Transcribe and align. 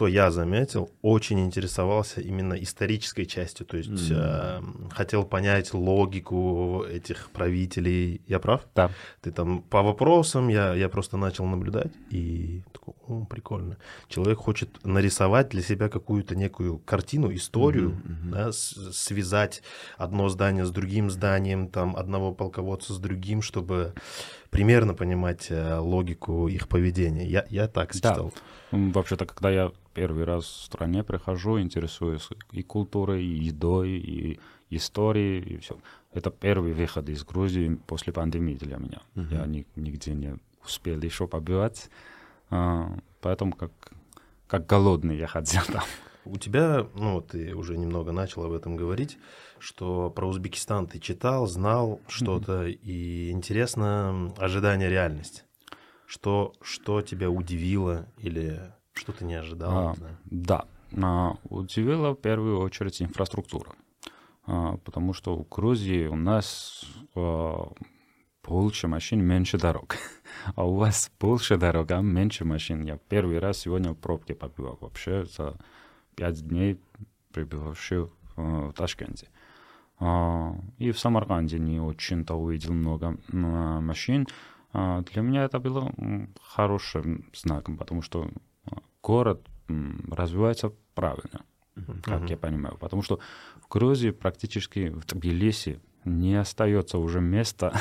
что 0.00 0.08
я 0.08 0.30
заметил, 0.30 0.88
очень 1.02 1.40
интересовался 1.40 2.22
именно 2.22 2.54
исторической 2.54 3.26
частью, 3.26 3.66
то 3.66 3.76
есть 3.76 3.90
Мгм. 3.90 4.18
э, 4.18 4.60
хотел 4.94 5.24
понять 5.24 5.74
логику 5.74 6.84
этих 6.90 7.28
правителей. 7.32 8.22
Я 8.26 8.38
прав? 8.38 8.62
Да. 8.74 8.90
Ты 9.20 9.30
там 9.30 9.60
по 9.60 9.82
вопросам, 9.82 10.48
я, 10.48 10.74
я 10.74 10.88
просто 10.88 11.18
начал 11.18 11.44
наблюдать 11.44 11.92
и 12.10 12.62
такой, 12.72 12.94
о, 13.08 13.26
прикольно. 13.26 13.76
Человек 14.08 14.38
хочет 14.38 14.70
нарисовать 14.86 15.50
для 15.50 15.60
себя 15.62 15.90
какую-то 15.90 16.34
некую 16.34 16.78
картину, 16.78 17.30
историю, 17.34 17.90
мгм. 17.90 18.30
да, 18.32 18.52
с- 18.52 18.92
связать 18.92 19.62
одно 19.98 20.30
здание 20.30 20.64
с 20.64 20.70
другим 20.70 21.10
зданием, 21.10 21.68
там 21.68 21.94
одного 21.94 22.32
полководца 22.32 22.94
с 22.94 22.98
другим, 22.98 23.42
чтобы 23.42 23.92
примерно 24.50 24.94
понимать 24.94 25.46
э, 25.50 25.76
логику 25.78 26.48
их 26.48 26.68
поведения. 26.68 27.26
Я, 27.26 27.46
я 27.50 27.68
так 27.68 27.88
Да. 27.92 27.94
считал. 27.94 28.32
М, 28.72 28.92
Вообще-то, 28.92 29.26
когда 29.26 29.50
я 29.50 29.72
первый 29.94 30.24
раз 30.24 30.44
в 30.44 30.64
стране 30.64 31.02
прихожу, 31.04 31.60
интересуюсь 31.60 32.28
и 32.52 32.62
культурой, 32.62 33.24
и 33.24 33.44
едой, 33.44 33.90
и 33.90 34.40
историей, 34.70 35.40
и 35.54 35.56
все. 35.58 35.78
Это 36.12 36.30
первый 36.30 36.72
выход 36.72 37.08
из 37.08 37.24
Грузии 37.24 37.78
после 37.86 38.12
пандемии 38.12 38.54
для 38.54 38.76
меня. 38.78 39.00
Мгм. 39.14 39.28
Я 39.34 39.46
ни- 39.46 39.66
нигде 39.76 40.14
не 40.14 40.36
успел 40.64 41.00
еще 41.00 41.26
побывать, 41.26 41.90
а, 42.50 42.92
поэтому 43.20 43.52
как, 43.52 43.70
как 44.46 44.66
голодный 44.66 45.16
я 45.16 45.26
ходил 45.26 45.62
там. 45.72 45.82
У 46.24 46.36
тебя, 46.36 46.86
ну, 46.94 47.20
ты 47.22 47.54
уже 47.54 47.76
немного 47.78 48.12
начал 48.12 48.44
об 48.44 48.52
этом 48.52 48.76
говорить, 48.76 49.18
что 49.60 50.10
про 50.10 50.26
Узбекистан 50.26 50.86
ты 50.86 50.98
читал, 50.98 51.46
знал 51.46 52.00
что-то, 52.08 52.66
и 52.66 53.30
интересно 53.30 54.32
ожидание 54.38 54.88
реальности. 54.88 55.42
Что, 56.06 56.54
что 56.60 57.02
тебя 57.02 57.30
удивило 57.30 58.08
или 58.18 58.72
что 58.92 59.12
ты 59.12 59.24
не 59.24 59.34
ожидал? 59.34 59.70
А. 59.72 59.94
Да, 60.24 60.64
а, 61.00 61.36
удивила 61.44 62.12
в 62.12 62.16
первую 62.16 62.58
очередь 62.60 63.00
инфраструктура, 63.00 63.72
А, 64.46 64.78
потому 64.78 65.12
что 65.12 65.36
в 65.36 65.48
Грузии 65.48 66.06
у 66.06 66.16
нас 66.16 66.84
а, 67.14 67.72
больше 68.42 68.88
машин, 68.88 69.22
меньше 69.22 69.58
дорог, 69.58 69.96
а 70.56 70.66
у 70.66 70.74
вас 70.74 71.12
больше 71.20 71.56
дорог, 71.56 71.90
а 71.92 72.00
меньше 72.00 72.44
машин. 72.44 72.82
Я 72.82 72.98
первый 73.08 73.38
раз 73.38 73.58
сегодня 73.58 73.92
в 73.92 73.96
пробке 73.96 74.34
побывал 74.34 74.78
вообще 74.80 75.24
за 75.26 75.56
пять 76.16 76.46
дней 76.46 76.80
прибывавший 77.32 78.10
в 78.36 78.72
Ташкенте. 78.72 79.28
А, 80.00 80.54
И 80.78 80.90
в 80.92 80.98
Самарканде 80.98 81.58
не 81.58 81.78
очень-то 81.80 82.34
увидел 82.34 82.72
много 82.72 83.16
м, 83.32 83.84
машин. 83.86 84.26
А, 84.72 85.02
Для 85.02 85.22
меня 85.22 85.44
это 85.44 85.58
было 85.58 85.92
хорошим 86.42 87.24
знаком, 87.34 87.76
потому 87.76 88.02
что 88.02 88.30
а, 88.66 88.78
город 89.02 89.46
развивается 90.10 90.72
правильно, 90.94 91.44
как 92.02 92.20
Мгм. 92.22 92.26
я 92.26 92.36
понимаю. 92.36 92.76
Потому 92.78 93.02
что 93.02 93.18
в 93.62 93.68
Грузии 93.68 94.10
практически 94.10 94.88
в 94.88 95.04
Тбилиси 95.06 95.80
не 96.04 96.34
остается 96.40 96.98
уже 96.98 97.20
места, 97.20 97.72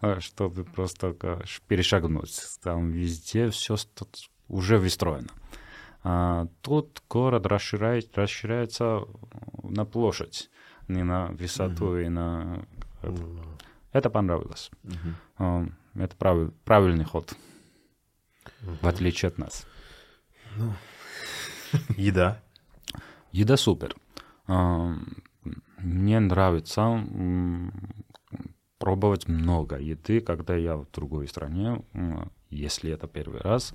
чтобы 0.20 0.64
просто 0.64 1.12
перешагнуть. 1.68 2.40
Там 2.62 2.90
везде 2.90 3.50
все 3.50 3.76
уже 4.48 4.78
выстроено. 4.78 5.28
А 6.02 6.46
тут 6.62 7.02
город 7.10 7.46
расширяет, 7.46 8.16
расширяется 8.16 9.02
на 9.62 9.84
площадь, 9.84 10.50
не 10.88 11.04
на 11.04 11.26
высоту 11.28 11.96
и 11.98 12.08
на... 12.08 12.64
М, 13.02 13.40
Это 13.92 14.10
понравилось. 14.10 14.70
А, 15.38 15.66
Это 15.94 16.16
правиль- 16.16 16.52
правильный 16.64 17.04
ход, 17.04 17.34
мгм. 18.62 18.76
в 18.82 18.86
отличие 18.86 19.28
от 19.28 19.38
нас. 19.38 19.66
Еда. 21.96 22.40
Еда 23.32 23.56
супер. 23.56 23.94
Мне 25.78 26.20
нравится 26.20 27.04
пробовать 28.78 29.28
много 29.28 29.76
еды, 29.78 30.20
когда 30.20 30.56
я 30.56 30.76
в 30.76 30.86
другой 30.92 31.28
стране, 31.28 31.82
если 32.50 32.90
это 32.92 33.06
первый 33.06 33.40
раз. 33.40 33.74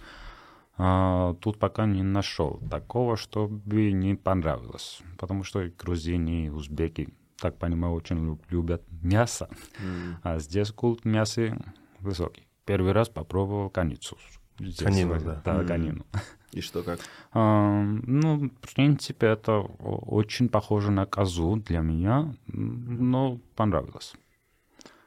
А, 0.78 1.34
Тут 1.36 1.60
пока 1.60 1.86
не 1.86 2.04
нашел 2.04 2.60
такого, 2.70 3.16
чтобы 3.16 3.92
не 3.92 4.16
понравилось. 4.16 5.02
Потому 5.18 5.44
что 5.44 5.70
грузины, 5.78 6.48
и 6.48 6.50
узбеки, 6.50 7.10
так 7.38 7.58
понимаю, 7.58 7.94
очень 7.94 8.18
лю- 8.26 8.40
любят 8.50 8.82
мясо. 9.02 9.50
М. 9.80 10.18
А 10.24 10.40
здесь 10.40 10.72
культ 10.72 11.06
мяса 11.06 11.58
высокий. 12.00 12.48
Первый 12.66 12.92
раз 12.94 13.10
попробовал 13.10 13.70
каницу. 13.70 14.18
Здесь, 14.60 14.78
Конину, 14.78 15.20
да. 15.20 15.42
Да, 15.46 15.62
М. 15.62 15.68
конину. 15.68 16.06
И 16.52 16.62
что 16.62 16.84
как? 16.84 17.00
А, 17.34 17.82
Ну, 17.84 18.50
в 18.62 18.74
принципе, 18.76 19.28
это 19.28 19.60
очень 19.60 20.48
похоже 20.50 20.92
на 20.92 21.06
козу 21.06 21.56
для 21.58 21.80
меня, 21.82 22.34
но 22.48 23.40
понравилось. 23.56 24.14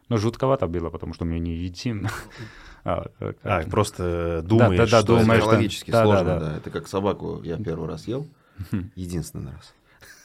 Но 0.09 0.17
жутковато 0.17 0.67
было, 0.69 0.91
потому 0.91 1.15
что 1.15 1.25
мы 1.25 1.39
не 1.41 1.55
едим. 1.57 2.07
А, 2.89 3.05
э, 3.19 3.33
А, 3.43 3.63
просто 3.69 4.43
думаешь, 4.45 4.79
да, 4.79 4.87
да, 4.99 5.03
что 5.03 5.07
думаешь, 5.07 5.27
что- 5.27 5.39
Психологически 5.41 5.91
да, 5.91 5.99
да, 5.99 6.05
сложно, 6.05 6.25
да. 6.25 6.39
да. 6.51 6.57
Это 6.57 6.71
как 6.71 6.87
собаку 6.87 7.43
я 7.43 7.57
первый 7.57 7.89
раз 7.89 8.07
ел, 8.07 8.27
единственный 8.95 9.53
раз. 9.53 9.75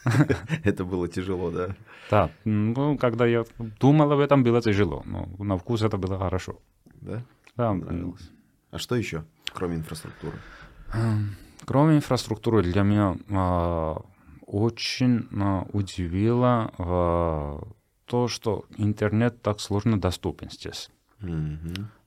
Это 0.64 0.86
было 0.86 1.08
тяжело, 1.08 1.50
да. 1.50 1.76
Да, 2.12 2.30
ну, 2.46 2.98
когда 3.00 3.26
я 3.26 3.46
думал 3.80 4.12
об 4.12 4.20
этом, 4.20 4.44
было 4.44 4.62
тяжело, 4.62 5.02
но 5.06 5.28
на 5.40 5.58
вкус 5.58 5.82
это 5.82 5.98
было 5.98 6.20
хорошо. 6.20 6.60
Да? 7.02 7.24
Да, 7.58 7.72
м, 7.72 7.82
Понравилось. 7.82 8.30
А 8.70 8.78
что 8.78 8.96
еще, 8.96 9.24
кроме 9.54 9.78
инфраструктуры? 9.78 10.38
Эм, 10.94 11.36
Кроме 11.66 11.96
инфраструктуры, 11.96 12.62
для 12.64 12.84
меня 12.84 13.16
а, 13.32 14.02
очень 14.46 15.28
а, 15.40 15.66
удивило 15.74 16.72
а, 16.78 17.62
то, 18.06 18.28
что 18.28 18.66
интернет 18.78 19.42
так 19.42 19.60
сложно 19.60 20.00
доступен 20.00 20.50
здесь. 20.52 20.90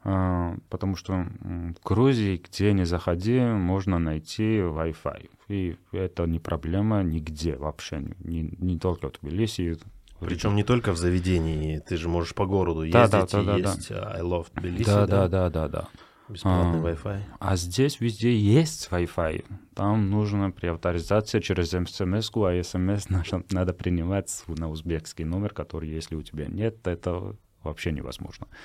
А, 0.05 0.57
Потому 0.69 0.97
что 0.97 1.27
в 1.41 1.83
Грузии, 1.85 2.43
где 2.45 2.73
ни 2.73 2.85
заходи, 2.85 3.41
можно 3.41 3.99
найти 3.99 4.59
Wi-Fi. 4.59 5.31
И 5.49 5.77
это 5.93 6.25
не 6.27 6.39
проблема 6.39 7.03
нигде 7.03 7.57
вообще, 7.57 8.05
не, 8.21 8.55
не 8.59 8.79
только 8.79 9.09
в 9.09 9.13
Тбилиси. 9.13 9.79
Причем 10.21 10.55
не 10.55 10.65
только 10.65 10.93
в 10.93 10.97
заведении, 10.97 11.79
ты 11.79 11.97
же 11.97 12.09
можешь 12.09 12.35
по 12.35 12.47
городу 12.47 12.83
ездить, 12.83 13.11
Да, 13.11 13.27
да, 13.27 13.27
да, 13.27 13.41
и 13.43 13.45
да, 13.45 13.53
да. 13.53 13.59
есть 13.59 13.91
а, 13.91 14.13
I 14.15 14.21
love 14.23 14.47
Tbilisi, 14.55 14.85
Да, 14.85 15.07
да, 15.07 15.29
да, 15.29 15.51
да, 15.51 15.69
да. 15.69 15.89
бесплатный 16.29 16.81
А. 16.81 16.93
Wi-Fi. 16.93 17.23
А 17.41 17.57
здесь 17.57 18.01
везде 18.01 18.35
есть 18.37 18.89
Wi-Fi. 18.91 19.45
Там 19.75 20.11
нужно 20.11 20.51
при 20.51 20.69
авторизации 20.69 21.41
через 21.41 21.71
смс 21.71 22.01
а 22.01 22.63
смс 22.63 23.09
надо, 23.51 23.73
принимать 23.75 24.45
на 24.47 24.71
узбекский 24.71 25.25
номер, 25.25 25.53
который, 25.53 25.89
если 25.89 26.15
у 26.15 26.23
тебя 26.23 26.47
нет, 26.47 26.87
это 26.87 27.37
вообще 27.63 27.93
невозможно. 27.93 28.47
А, 28.51 28.57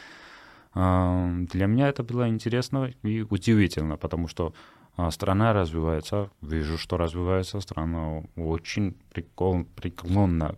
Для 0.73 1.65
меня 1.67 1.87
это 1.89 2.03
было 2.03 2.27
интересно 2.29 2.91
и 3.03 3.21
удивительно, 3.21 3.97
потому 3.97 4.27
что 4.27 4.53
а, 4.95 5.09
страна 5.11 5.53
развивается, 5.53 6.29
вижу, 6.41 6.77
что 6.77 6.97
развивается 6.97 7.59
страна 7.61 8.23
очень 8.35 8.95
прикол, 9.13 9.65
преклонна 9.75 10.55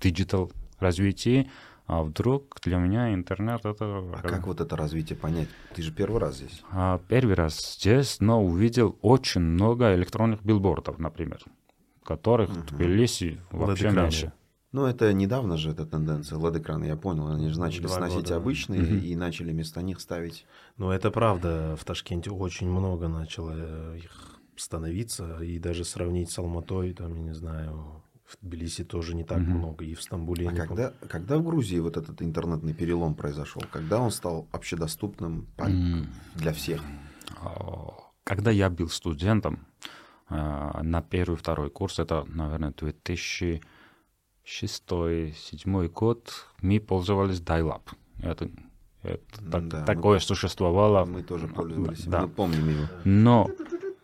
digital 0.00 0.50
развитии, 0.78 1.48
а 1.86 2.02
вдруг 2.02 2.58
для 2.62 2.78
меня 2.78 3.12
интернет 3.12 3.64
это... 3.64 3.84
А 4.14 4.20
как 4.22 4.46
вот 4.46 4.60
это 4.60 4.76
развитие 4.76 5.16
понять? 5.16 5.48
Ты 5.74 5.82
же 5.82 5.92
первый 5.92 6.20
раз 6.20 6.36
здесь. 6.36 6.62
А, 6.70 7.00
Первый 7.08 7.34
раз 7.34 7.76
здесь, 7.78 8.20
но 8.20 8.42
увидел 8.42 8.96
очень 9.02 9.40
много 9.40 9.94
электронных 9.94 10.42
билбордов, 10.42 10.98
например, 10.98 11.40
которых 12.04 12.50
в 12.50 12.66
Тбилиси 12.66 13.40
вообще 13.50 13.90
меньше. 13.90 14.32
Ну, 14.72 14.86
это 14.86 15.12
недавно 15.12 15.58
же 15.58 15.70
эта 15.70 15.84
тенденция, 15.84 16.38
LED 16.38 16.50
-экраны, 16.50 16.84
я 16.86 16.96
понял. 16.96 17.26
Они 17.28 17.48
же 17.50 17.60
начали 17.60 17.82
Два 17.86 17.96
сносить 17.98 18.16
года, 18.16 18.28
да. 18.30 18.36
обычные 18.36 18.80
Мгм. 18.82 18.98
и 19.00 19.14
начали 19.16 19.52
вместо 19.52 19.82
них 19.82 20.00
ставить. 20.00 20.46
Но 20.78 20.92
это 20.92 21.10
правда, 21.10 21.76
в 21.78 21.84
Ташкенте 21.84 22.30
очень 22.30 22.70
много 22.70 23.08
начало 23.08 23.52
э, 23.54 23.98
их 23.98 24.40
становиться, 24.56 25.40
и 25.42 25.58
даже 25.58 25.84
сравнить 25.84 26.30
с 26.30 26.38
Алматой, 26.38 26.94
там, 26.94 27.14
я 27.14 27.22
не 27.22 27.34
знаю, 27.34 28.02
в 28.24 28.38
Тбилиси 28.40 28.84
тоже 28.84 29.14
не 29.14 29.24
так 29.24 29.40
Мгм. 29.40 29.58
много, 29.58 29.84
и 29.84 29.94
в 29.94 30.00
Стамбуле. 30.02 30.48
А 30.48 30.52
не 30.52 30.58
помню. 30.60 30.68
когда, 30.68 30.92
когда 31.08 31.36
в 31.36 31.44
Грузии 31.44 31.78
вот 31.78 31.98
этот 31.98 32.22
интернетный 32.22 32.72
перелом 32.72 33.14
произошел? 33.14 33.62
Когда 33.70 34.00
он 34.00 34.10
стал 34.10 34.48
общедоступным 34.52 35.48
М, 35.58 36.06
для 36.34 36.54
всех? 36.54 36.82
а, 37.42 37.92
Когда 38.24 38.50
я 38.50 38.70
был 38.70 38.88
студентом 38.88 39.66
а, 40.30 40.82
на 40.82 41.02
первый 41.02 41.36
второй 41.36 41.68
курс, 41.68 41.98
это, 41.98 42.24
наверное, 42.26 42.72
2006-2007 44.46 45.88
год, 45.88 46.32
мы 46.60 46.80
пользовались 46.80 47.40
dial-up. 47.40 47.82
Это, 48.22 48.50
это 49.02 49.20
так- 49.50 49.68
Да, 49.68 49.80
мы- 49.80 49.86
такое 49.86 50.18
существовало. 50.18 51.04
Мы 51.04 51.22
тоже 51.22 51.48
пользовались, 51.48 52.04
Да. 52.04 52.22
мы 52.22 52.28
помним 52.28 52.68
его. 52.68 52.86
Но 53.04 53.48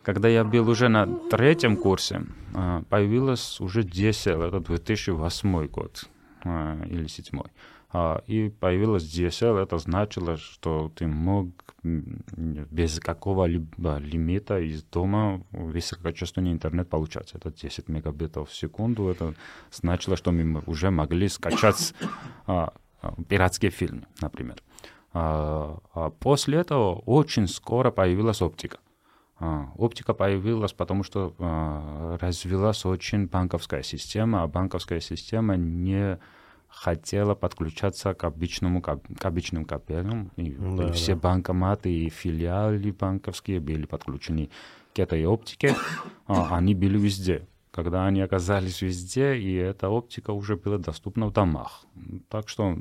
когда 0.02 0.28
я 0.28 0.44
был 0.44 0.68
уже 0.68 0.88
на 0.88 1.06
третьем 1.30 1.76
курсе, 1.76 2.22
а, 2.54 2.82
появилось 2.88 3.60
уже 3.60 3.82
DSL, 3.82 4.42
это 4.42 4.60
2008 4.60 5.66
год 5.68 6.04
а, 6.44 6.82
или 6.84 7.06
2007. 7.06 7.42
А, 7.90 8.22
и 8.26 8.48
появилась 8.50 9.02
DSL, 9.04 9.56
это 9.62 9.78
значило, 9.78 10.36
что 10.36 10.90
ты 10.94 11.06
мог 11.06 11.48
без 11.82 12.98
какого-либо 12.98 13.98
лимита 13.98 14.58
из 14.58 14.82
дома 14.82 15.42
высококачественный 15.52 16.52
интернет 16.52 16.88
получать. 16.88 17.32
Это 17.34 17.52
10 17.52 17.88
мегабитов 17.88 18.50
в 18.50 18.54
секунду. 18.54 19.08
Это 19.08 19.34
значило, 19.70 20.16
что 20.16 20.32
мы 20.32 20.62
уже 20.66 20.90
могли 20.90 21.28
скачать 21.28 21.94
а, 22.46 22.72
пиратские 23.28 23.70
фильмы, 23.70 24.06
например. 24.20 24.62
А, 25.12 25.78
а 25.94 26.10
после 26.10 26.58
этого 26.58 26.96
очень 27.06 27.46
скоро 27.46 27.90
появилась 27.90 28.42
оптика. 28.42 28.78
А, 29.38 29.72
оптика 29.76 30.14
появилась, 30.14 30.72
потому 30.72 31.04
что 31.04 31.34
а, 31.38 32.18
развилась 32.20 32.84
очень 32.84 33.26
банковская 33.26 33.82
система, 33.82 34.42
а 34.42 34.48
банковская 34.48 35.00
система 35.00 35.56
не 35.56 36.18
хотела 36.68 37.34
подключаться 37.34 38.14
к 38.14 38.24
обычному 38.24 38.80
к 38.82 39.24
обычным 39.24 39.64
кабелям. 39.64 40.30
И, 40.36 40.50
да, 40.50 40.88
и 40.88 40.92
все 40.92 41.14
да. 41.14 41.20
банкоматы 41.20 41.92
и 41.92 42.08
филиалы 42.08 42.92
банковские 42.92 43.60
были 43.60 43.86
подключены 43.86 44.50
к 44.94 44.98
этой 44.98 45.24
оптике. 45.26 45.74
А, 46.30 46.58
они 46.58 46.74
были 46.74 46.98
везде. 46.98 47.48
Когда 47.70 48.04
они 48.06 48.20
оказались 48.20 48.82
везде, 48.82 49.38
и 49.38 49.54
эта 49.54 49.88
оптика 49.88 50.32
уже 50.32 50.56
была 50.56 50.76
доступна 50.76 51.26
в 51.26 51.32
домах. 51.32 51.86
Так 52.28 52.50
что 52.50 52.76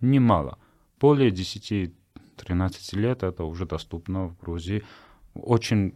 немало. 0.00 0.56
Более 0.98 1.30
10-13 1.30 1.92
лет 2.92 3.22
это 3.22 3.44
уже 3.44 3.66
доступно 3.66 4.28
в 4.28 4.38
Грузии 4.38 4.82
очень 5.34 5.94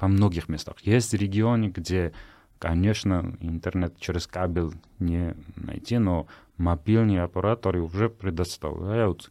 во 0.00 0.08
многих 0.08 0.48
местах. 0.48 0.80
Есть 0.80 1.14
регионы, 1.14 1.66
где, 1.66 2.12
конечно, 2.58 3.36
интернет 3.40 3.98
через 4.00 4.26
кабель 4.26 4.72
не 4.98 5.36
найти, 5.56 5.98
но 5.98 6.26
мобильные 6.58 7.22
операторы 7.22 7.80
уже 7.80 8.08
предоставляют 8.08 9.30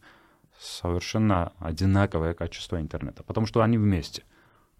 совершенно 0.58 1.52
одинаковое 1.60 2.34
качество 2.34 2.80
интернета, 2.80 3.22
потому 3.22 3.46
что 3.46 3.62
они 3.62 3.78
вместе. 3.78 4.24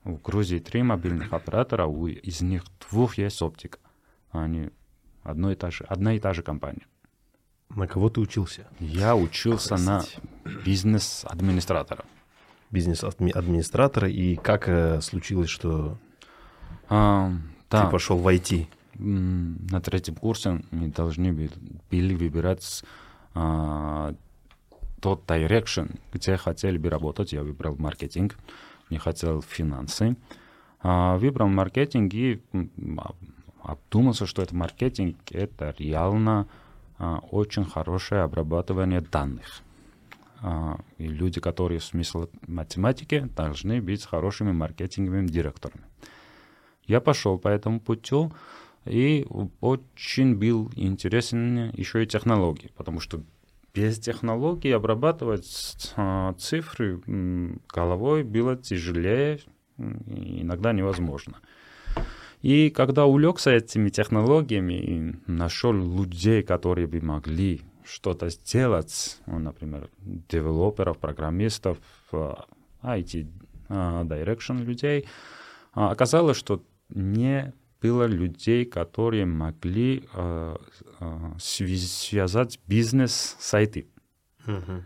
В 0.05 0.21
Грузии 0.21 0.59
три 0.59 0.83
мобильных 0.83 1.33
оператора, 1.33 1.87
у 1.87 2.07
из 2.07 2.41
них 2.41 2.65
двух 2.91 3.19
есть 3.19 3.43
оптика. 3.43 3.79
Они 4.31 4.71
одно 5.23 5.53
и 5.53 5.55
та 5.55 5.71
же, 5.71 5.85
одна 5.85 6.15
и 6.15 6.19
та 6.19 6.33
же 6.33 6.43
компания. 6.43 6.87
На 7.69 7.87
кого 7.87 8.09
ты 8.09 8.21
учился? 8.21 8.67
Я 8.81 9.15
учился 9.15 9.77
Простите. 9.77 10.21
на 10.45 10.51
бизнес-администратора. 10.65 12.05
Бизнес-администратора. 12.71 14.09
И 14.09 14.37
как 14.37 14.69
э, 14.69 15.01
случилось, 15.03 15.51
что 15.51 15.99
а, 16.89 17.33
да. 17.71 17.85
ты 17.85 17.91
пошел 17.91 18.17
в 18.17 18.27
IT? 18.27 18.67
На 18.99 19.81
третьем 19.81 20.17
курсе 20.17 20.63
мы 20.71 20.89
должны 20.89 21.33
были 21.33 22.15
выбирать 22.15 22.85
а, 23.35 24.15
тот 25.01 25.25
direction, 25.27 25.99
где 26.13 26.37
хотели 26.37 26.79
бы 26.79 26.91
работать. 26.91 27.33
Я 27.33 27.43
выбрал 27.43 27.77
маркетинг, 27.77 28.37
не 28.91 28.99
хотел 28.99 29.43
финансы. 29.43 30.17
А, 30.81 31.17
выбрал 31.19 31.49
маркетинг 31.49 32.15
и 32.15 32.43
обдумался, 33.63 34.27
что 34.27 34.43
это 34.43 34.55
маркетинг, 34.55 35.17
это 35.31 35.75
реально 35.79 36.49
а, 36.99 37.19
очень 37.31 37.65
хорошее 37.65 38.23
обрабатывание 38.23 39.01
данных. 39.01 39.63
А, 40.41 40.79
и 40.99 41.09
люди, 41.09 41.41
которые 41.41 41.81
смысл 41.81 42.29
математики, 42.47 43.29
должны 43.37 43.81
быть 43.81 44.05
хорошими 44.05 44.53
маркетинговыми 44.53 45.27
директорами. 45.27 45.85
Я 46.87 47.01
пошел 47.01 47.39
по 47.39 47.49
этому 47.49 47.81
путю, 47.81 48.33
и 48.89 49.27
очень 49.61 50.35
был 50.37 50.71
интересен 50.77 51.71
еще 51.75 52.03
и 52.03 52.07
технологии, 52.07 52.71
потому 52.77 53.01
что 53.01 53.23
без 53.75 53.99
технологий 53.99 54.73
обрабатывать 54.73 55.93
а, 55.97 56.35
цифры 56.35 57.01
головой 57.69 58.25
было 58.25 58.57
тяжелее, 58.57 59.41
иногда 59.77 60.73
невозможно. 60.73 61.39
И 62.43 62.71
когда 62.71 63.07
увлекся 63.07 63.51
этими 63.51 63.89
технологиями 63.89 64.75
и 64.75 65.31
нашел 65.31 65.73
людей, 65.73 66.43
которые 66.43 66.87
бы 66.87 67.01
могли 67.01 67.63
что-то 67.85 68.29
сделать, 68.29 69.19
ну, 69.27 69.39
например, 69.39 69.91
девелоперов, 70.01 70.99
программистов, 70.99 71.79
IT 72.13 73.27
а, 73.69 74.05
direction 74.05 74.63
людей, 74.65 75.07
а, 75.73 75.91
оказалось, 75.91 76.37
что 76.37 76.63
не 76.91 77.53
было 77.81 78.05
людей, 78.05 78.65
которые 78.65 79.27
могли 79.27 80.05
э, 80.13 80.57
э, 81.01 81.31
связать 81.39 82.61
бизнес-сайты. 82.67 83.89
Угу. 84.47 84.83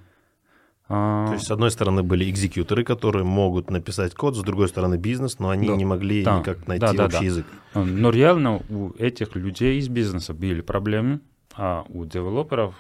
А, 0.89 1.27
То 1.29 1.35
есть, 1.35 1.47
с 1.47 1.51
одной 1.51 1.71
стороны, 1.71 2.03
были 2.03 2.29
экзекьюторы, 2.29 2.85
которые 2.85 3.25
могут 3.25 3.71
написать 3.71 4.15
код, 4.15 4.37
с 4.37 4.43
другой 4.43 4.69
стороны, 4.69 4.99
бизнес, 4.99 5.39
но 5.39 5.49
они 5.49 5.69
да, 5.69 5.77
не 5.77 5.85
могли 5.87 6.23
да, 6.23 6.41
никак 6.41 6.67
найти 6.67 6.85
да, 6.85 6.93
да, 6.93 7.05
общий 7.07 7.19
да. 7.19 7.25
язык. 7.25 7.47
Но 7.75 8.11
реально 8.11 8.63
у 8.69 8.91
этих 8.99 9.35
людей 9.35 9.79
из 9.79 9.89
бизнеса 9.89 10.35
были 10.35 10.61
проблемы, 10.61 11.21
а 11.55 11.87
у 11.89 12.05
девелоперов 12.05 12.75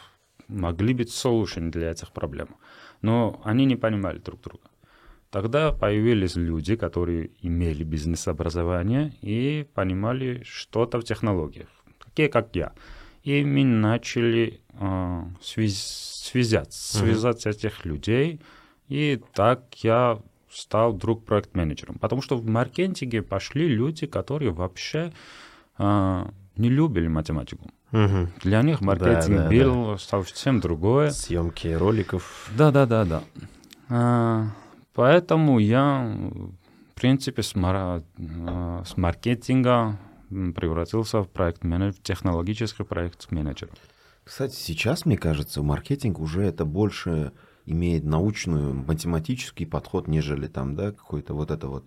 могли 0.48 0.92
быть 0.92 1.08
solution 1.08 1.70
для 1.70 1.90
этих 1.90 2.12
проблем. 2.12 2.48
Но 3.00 3.40
они 3.44 3.64
не 3.64 3.76
понимали 3.76 4.18
друг 4.18 4.42
друга. 4.42 4.64
Тогда 5.32 5.72
появились 5.72 6.36
люди, 6.36 6.76
которые 6.76 7.30
имели 7.40 7.84
бизнес-образование 7.84 9.14
и 9.22 9.66
понимали 9.72 10.42
что-то 10.44 11.00
в 11.00 11.04
технологиях, 11.04 11.68
такие 12.04 12.28
как 12.28 12.54
я. 12.54 12.72
И 13.24 13.42
мы 13.42 13.64
начали 13.64 14.60
э, 14.78 15.22
связь, 15.40 15.78
связать, 15.78 16.74
связать 16.74 17.46
mm-hmm. 17.46 17.50
этих 17.50 17.84
людей. 17.86 18.40
И 18.88 19.22
так 19.32 19.74
я 19.76 20.18
стал 20.50 20.92
вдруг 20.92 21.24
проект-менеджером. 21.24 21.96
Потому 21.98 22.20
что 22.20 22.36
в 22.36 22.46
маркетинге 22.46 23.22
пошли 23.22 23.68
люди, 23.68 24.06
которые 24.06 24.50
вообще 24.50 25.14
э, 25.78 26.26
не 26.56 26.68
любили 26.68 27.08
математику. 27.08 27.70
Угу. 27.92 28.28
Для 28.42 28.62
них 28.62 28.82
маркетинг 28.82 29.36
да, 29.36 29.42
да, 29.44 29.50
был 29.50 29.92
да. 29.92 29.98
совсем 29.98 30.60
другое. 30.60 31.10
Съемки 31.10 31.68
роликов. 31.68 32.50
Да, 32.54 32.70
да, 32.70 32.84
да, 32.84 33.04
да. 33.06 33.22
А, 33.88 34.46
Поэтому 34.94 35.58
я, 35.58 36.16
в 36.94 36.94
принципе, 36.94 37.42
с, 37.42 37.54
мар... 37.54 38.02
Э, 38.18 38.82
с 38.84 38.96
маркетинга 38.96 39.98
превратился 40.28 41.22
в 41.22 41.28
проект 41.28 41.64
менеджер, 41.64 42.00
технологический 42.02 42.84
проект 42.84 43.30
менеджер. 43.30 43.68
Кстати, 44.24 44.54
сейчас, 44.54 45.04
мне 45.04 45.16
кажется, 45.16 45.62
маркетинг 45.62 46.20
уже 46.20 46.42
это 46.42 46.64
больше 46.64 47.32
имеет 47.66 48.04
научную, 48.04 48.74
математический 48.74 49.66
подход, 49.66 50.08
нежели 50.08 50.46
там, 50.46 50.74
да, 50.74 50.92
какой-то 50.92 51.34
вот 51.34 51.50
это 51.50 51.68
вот 51.68 51.84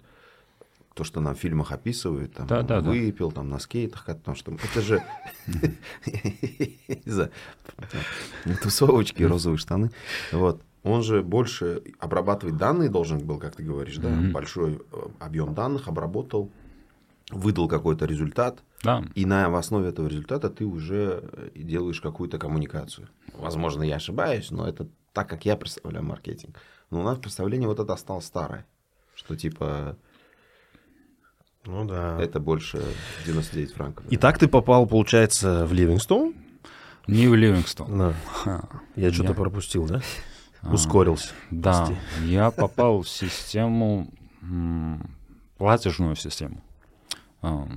то, 0.93 1.03
что 1.03 1.19
нам 1.19 1.35
в 1.35 1.39
фильмах 1.39 1.71
описывают, 1.71 2.33
там, 2.33 2.47
да, 2.47 2.62
да, 2.62 2.79
выпил, 2.79 3.29
да. 3.29 3.35
там, 3.35 3.50
на 3.50 3.59
скейтах, 3.59 4.05
потому 4.05 4.38
что 4.38 4.53
это 4.53 4.81
же 4.81 5.03
тусовочки, 8.63 9.24
розовые 9.24 9.57
штаны, 9.57 9.91
вот 10.31 10.62
он 10.85 11.01
же 11.01 11.23
больше 11.23 11.81
обрабатывать 11.99 12.57
данные 12.57 12.89
должен 12.89 13.19
был, 13.19 13.39
как 13.39 13.55
ты 13.55 13.63
говоришь, 13.63 13.97
да, 13.97 14.09
mm-hmm. 14.09 14.31
большой 14.31 14.75
э, 14.75 14.97
объем 15.19 15.55
данных 15.55 15.87
обработал, 15.87 16.51
выдал 17.31 17.67
какой-то 17.67 18.05
результат, 18.05 18.63
да. 18.83 19.03
и 19.15 19.25
на 19.25 19.47
основе 19.57 19.89
этого 19.89 20.07
результата 20.07 20.47
ты 20.47 20.63
уже 20.63 21.23
э, 21.23 21.49
делаешь 21.55 22.01
какую-то 22.01 22.37
коммуникацию. 22.37 23.09
Возможно, 23.33 23.81
я 23.81 23.95
ошибаюсь, 23.95 24.51
но 24.51 24.67
это 24.67 24.87
так, 25.11 25.27
как 25.27 25.43
я 25.45 25.57
представляю 25.57 26.05
маркетинг. 26.05 26.59
Но 26.91 26.99
у 26.99 27.03
нас 27.03 27.17
представление 27.17 27.67
вот 27.67 27.79
это 27.79 27.91
осталось 27.93 28.25
старое, 28.25 28.67
что 29.15 29.35
типа 29.35 29.97
ну 31.65 31.83
да. 31.83 32.21
Это 32.21 32.39
больше 32.39 32.83
99 33.25 33.73
франков. 33.73 34.05
И 34.11 34.17
так 34.17 34.37
ты 34.37 34.47
попал, 34.47 34.85
получается, 34.85 35.65
в 35.65 35.73
Ливингстон? 35.73 36.35
Не 37.07 37.27
в 37.27 37.33
Ливингстон. 37.33 37.97
Да. 38.45 38.61
Я 38.95 39.11
что-то 39.11 39.33
пропустил, 39.33 39.87
да? 39.87 40.03
А, 40.62 40.74
Ускорился. 40.74 41.33
Да, 41.51 41.89
я 42.24 42.51
попал 42.51 43.01
в 43.01 43.09
систему, 43.09 44.07
платежную 45.57 46.15
систему. 46.15 46.62
А, 47.41 47.67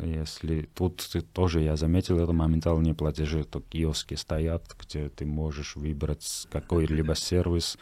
если 0.00 0.68
тут 0.74 1.06
тоже 1.32 1.60
я 1.60 1.76
заметил, 1.76 2.18
это 2.18 2.32
моментальные 2.32 2.94
платежи, 2.94 3.44
то 3.44 3.60
киоски 3.60 4.14
стоят, 4.14 4.74
где 4.78 5.08
ты 5.08 5.26
можешь 5.26 5.76
выбрать 5.76 6.46
какой-либо 6.50 7.14
сервис, 7.14 7.78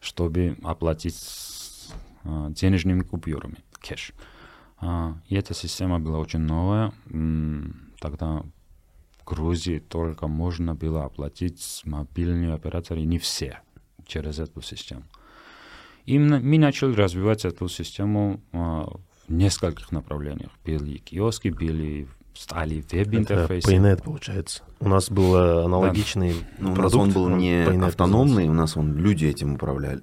чтобы 0.00 0.56
оплатить 0.62 1.16
а, 2.24 2.50
денежными 2.50 3.02
купюрами, 3.02 3.58
кэш. 3.80 4.12
И 5.28 5.34
эта 5.34 5.54
система 5.54 5.98
была 5.98 6.18
очень 6.18 6.40
новая. 6.40 6.92
Тогда 7.98 8.42
Грузии 9.26 9.80
только 9.80 10.28
можно 10.28 10.74
было 10.74 11.04
оплатить 11.04 11.82
мобильные 11.84 12.54
операторы, 12.54 13.02
не 13.02 13.18
все, 13.18 13.60
через 14.06 14.38
эту 14.38 14.62
систему. 14.62 15.02
Именно 16.04 16.38
мы 16.38 16.58
начали 16.58 16.94
развивать 16.94 17.44
эту 17.44 17.68
систему 17.68 18.40
а, 18.52 18.88
в 19.26 19.32
нескольких 19.32 19.90
направлениях. 19.90 20.52
Были 20.64 20.98
киоски, 20.98 21.48
были 21.48 22.06
стали 22.34 22.84
веб-интерфейсы. 22.92 23.74
Paynet, 23.74 24.02
получается. 24.02 24.62
У 24.78 24.88
нас 24.88 25.10
был 25.10 25.34
аналогичный 25.64 26.32
да. 26.32 26.46
Ну, 26.58 26.72
у 26.72 26.76
нас 26.76 26.94
он 26.94 27.10
был 27.10 27.28
не 27.28 27.64
автономный, 27.84 28.48
у 28.48 28.52
нас 28.52 28.76
он 28.76 28.96
люди 28.96 29.24
этим 29.26 29.54
управляли. 29.54 30.02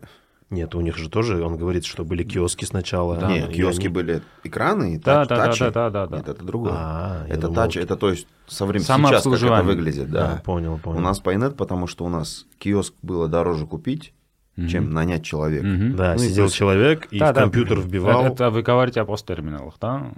Нет, 0.54 0.76
у 0.76 0.82
них 0.82 0.98
же 0.98 1.10
тоже, 1.10 1.44
он 1.44 1.58
говорит, 1.58 1.84
что 1.84 2.06
были 2.06 2.24
киоски 2.24 2.66
сначала. 2.66 3.18
Да. 3.18 3.28
Нет, 3.28 3.50
киоски 3.50 3.86
они... 3.86 3.88
были 3.90 4.22
экраны 4.44 4.96
и 4.96 4.98
да, 5.00 5.26
тач, 5.26 5.30
да, 5.30 5.46
тачи. 5.46 5.60
Да, 5.60 5.72
да, 5.72 5.90
да, 5.90 6.08
да. 6.08 6.18
Нет, 6.18 6.28
это 6.28 6.44
другое. 6.44 6.74
А, 6.76 7.26
это 7.28 7.48
думал... 7.48 7.56
тач, 7.56 7.78
это 7.78 7.96
то 7.96 8.12
есть 8.12 8.28
со 8.46 8.68
временем 8.68 8.86
сейчас 8.86 9.24
как 9.24 9.34
это 9.34 9.64
выглядит. 9.64 10.12
Да. 10.12 10.28
да, 10.28 10.42
понял, 10.46 10.78
понял. 10.78 11.00
У 11.00 11.02
нас 11.02 11.20
Paynet, 11.22 11.56
потому 11.56 11.88
что 11.88 12.06
у 12.06 12.10
нас 12.10 12.46
киоск 12.60 12.94
было 13.02 13.28
дороже 13.28 13.66
купить, 13.66 14.14
mm-hmm. 14.56 14.68
чем 14.68 14.92
нанять 14.92 15.24
человека. 15.24 15.66
Mm-hmm. 15.66 15.96
Да, 15.96 16.14
ну, 16.14 16.20
сидел 16.20 16.46
есть... 16.46 16.56
человек 16.56 17.08
и 17.10 17.18
да, 17.18 17.32
в 17.32 17.36
компьютер 17.36 17.78
да, 17.78 17.84
вбивал. 17.84 18.26
Это, 18.26 18.34
это 18.34 18.50
вы 18.52 18.62
говорите 18.62 19.02
о 19.02 19.06
посттерминалах, 19.06 19.76
да? 19.82 20.12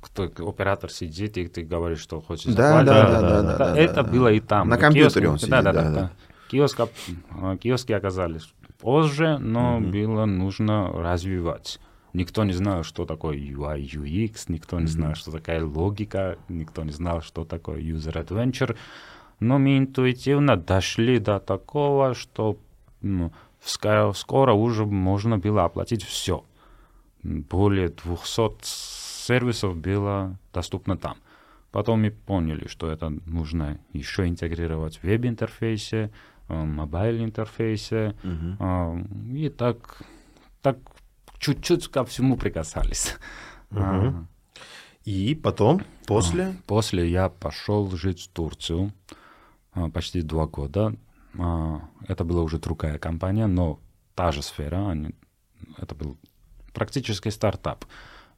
кто 0.00 0.22
оператор 0.48 0.90
сидит, 0.90 1.36
и 1.36 1.46
ты 1.46 1.62
говоришь, 1.62 1.98
что 1.98 2.20
хочешь 2.20 2.54
да, 2.54 2.82
да, 2.82 3.06
да, 3.06 3.20
да, 3.20 3.42
да, 3.42 3.58
да, 3.58 3.78
Это 3.78 3.96
да, 3.96 4.02
было 4.02 4.32
и 4.32 4.40
там. 4.40 4.68
На 4.68 4.78
компьютере 4.78 5.26
Киоск, 5.26 5.32
он 5.32 5.38
сидит, 5.38 5.50
да, 5.50 5.62
да, 5.62 5.72
да. 5.72 5.90
да. 5.90 6.10
Киоск, 6.48 6.80
киоски 7.60 7.92
оказались 7.92 8.48
позже, 8.78 9.38
но 9.38 9.78
mm-hmm. 9.78 9.90
было 9.90 10.24
нужно 10.24 10.88
развивать. 10.92 11.80
Никто 12.12 12.44
не 12.44 12.52
знал, 12.52 12.84
что 12.84 13.04
такое 13.04 13.36
UI, 13.36 13.84
UX, 13.84 14.44
никто 14.48 14.80
не 14.80 14.86
знал, 14.86 15.14
что 15.14 15.30
такая 15.30 15.64
логика, 15.64 16.38
никто 16.48 16.82
не 16.84 16.92
знал, 16.92 17.20
что 17.20 17.44
такое 17.44 17.80
user 17.80 18.24
adventure. 18.24 18.76
Но 19.40 19.58
мы 19.58 19.78
интуитивно 19.78 20.56
дошли 20.56 21.18
до 21.18 21.38
такого, 21.38 22.14
что 22.14 22.58
ну, 23.02 23.32
скоро, 23.62 24.12
скоро 24.12 24.52
уже 24.52 24.86
можно 24.86 25.38
было 25.38 25.64
оплатить 25.64 26.02
все. 26.02 26.44
Более 27.22 27.88
200 27.88 28.62
сервисов 28.62 29.76
было 29.76 30.38
доступно 30.52 30.96
там. 30.96 31.18
Потом 31.70 32.02
мы 32.02 32.10
поняли, 32.10 32.66
что 32.66 32.90
это 32.90 33.10
нужно 33.26 33.78
еще 33.92 34.26
интегрировать 34.26 34.98
в 34.98 35.04
веб-интерфейсе, 35.04 36.10
mobile 36.48 37.24
интерфейсе. 37.24 38.14
Uh-huh. 38.22 39.34
И 39.34 39.48
так, 39.48 40.02
так 40.62 40.78
чуть-чуть 41.38 41.88
ко 41.88 42.04
всему 42.04 42.36
прикасались. 42.36 43.16
Uh-huh. 43.70 44.24
И 45.04 45.34
потом, 45.34 45.82
после? 46.06 46.54
После 46.66 47.10
я 47.10 47.28
пошел 47.28 47.90
жить 47.90 48.22
в 48.24 48.28
Турцию 48.28 48.92
а, 49.72 49.88
почти 49.88 50.22
два 50.22 50.46
года. 50.46 50.94
Это 52.08 52.24
была 52.24 52.42
уже 52.42 52.58
другая 52.58 52.98
компания, 52.98 53.46
но 53.46 53.80
та 54.14 54.32
же 54.32 54.42
сфера. 54.42 54.90
Они, 54.90 55.14
это 55.78 55.94
был 55.94 56.16
практически 56.72 57.30
стартап. 57.30 57.84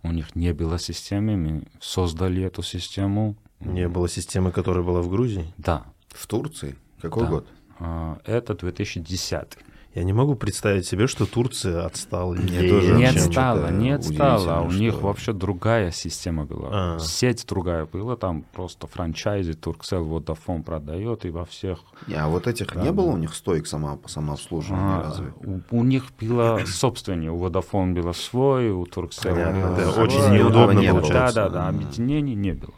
У 0.02 0.12
них 0.12 0.36
не 0.36 0.52
было 0.52 0.78
системы, 0.78 1.36
мы 1.36 1.66
создали 1.80 2.42
эту 2.42 2.62
систему. 2.62 3.36
Не 3.60 3.88
было 3.88 4.08
системы, 4.08 4.52
которая 4.52 4.84
была 4.84 5.02
в 5.02 5.08
Грузии? 5.08 5.52
Да. 5.58 5.84
В 6.08 6.26
Турции? 6.26 6.76
Какой 7.00 7.24
да. 7.24 7.30
год? 7.30 7.48
А, 7.80 8.18
это 8.24 8.54
2010. 8.54 9.58
Я 9.94 10.04
не 10.04 10.12
могу 10.12 10.36
представить 10.36 10.86
себе, 10.86 11.08
что 11.08 11.26
Турция 11.26 11.84
отстала. 11.84 12.34
Не, 12.34 12.68
тоже 12.68 12.94
не 12.94 13.06
отстала, 13.06 13.70
не 13.72 13.90
отстала. 13.90 14.60
У 14.60 14.70
что... 14.70 14.80
них 14.80 15.02
вообще 15.02 15.32
другая 15.32 15.90
система 15.90 16.44
была. 16.44 16.68
А. 16.70 16.98
Сеть 17.00 17.44
другая 17.48 17.86
была, 17.86 18.14
там 18.14 18.44
просто 18.52 18.86
франчайзи 18.86 19.54
Турксел 19.54 20.06
Vodafone 20.06 20.62
продает 20.62 21.24
и 21.24 21.30
во 21.30 21.44
всех... 21.44 21.80
Не, 22.06 22.14
а 22.14 22.28
вот 22.28 22.46
этих 22.46 22.72
да. 22.72 22.82
не 22.82 22.92
было 22.92 23.06
у 23.06 23.16
них 23.16 23.34
стоек 23.34 23.66
само, 23.66 23.98
самообслуживания 24.06 24.98
а, 24.98 25.02
разве? 25.02 25.34
У, 25.42 25.60
у 25.72 25.82
них 25.82 26.04
было 26.20 26.60
собственнее, 26.66 27.32
у 27.32 27.44
Vodafone 27.44 27.92
было 27.92 28.12
свой, 28.12 28.70
у 28.70 28.84
Turkcell 28.84 29.74
было 29.74 29.90
свой. 29.90 30.04
очень 30.04 30.34
неудобно 30.34 30.82
получается. 30.82 31.34
Да, 31.34 31.48
да, 31.48 31.48
да, 31.48 31.68
объединений 31.68 32.36
не 32.36 32.52
было. 32.52 32.74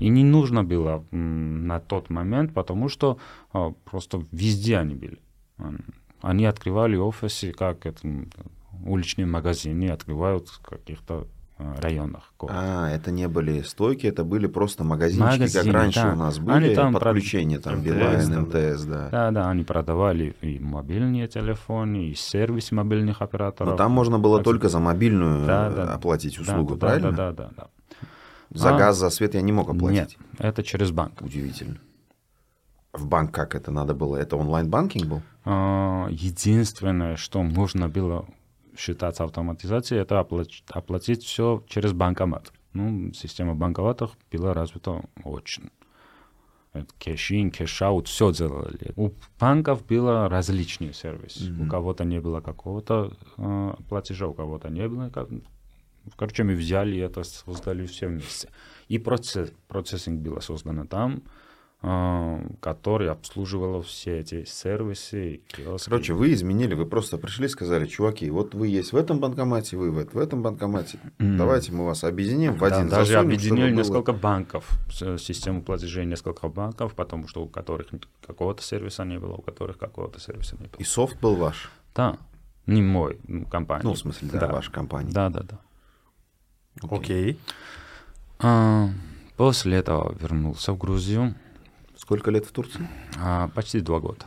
И 0.00 0.08
не 0.08 0.24
нужно 0.24 0.64
было 0.64 1.04
на 1.10 1.80
тот 1.80 2.10
момент, 2.10 2.52
потому 2.52 2.88
что 2.88 3.18
а, 3.52 3.72
просто 3.84 4.24
везде 4.32 4.78
они 4.78 4.94
были. 4.94 5.18
Они 6.20 6.46
открывали 6.46 6.96
офисы, 6.96 7.52
как 7.52 7.86
это, 7.86 8.08
уличные 8.84 9.26
магазины 9.26 9.90
открывают 9.90 10.48
в 10.48 10.60
каких-то 10.60 11.26
а, 11.56 11.80
районах. 11.80 12.32
А, 12.48 12.90
это 12.90 13.12
не 13.12 13.28
были 13.28 13.62
стойки, 13.62 14.06
это 14.06 14.24
были 14.24 14.48
просто 14.48 14.82
магазинчики, 14.82 15.38
Магазины, 15.38 15.64
как 15.64 15.74
раньше 15.74 16.02
да. 16.02 16.12
у 16.12 16.16
нас 16.16 16.38
были, 16.40 16.66
они 16.66 16.74
там 16.74 16.92
подключения, 16.92 17.60
прод... 17.60 17.74
там, 17.74 17.82
Билайн, 17.82 18.40
МТС, 18.40 18.82
да. 18.84 19.08
Да, 19.10 19.30
да, 19.30 19.50
они 19.50 19.62
продавали 19.62 20.34
и 20.40 20.58
мобильные 20.58 21.28
телефоны, 21.28 22.08
и 22.08 22.14
сервис 22.14 22.72
мобильных 22.72 23.22
операторов. 23.22 23.70
Но 23.70 23.76
там 23.76 23.92
можно 23.92 24.18
было 24.18 24.38
так 24.38 24.44
только 24.44 24.68
за 24.68 24.80
мобильную 24.80 25.46
да, 25.46 25.70
да, 25.70 25.94
оплатить 25.94 26.38
услугу, 26.38 26.74
да, 26.74 26.86
правильно? 26.86 27.12
Да, 27.12 27.32
да, 27.32 27.44
да. 27.44 27.50
да. 27.56 27.68
За 28.54 28.74
а, 28.74 28.78
газ, 28.78 28.96
за 28.96 29.10
свет 29.10 29.34
я 29.34 29.42
не 29.42 29.52
мог 29.52 29.68
оплатить? 29.68 30.16
Нет, 30.16 30.16
это 30.38 30.62
через 30.62 30.92
банк. 30.92 31.20
Удивительно. 31.20 31.78
В 32.92 33.06
банк 33.06 33.34
как 33.34 33.56
это 33.56 33.72
надо 33.72 33.94
было? 33.94 34.16
Это 34.16 34.36
онлайн-банкинг 34.36 35.06
был? 35.06 35.22
А, 35.44 36.06
единственное, 36.08 37.16
что 37.16 37.42
можно 37.42 37.88
было 37.88 38.26
считаться 38.76 39.24
автоматизацией, 39.24 40.00
это 40.00 40.20
оплатить, 40.20 40.64
оплатить 40.70 41.24
все 41.24 41.64
через 41.66 41.92
банкомат. 41.92 42.52
Ну, 42.72 43.12
система 43.12 43.54
банкоматов 43.56 44.16
была 44.32 44.54
развита 44.54 45.02
очень. 45.24 45.70
Cash-in, 46.98 47.50
cash-out, 47.50 48.08
все 48.08 48.32
делали. 48.32 48.92
У 48.96 49.10
банков 49.38 49.84
было 49.86 50.28
различные 50.28 50.92
сервисы. 50.92 51.44
Mm-hmm. 51.44 51.66
У 51.66 51.70
кого-то 51.70 52.04
не 52.04 52.20
было 52.20 52.40
какого-то 52.40 53.12
э, 53.38 53.74
платежа, 53.88 54.26
у 54.26 54.34
кого-то 54.34 54.70
не 54.70 54.88
было 54.88 55.10
Короче, 56.16 56.44
мы 56.44 56.54
взяли 56.54 56.98
это, 56.98 57.22
создали 57.24 57.86
все 57.86 58.08
вместе. 58.08 58.48
И 58.88 58.98
процесс, 58.98 59.52
процессинг 59.68 60.20
был 60.20 60.40
создан 60.40 60.86
там, 60.86 61.22
а, 61.86 62.40
который 62.60 63.10
обслуживал 63.10 63.82
все 63.82 64.20
эти 64.20 64.44
сервисы. 64.46 65.42
Киоски. 65.48 65.90
Короче, 65.90 66.14
вы 66.14 66.32
изменили, 66.32 66.72
вы 66.72 66.86
просто 66.86 67.18
пришли 67.18 67.44
и 67.44 67.48
сказали, 67.48 67.84
чуваки, 67.84 68.30
вот 68.30 68.54
вы 68.54 68.68
есть 68.68 68.94
в 68.94 68.96
этом 68.96 69.20
банкомате, 69.20 69.76
вы 69.76 69.90
в, 69.90 70.18
этом 70.18 70.42
банкомате, 70.42 70.98
давайте 71.18 71.72
мы 71.72 71.84
вас 71.84 72.02
объединим 72.04 72.54
в 72.54 72.64
один 72.64 72.88
да, 72.88 73.00
Даже 73.00 73.18
объединили 73.18 73.70
было... 73.70 73.80
несколько 73.80 74.14
банков, 74.14 74.66
систему 75.18 75.62
платежей 75.62 76.06
несколько 76.06 76.48
банков, 76.48 76.94
потому 76.94 77.28
что 77.28 77.42
у 77.42 77.48
которых 77.48 77.88
какого-то 78.26 78.62
сервиса 78.62 79.04
не 79.04 79.18
было, 79.18 79.34
у 79.34 79.42
которых 79.42 79.76
какого-то 79.76 80.18
сервиса 80.20 80.56
не 80.58 80.68
было. 80.68 80.80
И 80.80 80.84
софт 80.84 81.20
был 81.20 81.36
ваш? 81.36 81.70
Да, 81.94 82.16
не 82.66 82.80
мой, 82.80 83.18
ну, 83.28 83.44
компания. 83.44 83.84
Ну, 83.84 83.92
в 83.92 83.98
смысле, 83.98 84.30
да, 84.32 84.40
да. 84.40 84.52
ваша 84.52 84.70
компания. 84.70 85.12
Да, 85.12 85.28
да, 85.28 85.42
да. 85.42 85.60
Окей. 86.82 87.32
Okay. 87.32 87.38
А, 88.40 88.90
после 89.36 89.78
этого 89.78 90.14
вернулся 90.20 90.72
в 90.72 90.78
Грузию. 90.78 91.34
Сколько 91.96 92.30
лет 92.30 92.44
в 92.44 92.52
Турции? 92.52 92.88
А, 93.18 93.48
почти 93.48 93.80
два 93.80 94.00
года. 94.00 94.26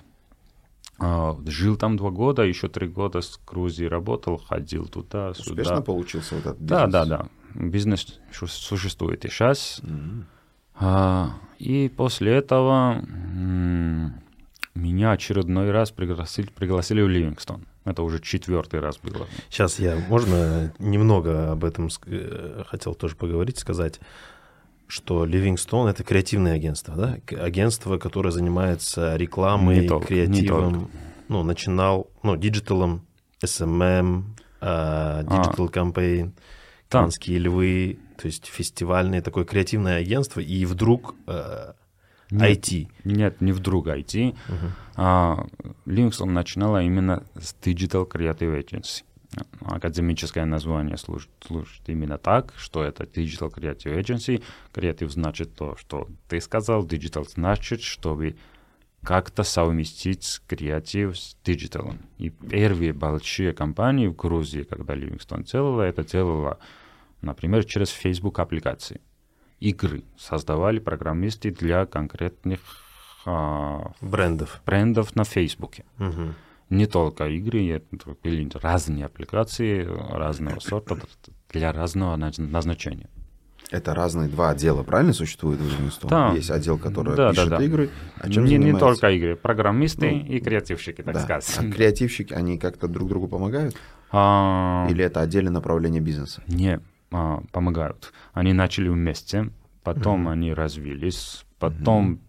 А, 1.00 1.38
жил 1.46 1.78
там 1.78 1.98
два 1.98 2.10
года, 2.10 2.42
еще 2.44 2.70
три 2.70 2.88
года 2.88 3.22
с 3.22 3.40
Грузией 3.46 3.90
работал, 3.90 4.38
ходил 4.38 4.88
туда, 4.88 5.30
Успешно 5.30 5.52
сюда. 5.52 5.62
Успешно 5.62 5.82
получился 5.82 6.36
вот 6.36 6.46
этот 6.46 6.60
бизнес? 6.60 6.70
Да, 6.70 6.88
да, 6.88 7.06
да. 7.06 7.28
Бизнес 7.54 8.20
существует 8.32 9.26
и 9.26 9.30
сейчас. 9.30 9.80
Mm-hmm. 9.84 10.24
А, 10.80 11.34
и 11.60 11.90
после 11.96 12.34
этого 12.34 13.04
меня 14.76 15.12
очередной 15.12 15.72
раз 15.72 15.92
пригласили, 15.92 16.48
пригласили 16.48 17.02
в 17.02 17.10
Livingstone. 17.10 17.66
Это 17.88 18.04
уже 18.04 18.20
четвертый 18.20 18.80
раз 18.82 18.98
было. 18.98 19.28
Сейчас 19.50 19.80
я, 19.80 19.96
можно 20.10 20.74
немного 20.78 21.54
об 21.54 21.64
этом 21.64 21.90
э, 22.06 22.64
хотел 22.68 22.94
тоже 22.96 23.16
поговорить, 23.16 23.58
сказать, 23.58 24.00
что 24.88 25.26
Livingstone— 25.26 25.90
это 25.90 26.04
креативное 26.04 26.54
агентство, 26.54 26.96
да? 26.96 27.18
Агентство, 27.42 27.98
которое 27.98 28.32
занимается 28.32 29.16
рекламой, 29.16 29.82
не 29.82 29.88
только, 29.88 30.08
креативом. 30.08 30.68
Не 30.68 30.80
только. 30.80 30.92
Ну, 31.30 31.44
начинал, 31.44 32.10
ну, 32.24 32.36
digital 32.36 32.80
-ом, 32.80 33.06
SMM, 33.42 34.24
digital 34.62 35.68
а. 35.68 35.72
campaign, 35.72 36.32
Канские 36.90 37.40
львы, 37.40 38.00
то 38.18 38.28
есть 38.28 38.46
фестивальное 38.46 39.22
такое 39.22 39.44
креативное 39.44 39.98
агентство, 39.98 40.40
и 40.40 40.66
вдруг 40.66 41.16
uh, 41.26 41.76
нет, 42.32 42.60
IT? 42.60 42.88
Нет, 43.04 43.42
не 43.42 43.52
вдруг 43.52 43.88
IT. 43.88 44.14
Uh-huh. 44.14 44.72
А, 44.96 45.48
начинала 45.86 46.84
именно 46.84 47.24
с 47.36 47.56
Digital 47.62 48.10
Creative 48.10 48.64
Agency. 48.64 49.04
Академическое 49.62 50.46
название 50.46 50.98
служит, 50.98 51.30
служит 51.46 51.82
именно 51.88 52.18
так, 52.18 52.54
что 52.58 52.84
это 52.84 53.04
Digital 53.04 53.54
Creative 53.54 53.98
Agency. 54.00 54.44
Creative 54.74 55.10
значит 55.10 55.54
то, 55.56 55.76
что 55.78 56.08
ты 56.28 56.42
сказал, 56.42 56.86
Digital 56.86 57.28
значит, 57.30 57.82
чтобы 57.82 58.36
как-то 59.04 59.44
совместить 59.44 60.42
креатив 60.48 61.18
с 61.18 61.38
digital 61.46 61.80
-ом. 61.80 62.00
И 62.18 62.30
первые 62.30 62.94
большие 62.94 63.54
компании 63.54 64.08
в 64.08 64.16
Грузии, 64.16 64.64
когда 64.64 64.96
Livingstone 64.96 65.44
делала, 65.50 65.84
это 65.84 66.04
делала, 66.04 66.58
например, 67.22 67.64
через 67.64 67.90
Facebook 67.90 68.40
аппликации 68.40 69.00
игры 69.60 70.04
создавали 70.18 70.80
программисты 70.80 71.52
для 71.52 71.86
конкретных 71.86 72.60
а, 73.26 73.92
брендов. 74.02 74.62
брендов 74.66 75.16
на 75.16 75.24
Фейсбуке. 75.24 75.86
Угу. 76.00 76.34
Не 76.70 76.86
только 76.86 77.28
игры, 77.28 77.82
были 78.24 78.50
разные 78.62 79.06
аппликации 79.06 79.84
разного 79.84 80.60
сорта 80.60 80.98
для 81.50 81.72
разного 81.72 82.16
назначения. 82.16 83.10
Это 83.70 83.94
разные 83.94 84.30
два 84.30 84.52
отдела, 84.52 84.84
правильно 84.84 85.12
существует 85.12 85.60
в 85.60 85.66
Livingstone? 85.66 86.10
Да. 86.10 86.32
Есть 86.34 86.50
отдел, 86.52 86.78
который 86.78 87.18
да, 87.18 87.32
пишет 87.32 87.50
да, 87.50 87.58
да. 87.58 87.64
игры. 87.64 87.90
А 88.18 88.30
чем 88.30 88.46
не, 88.46 88.58
не 88.58 88.78
только 88.78 89.10
игры, 89.10 89.36
программисты 89.36 90.10
ну, 90.10 90.26
и 90.26 90.40
креативщики, 90.40 91.02
так 91.02 91.14
да. 91.14 91.22
сказать. 91.22 91.54
А 91.58 91.70
креативщики, 91.70 92.34
они 92.34 92.58
как-то 92.58 92.88
друг 92.88 93.10
другу 93.10 93.28
помогают? 93.28 93.76
А... 94.10 94.88
Или 94.90 95.04
это 95.04 95.20
отдельное 95.20 95.52
направление 95.52 96.02
бизнеса? 96.02 96.42
Не, 96.48 96.80
а, 97.12 97.42
помогают. 97.52 98.14
Они 98.34 98.54
начали 98.54 98.90
вместе, 98.90 99.50
потом 99.84 100.28
mm-hmm. 100.28 100.32
они 100.32 100.54
развились, 100.54 101.46
потом 101.60 102.14
mm-hmm. 102.14 102.20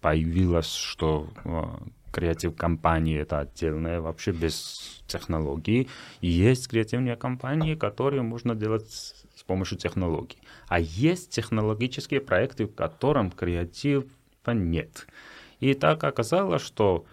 появилось, 0.00 0.72
что 0.72 1.28
а, 1.44 1.82
креатив 2.10 2.56
компании 2.56 3.18
это 3.18 3.40
отдельное, 3.40 4.00
вообще 4.00 4.32
без 4.32 5.02
технологий. 5.06 5.88
И 6.20 6.28
есть 6.28 6.68
креативные 6.68 7.16
компании, 7.16 7.74
которые 7.74 8.22
можно 8.22 8.54
делать 8.54 8.90
с 8.90 9.42
помощью 9.46 9.78
технологий. 9.78 10.38
А 10.68 10.80
есть 10.80 11.30
технологические 11.30 12.20
проекты, 12.20 12.66
в 12.66 12.74
котором 12.74 13.30
креатива 13.30 14.04
нет. 14.46 15.06
И 15.60 15.74
так 15.74 16.04
оказалось, 16.04 16.62
что 16.62 17.04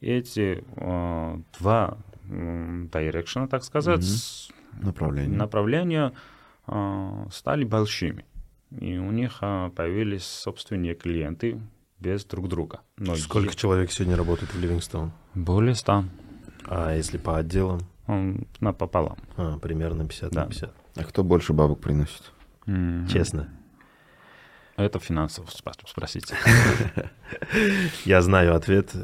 эти 0.00 0.64
э, 0.76 1.38
два 1.58 1.98
э, 2.28 2.86
direction, 2.90 3.48
так 3.48 3.62
сказать, 3.64 4.00
mm-hmm. 4.00 4.84
направления, 4.84 5.36
направления 5.36 6.12
стали 7.30 7.64
большими. 7.64 8.24
И 8.80 8.96
у 8.96 9.10
них 9.10 9.38
э, 9.42 9.70
появились 9.76 10.24
собственные 10.24 10.94
клиенты 10.94 11.60
без 11.98 12.24
друг 12.24 12.48
друга. 12.48 12.80
Но 12.96 13.14
Сколько 13.16 13.50
е... 13.50 13.56
человек 13.56 13.90
сегодня 13.92 14.16
работает 14.16 14.54
в 14.54 14.58
Ливингстон? 14.58 15.12
Более 15.34 15.74
ста. 15.74 16.04
А 16.64 16.94
если 16.94 17.18
по 17.18 17.36
отделам? 17.36 17.80
Напополам. 18.60 19.18
А, 19.36 19.58
примерно 19.58 20.06
50 20.06 20.30
да. 20.30 20.44
на 20.44 20.46
50. 20.50 20.74
А 20.96 21.04
кто 21.04 21.22
больше 21.22 21.52
бабок 21.52 21.80
приносит? 21.80 22.32
Mm-hmm. 22.66 23.08
Честно. 23.08 23.48
Это 24.76 24.98
финансово 24.98 25.46
спросите. 25.86 26.34
Я 28.04 28.22
знаю 28.22 28.54
ответ. 28.54 28.94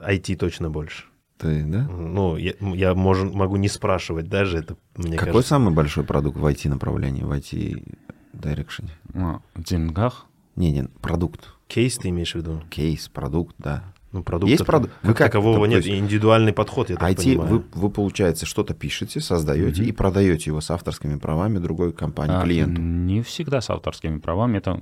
IT 0.00 0.36
точно 0.36 0.70
больше. 0.70 1.04
Ты, 1.38 1.64
да? 1.64 1.82
Ну, 1.82 2.36
я, 2.36 2.52
я 2.60 2.94
можем, 2.94 3.32
могу 3.32 3.56
не 3.56 3.68
спрашивать 3.68 4.28
даже. 4.28 4.58
Это, 4.58 4.76
мне 4.96 5.16
Какой 5.16 5.32
кажется... 5.32 5.48
самый 5.48 5.74
большой 5.74 6.04
продукт 6.04 6.38
в 6.38 6.46
IT-направлении, 6.46 7.22
в 7.22 7.32
IT-дирекшене? 7.32 8.90
А, 9.14 9.40
в 9.54 9.62
деньгах? 9.62 10.26
Не, 10.56 10.70
не, 10.70 10.84
продукт. 11.00 11.54
Кейс 11.66 11.98
ты 11.98 12.10
имеешь 12.10 12.32
в 12.32 12.36
виду? 12.36 12.62
Кейс, 12.70 13.08
продукт, 13.08 13.56
да. 13.58 13.84
Ну, 14.14 14.22
продукт. 14.22 14.48
Есть 14.48 14.64
продукт. 14.64 14.92
Вы 15.02 15.12
как 15.12 15.32
такового 15.32 15.66
нет, 15.66 15.84
индивидуальный 15.84 16.52
подход, 16.52 16.88
я 16.88 16.96
так 16.96 17.10
IT, 17.10 17.16
понимаю. 17.16 17.50
Вы, 17.50 17.64
вы, 17.72 17.90
получается, 17.90 18.46
что-то 18.46 18.72
пишете, 18.72 19.20
создаете 19.20 19.82
mm-hmm. 19.82 19.88
и 19.88 19.92
продаете 19.92 20.50
его 20.50 20.60
с 20.60 20.70
авторскими 20.70 21.16
правами 21.16 21.58
другой 21.58 21.92
компании, 21.92 22.36
а, 22.36 22.42
клиенту. 22.42 22.80
Не 22.80 23.22
всегда 23.22 23.60
с 23.60 23.70
авторскими 23.70 24.18
правами, 24.18 24.58
это 24.58 24.80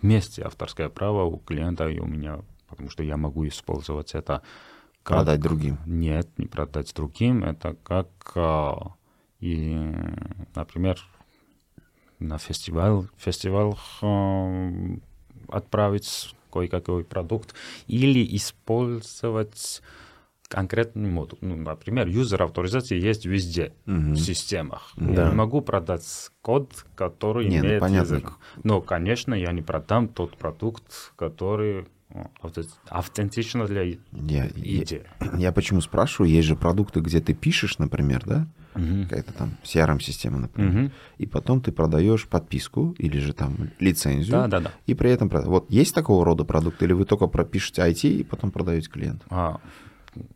вместе 0.00 0.42
авторское 0.44 0.88
право 0.88 1.24
у 1.24 1.36
клиента 1.36 1.88
и 1.88 1.98
у 1.98 2.06
меня, 2.06 2.38
потому 2.68 2.88
что 2.88 3.02
я 3.02 3.18
могу 3.18 3.46
использовать 3.46 4.14
это. 4.14 4.40
Как... 5.10 5.18
Продать 5.18 5.40
другим? 5.40 5.78
Нет, 5.86 6.28
не 6.38 6.46
продать 6.46 6.94
другим. 6.94 7.42
Это 7.42 7.74
как, 7.82 8.08
э, 8.36 8.72
и, 9.40 9.90
например, 10.54 11.00
на 12.20 12.38
фестиваль, 12.38 13.08
фестиваль 13.16 13.74
э, 14.02 14.98
отправить 15.48 16.32
кое-какой 16.52 17.02
продукт, 17.02 17.56
или 17.88 18.24
использовать 18.36 19.82
конкретный 20.46 21.10
модуль. 21.10 21.38
Ну, 21.40 21.56
например, 21.56 22.06
юзер 22.06 22.44
авторизация 22.44 22.98
есть 22.98 23.26
везде 23.26 23.72
угу. 23.86 24.12
в 24.12 24.16
системах. 24.16 24.92
Да. 24.94 25.24
Я 25.24 25.28
не 25.30 25.34
могу 25.34 25.60
продать 25.60 26.30
код, 26.40 26.86
который 26.94 27.48
не, 27.48 27.58
имеет 27.58 27.80
ну, 27.80 27.86
понятно. 27.88 28.14
язык. 28.14 28.32
Но, 28.62 28.80
конечно, 28.80 29.34
я 29.34 29.50
не 29.50 29.62
продам 29.62 30.06
тот 30.06 30.36
продукт, 30.36 31.12
который 31.16 31.88
автентично 32.88 33.66
для 33.66 33.82
я, 33.82 34.48
идеи. 34.48 35.04
Я, 35.20 35.38
я 35.38 35.52
почему 35.52 35.80
спрашиваю? 35.80 36.30
Есть 36.30 36.48
же 36.48 36.56
продукты, 36.56 37.00
где 37.00 37.20
ты 37.20 37.34
пишешь, 37.34 37.78
например, 37.78 38.24
да? 38.26 38.46
Угу. 38.74 39.02
Какая-то 39.04 39.32
там 39.32 39.56
CRM-система, 39.64 40.38
например. 40.38 40.84
Угу. 40.84 40.92
И 41.18 41.26
потом 41.26 41.60
ты 41.60 41.72
продаешь 41.72 42.28
подписку 42.28 42.94
или 42.98 43.18
же 43.18 43.32
там 43.32 43.70
лицензию. 43.78 44.32
Да, 44.32 44.46
да, 44.46 44.60
да. 44.60 44.72
И 44.86 44.94
при 44.94 45.10
этом... 45.10 45.28
Вот 45.28 45.70
есть 45.70 45.94
такого 45.94 46.24
рода 46.24 46.44
продукт, 46.44 46.82
или 46.82 46.92
вы 46.92 47.04
только 47.04 47.26
пропишете 47.26 47.82
IT 47.82 48.08
и 48.08 48.24
потом 48.24 48.50
продаете 48.50 48.88
клиенту? 48.88 49.24
А, 49.30 49.60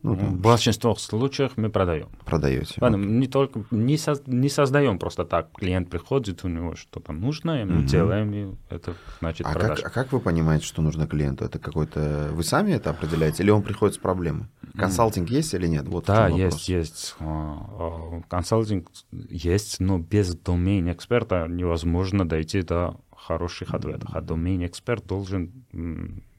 ну, 0.01 0.13
в 0.13 0.39
большинстве 0.39 0.95
случаев 0.95 1.53
мы 1.55 1.69
продаем. 1.69 2.09
Продаете. 2.25 2.75
Ладно, 2.79 2.97
не 2.97 3.27
только 3.27 3.63
не, 3.71 3.97
со, 3.97 4.15
не 4.25 4.49
создаем 4.49 4.99
просто 4.99 5.25
так. 5.25 5.51
Клиент 5.53 5.89
приходит, 5.89 6.43
у 6.43 6.47
него 6.47 6.75
что-то 6.75 7.11
нужно, 7.11 7.65
мы 7.65 7.79
угу. 7.79 7.87
делаем, 7.87 8.33
и 8.33 8.55
это 8.69 8.95
значит 9.19 9.45
а 9.45 9.53
продажа. 9.53 9.83
Как, 9.83 9.85
а 9.85 9.89
как 9.89 10.11
вы 10.13 10.19
понимаете, 10.19 10.65
что 10.65 10.81
нужно 10.81 11.07
клиенту? 11.07 11.45
Это 11.45 11.59
какой-то... 11.59 12.29
Вы 12.31 12.43
сами 12.43 12.71
это 12.71 12.91
определяете, 12.91 13.43
или 13.43 13.49
он 13.51 13.63
приходит 13.63 13.95
с 13.95 13.99
проблемой? 13.99 14.47
Консалтинг 14.75 15.29
есть 15.29 15.53
или 15.53 15.67
нет? 15.67 15.87
Вот 15.87 16.05
да, 16.05 16.27
есть, 16.27 16.69
есть. 16.69 17.15
Консалтинг 18.27 18.89
есть, 19.11 19.79
но 19.79 19.99
без 19.99 20.35
домен 20.35 20.91
эксперта 20.91 21.47
невозможно 21.47 22.27
дойти 22.27 22.61
до 22.61 22.99
хороших 23.15 23.73
ответов. 23.73 24.09
А 24.13 24.21
домен 24.21 24.65
эксперт 24.65 25.05
должен 25.05 25.65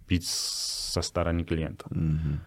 быть 0.08 0.26
со 0.26 1.02
стороны 1.02 1.44
клиента. 1.44 1.86
Угу 1.90 2.40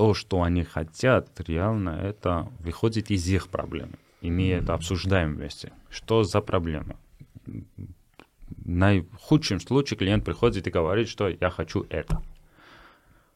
то, 0.00 0.14
что 0.14 0.40
они 0.40 0.64
хотят, 0.64 1.28
реально 1.46 1.90
это 1.90 2.50
выходит 2.60 3.10
из 3.10 3.28
их 3.28 3.48
проблемы. 3.48 3.98
И 4.22 4.30
мы 4.30 4.48
это 4.48 4.72
обсуждаем 4.72 5.34
вместе. 5.34 5.72
Что 5.90 6.24
за 6.24 6.40
проблема? 6.40 6.96
В 7.44 7.60
наихудшем 8.64 9.60
случае 9.60 9.98
клиент 9.98 10.24
приходит 10.24 10.66
и 10.66 10.70
говорит, 10.70 11.06
что 11.06 11.28
я 11.28 11.50
хочу 11.50 11.84
это. 11.90 12.22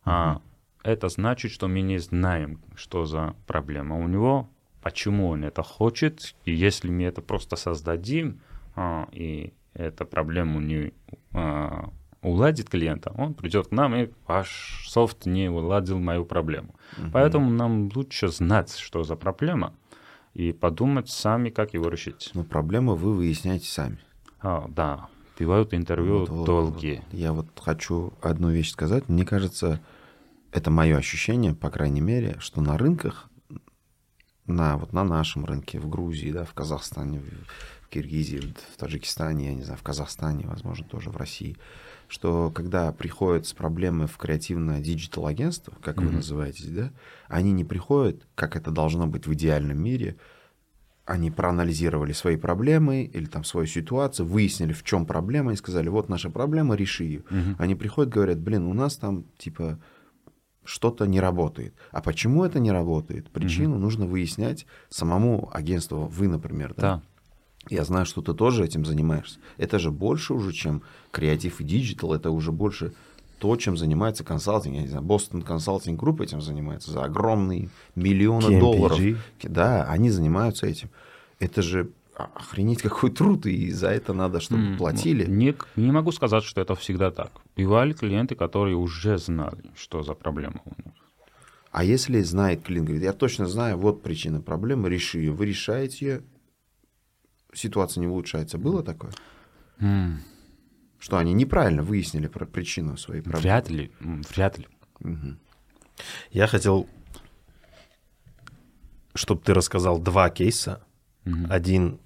А 0.06 0.40
это 0.82 1.10
значит, 1.10 1.50
что 1.50 1.68
мы 1.68 1.82
не 1.82 1.98
знаем, 1.98 2.62
что 2.76 3.04
за 3.04 3.34
проблема 3.46 3.98
у 3.98 4.08
него, 4.08 4.48
почему 4.80 5.28
он 5.28 5.44
это 5.44 5.62
хочет. 5.62 6.34
И 6.46 6.54
если 6.54 6.88
мы 6.88 7.02
это 7.02 7.20
просто 7.20 7.56
создадим, 7.56 8.40
а, 8.74 9.06
и 9.12 9.52
эту 9.74 10.06
проблему 10.06 10.60
не 10.60 10.94
а, 11.34 11.90
уладит 12.24 12.70
клиента, 12.70 13.12
он 13.16 13.34
придет 13.34 13.68
к 13.68 13.70
нам, 13.70 13.94
и 13.94 14.10
ваш 14.26 14.86
софт 14.88 15.26
не 15.26 15.48
уладил 15.48 15.98
мою 15.98 16.24
проблему. 16.24 16.74
Uh-huh. 16.96 17.10
Поэтому 17.12 17.50
нам 17.50 17.90
лучше 17.94 18.28
знать, 18.28 18.76
что 18.76 19.04
за 19.04 19.14
проблема, 19.14 19.74
и 20.32 20.52
подумать 20.52 21.08
сами, 21.10 21.50
как 21.50 21.74
его 21.74 21.88
решить. 21.88 22.30
Но 22.34 22.42
проблему 22.42 22.96
вы 22.96 23.14
выясняете 23.14 23.68
сами. 23.68 23.98
А, 24.40 24.66
да, 24.68 25.08
бывают 25.38 25.74
интервью 25.74 26.26
вот, 26.26 26.46
долгие. 26.46 27.02
Вот, 27.10 27.18
я 27.18 27.32
вот 27.32 27.46
хочу 27.60 28.12
одну 28.20 28.50
вещь 28.50 28.72
сказать. 28.72 29.08
Мне 29.08 29.24
кажется, 29.24 29.80
это 30.50 30.70
мое 30.70 30.96
ощущение, 30.96 31.54
по 31.54 31.70
крайней 31.70 32.00
мере, 32.00 32.36
что 32.40 32.60
на 32.60 32.76
рынках, 32.78 33.28
на, 34.46 34.76
вот 34.76 34.92
на 34.92 35.04
нашем 35.04 35.44
рынке, 35.44 35.78
в 35.78 35.88
Грузии, 35.88 36.30
да, 36.32 36.44
в 36.44 36.52
Казахстане, 36.52 37.20
в 37.20 37.88
Киргизии, 37.88 38.54
в 38.72 38.76
Таджикистане, 38.76 39.46
я 39.46 39.54
не 39.54 39.62
знаю, 39.62 39.78
в 39.78 39.82
Казахстане, 39.82 40.46
возможно, 40.46 40.86
тоже 40.86 41.10
в 41.10 41.16
России, 41.16 41.56
что 42.08 42.50
когда 42.50 42.92
приходят 42.92 43.46
с 43.46 43.52
проблемой 43.52 44.06
в 44.06 44.16
креативное 44.16 44.80
digital 44.80 45.26
агентство, 45.26 45.74
как 45.82 45.96
mm-hmm. 45.96 46.06
вы 46.06 46.12
называетесь, 46.12 46.68
да, 46.68 46.90
они 47.28 47.52
не 47.52 47.64
приходят, 47.64 48.26
как 48.34 48.56
это 48.56 48.70
должно 48.70 49.06
быть 49.06 49.26
в 49.26 49.34
идеальном 49.34 49.82
мире, 49.82 50.16
они 51.06 51.30
проанализировали 51.30 52.12
свои 52.12 52.36
проблемы 52.36 53.02
или 53.02 53.26
там 53.26 53.44
свою 53.44 53.66
ситуацию, 53.66 54.26
выяснили, 54.26 54.72
в 54.72 54.82
чем 54.82 55.04
проблема, 55.04 55.52
и 55.52 55.56
сказали, 55.56 55.88
вот 55.88 56.08
наша 56.08 56.30
проблема, 56.30 56.76
реши 56.76 57.04
ее. 57.04 57.20
Mm-hmm. 57.20 57.56
Они 57.58 57.74
приходят, 57.74 58.12
говорят, 58.12 58.38
блин, 58.38 58.66
у 58.66 58.74
нас 58.74 58.96
там 58.96 59.24
типа 59.36 59.78
что-то 60.64 61.06
не 61.06 61.20
работает. 61.20 61.74
А 61.90 62.00
почему 62.00 62.42
это 62.42 62.58
не 62.58 62.72
работает? 62.72 63.30
Причину 63.30 63.76
mm-hmm. 63.76 63.80
нужно 63.80 64.06
выяснять 64.06 64.66
самому 64.88 65.50
агентству, 65.52 66.06
вы, 66.06 66.28
например, 66.28 66.74
да? 66.74 66.82
Да. 66.82 67.02
Я 67.70 67.84
знаю, 67.84 68.06
что 68.06 68.22
ты 68.22 68.34
тоже 68.34 68.64
этим 68.64 68.84
занимаешься. 68.84 69.38
Это 69.56 69.78
же 69.78 69.90
больше 69.90 70.34
уже, 70.34 70.52
чем 70.52 70.82
креатив 71.10 71.60
и 71.60 71.64
digital. 71.64 72.12
Это 72.14 72.30
уже 72.30 72.52
больше 72.52 72.92
то, 73.38 73.56
чем 73.56 73.76
занимается 73.76 74.24
консалтинг. 74.24 74.74
Я 74.74 74.82
не 74.82 74.88
знаю, 74.88 75.04
Boston 75.04 75.42
Consulting 75.42 75.98
Group 75.98 76.20
этим 76.20 76.40
занимается 76.40 76.90
за 76.90 77.04
огромные 77.04 77.68
миллионы 77.94 78.46
KMPG. 78.46 78.60
долларов. 78.60 79.00
Да, 79.42 79.84
они 79.84 80.10
занимаются 80.10 80.66
этим. 80.66 80.88
Это 81.38 81.62
же 81.62 81.90
охренеть 82.16 82.82
какой 82.82 83.10
труд, 83.10 83.46
и 83.46 83.70
за 83.72 83.88
это 83.88 84.12
надо, 84.12 84.40
чтобы 84.40 84.62
mm, 84.62 84.76
платили. 84.76 85.26
Не, 85.26 85.54
не 85.76 85.90
могу 85.90 86.12
сказать, 86.12 86.44
что 86.44 86.60
это 86.60 86.74
всегда 86.74 87.10
так. 87.10 87.32
Бывали 87.56 87.92
клиенты, 87.92 88.34
которые 88.34 88.76
уже 88.76 89.18
знали, 89.18 89.64
что 89.74 90.02
за 90.02 90.14
проблема 90.14 90.60
у 90.64 90.70
них. 90.70 90.94
А 91.72 91.82
если 91.82 92.22
знает 92.22 92.62
клиент, 92.62 92.86
говорит, 92.86 93.04
я 93.04 93.12
точно 93.12 93.46
знаю, 93.46 93.76
вот 93.78 94.02
причина 94.02 94.40
проблемы, 94.40 94.88
реши 94.88 95.18
ее. 95.18 95.32
Вы 95.32 95.46
решаете 95.46 96.06
ее, 96.06 96.22
ситуация 97.54 98.00
не 98.00 98.06
улучшается. 98.06 98.58
Было 98.58 98.82
такое? 98.82 99.12
Mm. 99.78 100.18
Что 100.98 101.18
они 101.18 101.34
неправильно 101.34 101.82
выяснили 101.82 102.28
про 102.28 102.46
причину 102.46 102.96
своей 102.96 103.20
проблемы? 103.20 103.42
Вряд 103.42 103.68
ли, 103.68 103.92
вряд 104.00 104.58
ли. 104.58 104.68
Угу. 105.00 105.36
Я 106.30 106.46
хотел, 106.46 106.88
чтобы 109.14 109.42
ты 109.42 109.52
рассказал 109.52 109.98
два 109.98 110.30
кейса. 110.30 110.82
Угу. 111.26 111.46
Один 111.50 112.00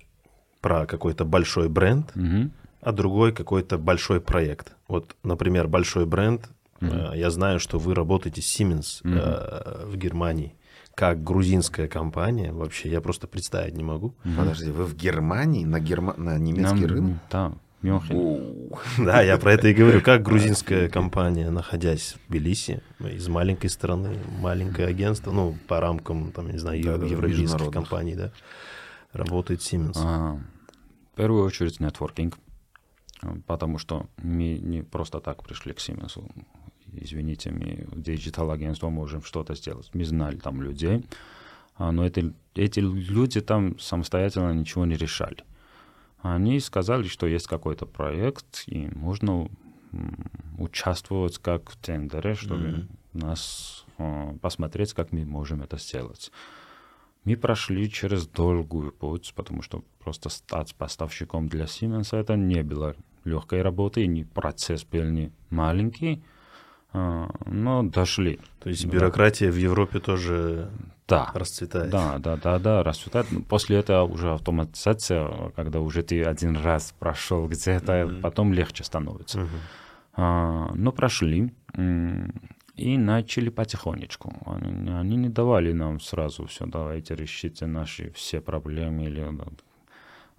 про 0.61 0.84
какой-то 0.87 1.24
большой 1.24 1.68
бренд, 1.68 2.11
угу. 2.16 2.50
а 2.80 2.92
другой 2.92 3.32
какой-то 3.32 3.78
большой 3.78 4.20
проект. 4.20 4.74
Вот, 4.88 5.14
например, 5.22 5.68
большой 5.68 6.04
бренд. 6.04 6.48
Угу. 6.80 7.14
Я 7.14 7.30
знаю, 7.30 7.61
что 7.61 7.78
вы 7.78 7.94
работаете 7.94 8.42
с 8.42 8.61
Siemens 8.61 9.00
угу. 9.04 9.14
э, 9.16 9.84
в 9.87 9.96
Германии 9.96 10.56
как 10.98 11.22
грузинская 11.22 11.87
компания, 11.87 12.52
вообще 12.52 12.90
я 12.90 13.00
просто 13.00 13.28
представить 13.28 13.76
не 13.76 13.84
могу. 13.84 14.16
Подожди, 14.37 14.68
вы 14.72 14.84
в 14.84 14.96
Германии 14.96 15.64
на, 15.64 15.78
герма... 15.78 16.14
на 16.16 16.37
немецкий 16.38 16.80
Нам, 16.80 16.84
рынок? 16.87 17.18
Да, 17.30 17.52
Мюнхен. 17.82 18.72
Да, 19.04 19.22
я 19.22 19.38
про 19.38 19.52
это 19.52 19.68
и 19.68 19.74
говорю. 19.74 20.00
Как 20.02 20.24
грузинская 20.24 20.88
компания, 20.88 21.50
находясь 21.50 22.14
в 22.14 22.28
Тбилиси, 22.28 22.82
из 22.98 23.28
маленькой 23.28 23.70
страны, 23.70 24.18
маленькое 24.40 24.88
агентство, 24.88 25.30
ну, 25.30 25.56
по 25.68 25.78
рамкам, 25.78 26.32
там, 26.32 26.50
не 26.50 26.58
знаю, 26.58 26.82
да, 26.82 26.94
европейских 26.94 27.70
компаний, 27.70 28.16
да, 28.16 28.32
работает 29.12 29.61
Siemens. 29.61 29.98
А, 30.02 30.40
в 31.12 31.16
первую 31.16 31.44
очередь 31.44 31.78
нетворкинг, 31.78 32.37
потому 33.46 33.78
что 33.78 34.08
мы 34.16 34.58
не 34.58 34.82
просто 34.82 35.20
так 35.20 35.44
пришли 35.44 35.72
к 35.74 35.78
Siemens. 35.78 36.20
Извините, 36.92 37.51
мы 37.51 37.87
в 37.90 38.01
digital-агентство 38.00 38.88
можем 38.88 39.22
что-то 39.22 39.55
сделать. 39.55 39.90
Мы 39.94 40.05
знали 40.05 40.37
там 40.37 40.62
людей, 40.62 41.05
а, 41.77 41.92
но 41.92 42.05
это, 42.05 42.33
эти 42.55 42.81
люди 42.81 43.40
там 43.40 43.79
самостоятельно 43.79 44.53
ничего 44.53 44.85
не 44.85 44.96
решали. 44.96 45.44
Они 46.20 46.59
сказали, 46.61 47.07
что 47.07 47.27
есть 47.27 47.46
какой-то 47.46 47.87
проект, 47.87 48.64
и 48.66 48.88
можно 48.94 49.48
участвовать 50.59 51.38
как 51.38 51.70
в 51.70 51.77
тендере, 51.77 52.35
чтобы 52.35 52.64
mm-hmm. 52.66 52.88
нас 53.12 53.87
э, 53.98 54.35
посмотреть, 54.40 54.92
как 54.92 55.12
мы 55.12 55.24
можем 55.24 55.62
это 55.62 55.79
сделать. 55.79 56.31
Мы 57.24 57.37
прошли 57.37 57.90
через 57.90 58.27
долгую 58.27 58.92
путь, 58.92 59.33
потому 59.35 59.62
что 59.62 59.85
просто 59.98 60.29
стать 60.29 60.74
поставщиком 60.74 61.48
для 61.48 61.64
Siemens 61.64 62.16
это 62.16 62.37
не 62.37 62.62
было 62.62 62.96
легкой 63.24 63.62
работы, 63.62 64.05
и 64.05 64.24
процесс 64.24 64.85
был 64.85 65.05
не 65.05 65.31
маленький, 65.51 66.22
но 66.92 67.83
дошли. 67.83 68.40
То 68.61 68.70
есть 68.70 68.87
бюрократия 68.87 69.51
в 69.51 69.57
Европе 69.57 70.01
тоже 70.01 70.70
да. 71.07 71.31
расцветает. 71.35 71.90
Да, 71.90 72.18
да, 72.18 72.37
да, 72.37 72.59
да, 72.59 72.83
расцветает. 72.83 73.27
После 73.48 73.79
этого 73.79 74.05
уже 74.05 74.33
автоматизация, 74.33 75.51
когда 75.57 75.81
уже 75.81 76.03
ты 76.03 76.22
один 76.22 76.57
раз 76.57 76.94
прошел 76.98 77.48
где-то, 77.48 77.92
mm-hmm. 77.92 78.20
потом 78.20 78.53
легче 78.53 78.85
становится. 78.85 79.40
Mm-hmm. 79.40 79.61
А, 80.14 80.72
но 80.74 80.92
прошли 80.92 81.53
и 82.77 82.96
начали 82.96 83.48
потихонечку. 83.51 84.35
Они, 84.46 84.90
они 84.90 85.16
не 85.16 85.29
давали 85.29 85.72
нам 85.72 86.01
сразу 86.01 86.46
все, 86.46 86.66
давайте 86.66 87.14
решите 87.14 87.66
наши 87.66 88.12
все 88.12 88.40
проблемы 88.40 89.05
или 89.05 89.27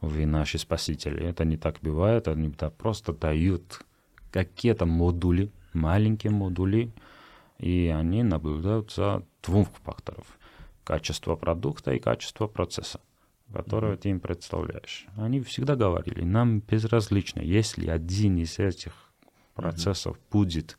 вы 0.01 0.25
наши 0.25 0.57
спасители. 0.57 1.25
Это 1.25 1.45
не 1.45 1.57
так 1.57 1.77
бывает, 1.81 2.27
они 2.27 2.53
просто 2.77 3.13
дают 3.13 3.81
какие-то 4.31 4.85
модули, 4.85 5.51
маленькие 5.79 6.31
модули, 6.31 6.91
и 7.57 7.93
они 7.95 8.23
наблюдают 8.23 8.91
за 8.91 9.23
двух 9.43 9.69
факторов 9.83 10.25
качество 10.83 11.35
продукта 11.35 11.93
и 11.93 11.99
качество 11.99 12.47
процесса, 12.47 12.99
которое 13.53 13.93
mm-hmm. 13.93 14.01
ты 14.01 14.09
им 14.09 14.19
представляешь. 14.19 15.07
Они 15.15 15.41
всегда 15.41 15.75
говорили, 15.75 16.23
нам 16.23 16.59
безразлично, 16.59 17.41
если 17.41 17.87
один 17.87 18.37
из 18.37 18.59
этих 18.59 18.93
процессов 19.53 20.17
mm-hmm. 20.17 20.31
будет 20.31 20.77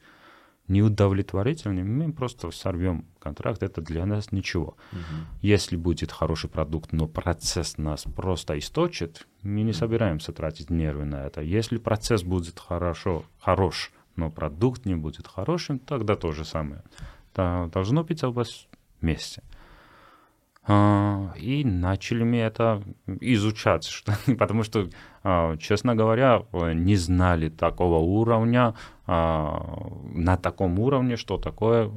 неудовлетворительным, 0.70 1.98
мы 1.98 2.12
просто 2.12 2.50
сорвем 2.52 3.04
контракт, 3.18 3.62
это 3.62 3.82
для 3.82 4.06
нас 4.06 4.32
ничего. 4.32 4.76
Uh-huh. 4.92 5.26
Если 5.42 5.76
будет 5.76 6.12
хороший 6.12 6.48
продукт, 6.48 6.92
но 6.92 7.08
процесс 7.08 7.76
нас 7.76 8.04
просто 8.04 8.58
источит, 8.58 9.26
мы 9.42 9.62
не 9.62 9.72
собираемся 9.72 10.32
тратить 10.32 10.70
нервы 10.70 11.04
на 11.04 11.26
это. 11.26 11.42
Если 11.42 11.76
процесс 11.78 12.22
будет 12.22 12.58
хорошо, 12.60 13.24
хорош, 13.40 13.92
но 14.20 14.30
продукт 14.30 14.86
не 14.86 14.94
будет 14.94 15.26
хорошим, 15.26 15.78
тогда 15.78 16.14
то 16.14 16.32
же 16.32 16.44
самое. 16.44 16.82
Должно 17.34 18.04
быть 18.04 18.22
у 18.22 18.32
вас 18.32 18.68
вместе. 19.00 19.42
А, 20.62 21.32
и 21.36 21.64
начали 21.64 22.22
мы 22.22 22.36
это 22.36 22.82
изучать, 23.20 23.84
что, 23.88 24.12
потому 24.38 24.62
что, 24.62 24.88
а, 25.24 25.56
честно 25.56 25.94
говоря, 25.96 26.42
не 26.74 26.96
знали 26.96 27.48
такого 27.48 27.98
уровня, 27.98 28.74
а, 29.06 29.88
на 30.14 30.36
таком 30.36 30.78
уровне, 30.78 31.16
что 31.16 31.38
такое 31.38 31.90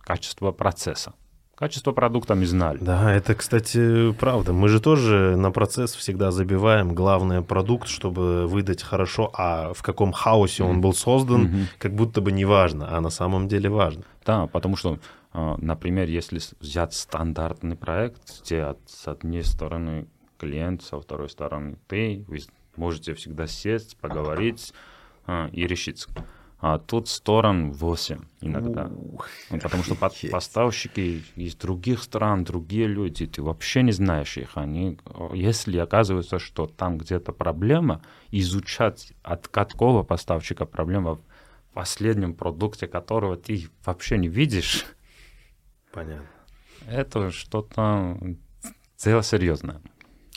качество 0.00 0.52
процесса. 0.52 1.14
Качество 1.64 1.92
продукта 1.92 2.34
мы 2.34 2.44
знали. 2.44 2.76
Да, 2.78 3.10
это, 3.10 3.34
кстати, 3.34 4.12
правда. 4.12 4.52
Мы 4.52 4.68
же 4.68 4.80
тоже 4.80 5.34
на 5.38 5.50
процесс 5.50 5.94
всегда 5.94 6.30
забиваем 6.30 6.94
главный 6.94 7.40
продукт, 7.40 7.88
чтобы 7.88 8.46
выдать 8.46 8.82
хорошо, 8.82 9.30
а 9.32 9.72
в 9.72 9.82
каком 9.82 10.12
хаосе 10.12 10.62
он 10.62 10.82
был 10.82 10.92
создан, 10.92 11.46
mm-hmm. 11.46 11.66
как 11.78 11.94
будто 11.94 12.20
бы 12.20 12.32
не 12.32 12.44
важно, 12.44 12.94
а 12.94 13.00
на 13.00 13.08
самом 13.08 13.48
деле 13.48 13.70
важно. 13.70 14.02
Да, 14.26 14.46
потому 14.46 14.76
что 14.76 14.98
а, 15.32 15.56
например, 15.56 16.10
если 16.10 16.38
взять 16.60 16.92
стандартный 16.92 17.76
проект, 17.76 18.42
где 18.42 18.74
с 18.84 19.08
одной 19.08 19.42
стороны 19.42 20.06
клиент, 20.36 20.82
со 20.82 21.00
второй 21.00 21.30
стороны 21.30 21.78
ты, 21.88 22.26
вы 22.28 22.40
можете 22.76 23.14
всегда 23.14 23.46
сесть, 23.46 23.96
поговорить 23.96 24.74
а, 25.26 25.48
и 25.50 25.66
решить. 25.66 26.06
А 26.66 26.78
тут 26.78 27.08
сторон 27.08 27.72
8 27.72 28.20
иногда. 28.40 28.88
Ну, 29.50 29.60
потому 29.60 29.82
что 29.82 29.94
под, 29.94 30.14
поставщики 30.30 31.22
из 31.36 31.56
других 31.56 32.02
стран, 32.02 32.44
другие 32.44 32.86
люди, 32.86 33.26
ты 33.26 33.42
вообще 33.42 33.82
не 33.82 33.92
знаешь 33.92 34.38
их. 34.38 34.56
Они, 34.56 34.98
если 35.34 35.76
оказывается, 35.76 36.38
что 36.38 36.66
там 36.66 36.96
где-то 36.96 37.32
проблема, 37.32 38.00
изучать 38.30 39.12
от 39.22 39.46
какого 39.46 40.04
поставщика 40.04 40.64
проблема 40.64 41.16
в 41.16 41.20
последнем 41.74 42.32
продукте, 42.32 42.86
которого 42.86 43.36
ты 43.36 43.68
вообще 43.84 44.16
не 44.16 44.28
видишь, 44.28 44.86
Понятно. 45.92 46.26
Это 46.88 47.30
что-то 47.30 48.18
дело 48.96 49.22
серьезное. 49.22 49.82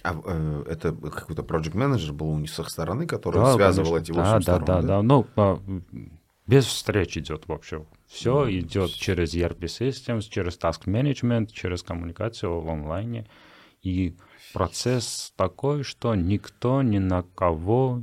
А 0.04 0.16
э, 0.24 0.64
это 0.70 0.94
какой-то 0.94 1.42
project 1.42 1.76
менеджер 1.76 2.14
был 2.14 2.30
у 2.30 2.40
них 2.40 2.50
с 2.50 2.60
их 2.60 2.70
стороны, 2.70 3.08
который 3.08 3.42
да, 3.42 3.54
связывал 3.54 3.94
конечно. 3.94 4.12
эти 4.12 4.18
8 4.18 4.32
да, 4.32 4.42
сторон? 4.42 4.66
Да, 4.66 4.82
да, 4.82 4.88
да. 4.88 5.02
Ну, 5.02 5.24
по, 5.24 5.62
без 6.48 6.66
встреч 6.66 7.18
идет 7.18 7.48
вообще. 7.48 7.86
Все 8.08 8.48
mm. 8.48 8.60
идет 8.60 8.94
через 8.94 9.34
ERP 9.36 9.60
Systems, 9.60 10.30
через 10.30 10.58
Task 10.58 10.86
Management, 10.86 11.52
через 11.52 11.84
коммуникацию 11.84 12.60
в 12.60 12.70
онлайне. 12.70 13.28
И 13.84 14.16
процесс 14.54 15.34
такой, 15.36 15.84
что 15.84 16.16
никто 16.16 16.82
ни 16.82 16.98
на 16.98 17.24
кого 17.24 18.02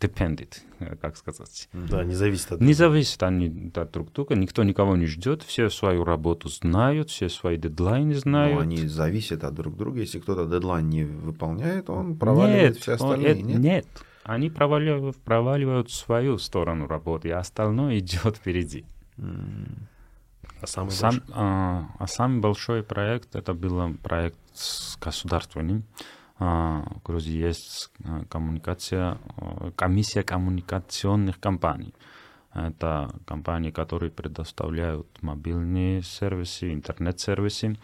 dependent, 0.00 0.60
как 1.00 1.16
сказать. 1.16 1.68
Да, 1.72 2.04
не 2.04 2.14
зависит 2.14 2.52
от 2.52 2.60
Не 2.60 2.72
зависит 2.72 3.22
они 3.22 3.70
от 3.74 3.90
друг 3.90 4.12
друга, 4.12 4.34
никто 4.34 4.62
никого 4.62 4.96
не 4.96 5.06
ждет, 5.06 5.42
все 5.42 5.68
свою 5.68 6.04
работу 6.04 6.48
знают, 6.48 7.10
все 7.10 7.28
свои 7.28 7.56
дедлайны 7.56 8.14
знают. 8.14 8.54
Но 8.54 8.60
они 8.60 8.86
зависят 8.86 9.44
от 9.44 9.54
друг 9.54 9.76
друга, 9.76 10.00
если 10.00 10.18
кто-то 10.18 10.46
дедлайн 10.46 10.88
не 10.88 11.04
выполняет, 11.04 11.90
он 11.90 12.16
проваливает 12.16 12.74
нет, 12.74 12.82
все 12.82 12.92
остальные, 12.92 13.34
он, 13.34 13.42
нет? 13.42 13.58
Нет, 13.58 13.86
они 14.24 14.50
проваливают, 14.50 15.16
проваливают 15.18 15.90
свою 15.90 16.38
сторону 16.38 16.86
работы, 16.86 17.30
а 17.30 17.40
остальное 17.40 17.98
идет 17.98 18.36
впереди. 18.36 18.84
А 20.60 20.66
самый, 20.66 20.90
Сам, 20.90 21.10
большой? 21.10 21.34
А, 21.34 21.86
а 21.98 22.06
самый 22.06 22.40
большой 22.40 22.82
проект 22.82 23.34
это 23.34 23.52
был 23.52 23.94
проект 23.94 24.38
с 24.52 24.96
государственным. 24.98 25.84
А, 26.38 26.84
в 26.96 27.02
Грузии 27.02 27.36
есть 27.36 27.90
а, 28.04 28.24
коммуникация, 28.28 29.18
а, 29.36 29.70
комиссия 29.72 30.22
коммуникационных 30.22 31.40
компаний. 31.40 31.94
Это 32.54 33.10
компании, 33.26 33.70
которые 33.70 34.10
предоставляют 34.10 35.06
мобильные 35.22 36.02
сервисы, 36.02 36.72
интернет-сервисы. 36.72 37.76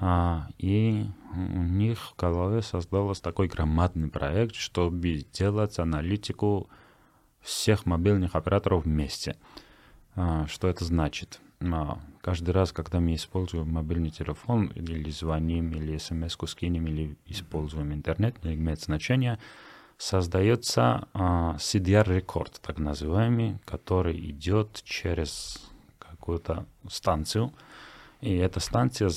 И 0.00 1.06
у 1.34 1.62
них 1.62 1.98
в 2.00 2.16
голове 2.16 2.62
создался 2.62 3.22
такой 3.22 3.48
громадный 3.48 4.08
проект, 4.08 4.56
чтобы 4.56 5.24
делать 5.32 5.78
аналитику 5.78 6.68
всех 7.40 7.86
мобильных 7.86 8.34
операторов 8.34 8.84
вместе. 8.84 9.36
Что 10.14 10.68
это 10.68 10.84
значит? 10.84 11.40
каждый 12.20 12.50
раз, 12.50 12.72
когда 12.72 13.00
мы 13.00 13.14
используем 13.14 13.70
мобильный 13.70 14.10
телефон, 14.10 14.66
или 14.74 15.10
звоним, 15.10 15.72
или 15.72 15.96
смс-ку 15.98 16.46
скинем, 16.46 16.86
или 16.86 17.16
используем 17.26 17.92
интернет, 17.92 18.42
не 18.44 18.54
имеет 18.54 18.80
значения, 18.80 19.38
создается 19.98 21.06
а, 21.12 21.56
CDR-рекорд, 21.58 22.60
так 22.60 22.78
называемый, 22.78 23.58
который 23.64 24.18
идет 24.30 24.82
через 24.84 25.62
какую-то 25.98 26.66
станцию. 26.88 27.52
И 28.20 28.34
эта 28.34 28.60
станция, 28.60 29.10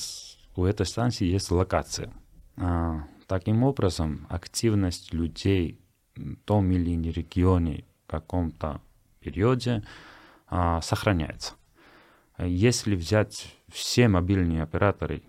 у 0.56 0.66
этой 0.66 0.86
станции 0.86 1.26
есть 1.26 1.52
локация. 1.52 2.12
А, 2.58 3.04
таким 3.28 3.64
образом, 3.64 4.26
активность 4.30 5.14
людей 5.14 5.80
в 6.16 6.36
том 6.46 6.72
или 6.72 6.96
ином 6.96 7.12
регионе 7.12 7.86
в 8.06 8.12
каком-то 8.12 8.82
периоде 9.20 9.84
а, 10.48 10.82
сохраняется. 10.82 11.54
Если 12.38 12.96
взять 12.96 13.56
все 13.70 14.08
мобильные 14.08 14.64
операторы 14.64 15.24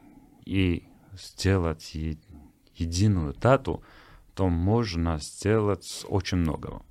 и 0.45 0.85
сделать 1.17 1.97
единую 2.75 3.35
дату, 3.35 3.83
то 4.35 4.49
можно 4.49 5.19
сделать 5.19 6.05
очень 6.09 6.39
много. 6.39 6.83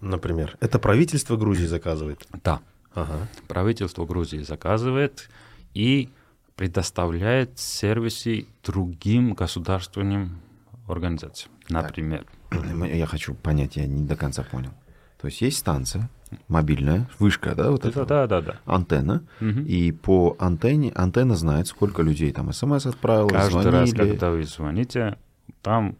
Например, 0.00 0.56
это 0.60 0.78
правительство 0.78 1.36
Грузии 1.36 1.66
заказывает? 1.66 2.26
Да. 2.42 2.60
Ага. 2.94 3.28
Правительство 3.48 4.04
Грузии 4.04 4.40
заказывает 4.40 5.30
и 5.74 6.10
предоставляет 6.56 7.58
сервисы 7.58 8.46
другим 8.64 9.34
государственным 9.34 10.40
организациям. 10.88 11.52
Например. 11.68 12.24
Я 12.50 13.06
хочу 13.06 13.34
понять, 13.34 13.76
я 13.76 13.86
не 13.86 14.04
до 14.04 14.16
конца 14.16 14.42
понял. 14.42 14.72
То 15.20 15.28
есть 15.28 15.40
есть 15.40 15.58
станция 15.58 16.10
мобильная, 16.48 17.08
вышка, 17.18 17.54
да, 17.54 17.70
вот 17.70 17.84
это, 17.84 18.04
да, 18.04 18.26
да, 18.26 18.40
да. 18.40 18.60
антенна, 18.64 19.22
угу. 19.40 19.60
и 19.60 19.92
по 19.92 20.36
антенне 20.38 20.90
антенна 20.94 21.36
знает, 21.36 21.66
сколько 21.66 22.02
людей 22.02 22.32
там 22.32 22.52
смс 22.52 22.86
отправил, 22.86 23.28
Каждый 23.28 23.62
звонили. 23.62 23.70
раз, 23.70 23.92
когда 23.92 24.30
вы 24.30 24.44
звоните, 24.44 25.18
там 25.62 25.96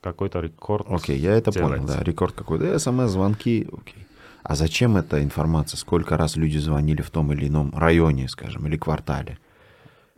какой-то 0.00 0.40
рекорд. 0.40 0.86
Окей, 0.88 1.16
okay, 1.16 1.20
я 1.20 1.32
это 1.32 1.52
делается. 1.52 1.82
понял, 1.82 1.98
да, 1.98 2.02
рекорд 2.02 2.34
какой-то, 2.34 2.78
смс, 2.78 3.10
звонки, 3.10 3.68
окей. 3.70 4.06
А 4.42 4.54
зачем 4.54 4.96
эта 4.96 5.22
информация? 5.22 5.76
Сколько 5.76 6.16
раз 6.16 6.36
люди 6.36 6.56
звонили 6.56 7.02
в 7.02 7.10
том 7.10 7.30
или 7.32 7.48
ином 7.48 7.72
районе, 7.76 8.28
скажем, 8.28 8.66
или 8.66 8.78
квартале? 8.78 9.38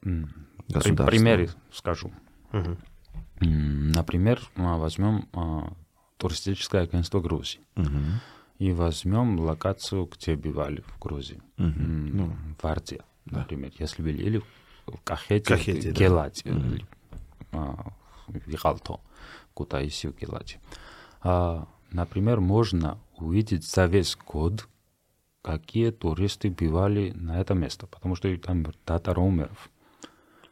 Государства? 0.03 1.07
Примеры 1.07 1.51
скажу. 1.73 2.13
Угу. 2.53 2.77
Например, 3.41 4.41
а, 4.57 4.77
возьмем 4.77 5.29
а, 5.33 5.73
туристическое 6.17 6.83
агентство 6.83 7.21
Грузии. 7.21 7.61
Угу. 7.77 7.99
И 8.59 8.73
возьмем 8.73 9.41
локацию, 9.41 10.09
где 10.13 10.37
бывали 10.37 10.83
в 10.83 10.99
Грузии. 11.01 11.43
Угу. 11.59 11.73
Ну, 11.77 12.37
в 12.61 12.63
да. 12.63 13.39
например. 13.39 13.73
Если 13.79 14.03
были 14.03 14.23
или 14.23 14.43
в 14.87 14.99
Кахете, 15.05 15.45
Кахете 15.45 15.93
Гелате, 15.93 16.51
да. 16.51 16.59
или 16.59 16.87
а, 17.53 17.93
в 18.27 18.49
Ялто, 18.49 19.01
Кутаиси, 19.55 20.09
в 20.09 20.17
Гелате. 20.17 20.61
А, 21.23 21.67
например, 21.91 22.41
можно 22.41 22.99
увидеть 23.17 23.65
за 23.65 23.87
весь 23.87 24.17
год, 24.17 24.69
какие 25.43 25.91
туристы 25.91 26.51
бывали 26.51 27.11
на 27.13 27.41
это 27.41 27.55
место, 27.55 27.87
потому 27.87 28.15
что 28.15 28.37
там 28.39 28.65
дата 28.87 29.13
роумеров. 29.15 29.71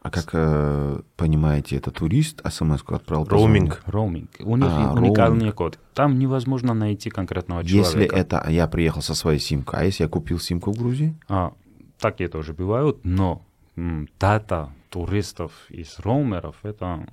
А 0.02 0.10
как 0.10 0.30
э, 0.32 1.00
понимаете, 1.16 1.76
это 1.76 1.90
турист 1.90 2.40
смс-ку 2.50 2.94
отправил? 2.94 3.24
Роуминг. 3.26 3.82
Роуминг. 3.84 4.30
У 4.40 4.56
них 4.56 4.70
а, 4.70 4.94
уникальный 4.94 5.38
роуминг. 5.40 5.54
код. 5.54 5.78
Там 5.92 6.18
невозможно 6.18 6.72
найти 6.72 7.10
конкретного 7.10 7.62
человека. 7.64 8.00
Если 8.00 8.18
это 8.18 8.46
я 8.48 8.66
приехал 8.66 9.02
со 9.02 9.14
своей 9.14 9.38
симкой, 9.38 9.80
а 9.80 9.84
если 9.84 10.04
я 10.04 10.08
купил 10.08 10.38
симку 10.38 10.72
в 10.72 10.78
Грузии? 10.78 11.14
А, 11.28 11.52
такие 11.98 12.30
тоже 12.30 12.54
бывают, 12.54 13.00
но 13.04 13.42
м, 13.76 14.08
дата 14.18 14.70
туристов 14.88 15.52
из 15.68 15.98
роумеров 15.98 16.56
это 16.62 17.06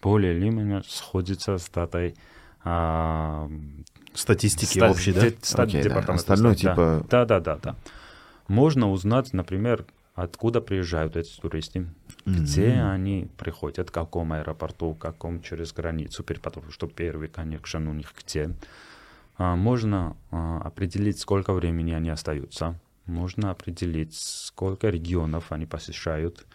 более 0.00 0.36
или 0.36 0.50
менее 0.50 0.82
сходится 0.86 1.58
с 1.58 1.68
датой 1.68 2.14
а, 2.62 3.50
статистики 4.14 4.78
ста- 4.78 4.90
общей, 4.90 5.12
да? 5.12 5.22
Ста- 5.42 5.64
okay, 5.64 5.88
да. 5.88 6.12
Остальное 6.12 6.52
да. 6.52 6.58
типа... 6.58 7.06
Да, 7.10 7.24
да, 7.24 7.40
да, 7.40 7.58
да. 7.60 7.76
Можно 8.46 8.90
узнать, 8.90 9.32
например, 9.32 9.84
откуда 10.22 10.60
приезжают 10.60 11.16
эти 11.16 11.40
туристы, 11.40 11.78
mm-hmm. 11.78 12.24
где 12.24 12.72
они 12.72 13.28
приходят, 13.36 13.90
в 13.90 13.92
каком 13.92 14.32
аэропорту, 14.32 14.92
в 14.92 14.98
каком 14.98 15.40
через 15.42 15.72
границу, 15.72 16.24
потому 16.24 16.70
что 16.72 16.88
первый 16.88 17.28
коннекшн 17.28 17.86
у 17.86 17.92
них 17.92 18.12
где. 18.18 18.50
А, 19.36 19.54
можно 19.54 20.16
а, 20.30 20.60
определить, 20.62 21.20
сколько 21.20 21.52
времени 21.52 21.92
они 21.92 22.10
остаются. 22.10 22.78
Можно 23.06 23.52
определить, 23.52 24.14
сколько 24.14 24.88
регионов 24.90 25.52
они 25.52 25.66
посещают. 25.66 26.46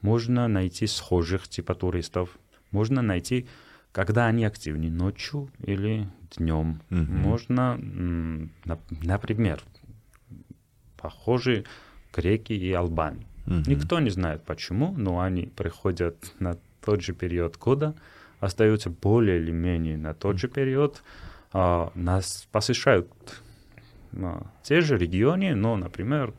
Можно 0.00 0.48
найти 0.48 0.86
схожих 0.86 1.48
типа 1.48 1.74
туристов. 1.74 2.30
Можно 2.70 3.02
найти, 3.02 3.46
когда 3.92 4.26
они 4.26 4.46
активны, 4.46 4.90
ночью 4.90 5.50
или 5.58 6.08
днем. 6.36 6.80
Mm-hmm. 6.88 7.04
Можно, 7.04 7.78
например, 9.02 9.62
похожие 10.96 11.64
греки 12.12 12.52
и 12.52 12.72
албане. 12.72 13.26
Угу. 13.46 13.62
Никто 13.66 14.00
не 14.00 14.10
знает 14.10 14.42
почему, 14.44 14.94
но 14.96 15.20
они 15.20 15.46
приходят 15.46 16.16
на 16.38 16.58
тот 16.84 17.02
же 17.02 17.12
период 17.12 17.56
года, 17.56 17.94
остаются 18.40 18.90
более 18.90 19.38
или 19.38 19.50
менее 19.50 19.96
на 19.96 20.14
тот 20.14 20.38
же 20.38 20.48
период, 20.48 21.02
а, 21.52 21.92
нас 21.94 22.48
посещают 22.50 23.08
а, 24.14 24.46
те 24.62 24.80
же 24.80 24.96
регионы, 24.96 25.54
но, 25.54 25.76
например, 25.76 26.34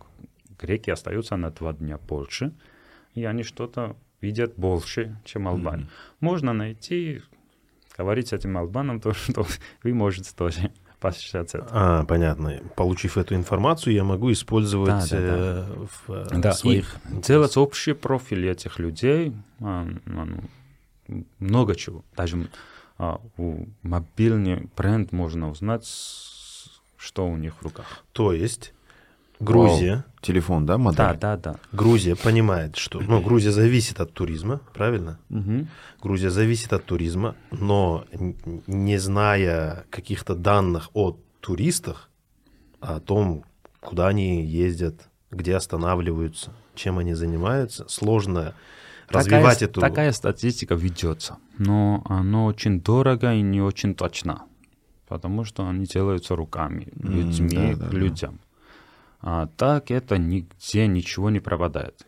греки 0.60 0.90
остаются 0.90 1.36
на 1.36 1.52
два 1.52 1.74
дня 1.74 1.98
больше, 1.98 2.52
и 3.16 3.26
они 3.26 3.44
что-то 3.44 3.96
видят 4.22 4.54
больше, 4.56 5.18
чем 5.26 5.48
албане. 5.48 5.84
Mm-hmm. 5.84 6.18
Можно 6.22 6.54
найти, 6.54 7.22
говорить 7.98 8.30
с 8.30 8.34
этим 8.34 8.58
албаном, 8.58 9.00
то, 9.00 9.14
что 9.14 9.46
вы 9.84 9.94
можете 9.94 10.32
тоже 10.36 10.72
посчитать 11.04 11.54
это. 11.54 11.68
А, 11.70 12.06
понятно. 12.06 12.62
Получив 12.76 13.18
эту 13.18 13.36
информацию, 13.36 13.94
я 13.94 14.06
могу 14.06 14.32
использовать 14.32 14.88
да, 14.88 15.00
да, 15.00 15.18
да. 15.18 15.18
Э, 15.20 15.86
в 16.08 16.12
э, 16.12 16.39
да, 16.39 16.54
своих... 16.54 16.96
И 17.12 17.22
делать 17.22 17.58
общий 17.58 17.94
профиль 17.94 18.48
этих 18.48 18.80
людей, 18.80 19.34
а, 19.60 19.86
ну, 20.06 20.44
много 21.39 21.76
чего. 21.76 22.06
Даже 22.16 22.48
а, 22.98 23.20
у 23.38 23.66
мобильный 23.82 24.70
бренд 24.78 25.12
можно 25.12 25.50
узнать, 25.50 25.86
что 26.96 27.28
у 27.28 27.36
них 27.36 27.56
в 27.60 27.63
руках. 27.63 28.06
То 28.13 28.32
есть 28.32 28.74
Грузия. 29.43 29.91
Вау. 29.91 30.03
Телефон, 30.21 30.65
да, 30.65 30.77
модель? 30.77 30.97
Да, 30.97 31.13
да, 31.13 31.38
да. 31.38 31.56
Грузия 31.73 32.15
понимает, 32.15 32.77
что... 32.77 33.01
Ну, 33.01 33.21
Грузия 33.21 33.51
зависит 33.51 33.99
от 33.99 34.13
туризма, 34.13 34.62
правильно? 34.73 35.19
Угу. 35.29 35.67
Грузия 36.01 36.29
зависит 36.29 36.71
от 36.71 36.86
туризма, 36.86 37.36
но 37.51 38.06
не 38.67 38.97
зная 38.97 39.84
каких-то 39.89 40.34
данных 40.34 40.89
о 40.93 41.17
туристах, 41.41 42.10
о 42.79 43.01
том, 43.01 43.43
куда 43.82 44.08
они 44.08 44.45
ездят, 44.45 45.10
где 45.29 45.56
останавливаются, 45.56 46.53
чем 46.73 46.99
они 46.99 47.13
занимаются, 47.13 47.86
сложно 47.89 48.53
такая, 49.08 49.23
развивать 49.23 49.62
эту... 49.62 49.82
Такая 49.82 50.12
статистика 50.13 50.75
ведется, 50.75 51.38
но 51.58 52.03
она 52.08 52.45
очень 52.45 52.82
дорого 52.82 53.34
и 53.34 53.41
не 53.41 53.62
очень 53.62 53.93
точна, 53.93 54.43
потому 55.08 55.43
что 55.43 55.67
они 55.67 55.86
делаются 55.86 56.36
руками, 56.36 56.88
людьми, 56.95 57.49
mm, 57.49 57.75
да, 57.75 57.88
да, 57.89 57.97
людям. 57.97 58.32
Да. 58.32 58.53
А 59.24 59.48
так 59.48 59.90
это 59.90 60.18
нигде 60.18 60.86
ничего 60.86 61.30
не 61.30 61.40
пропадает. 61.40 62.06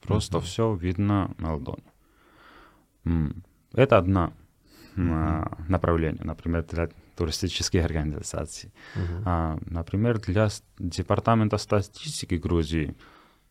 Просто 0.00 0.38
mm-hmm. 0.38 0.42
все 0.42 0.74
видно 0.74 1.30
на 1.38 1.54
ладони. 1.54 1.84
Это 3.72 3.98
одно 3.98 4.32
mm-hmm. 4.96 5.68
направление, 5.68 6.24
например, 6.24 6.64
для 6.64 6.88
туристических 7.16 7.84
организаций. 7.84 8.72
Mm-hmm. 8.96 9.22
А, 9.24 9.58
например, 9.66 10.18
для 10.18 10.48
департамента 10.80 11.58
статистики 11.58 12.34
Грузии 12.34 12.96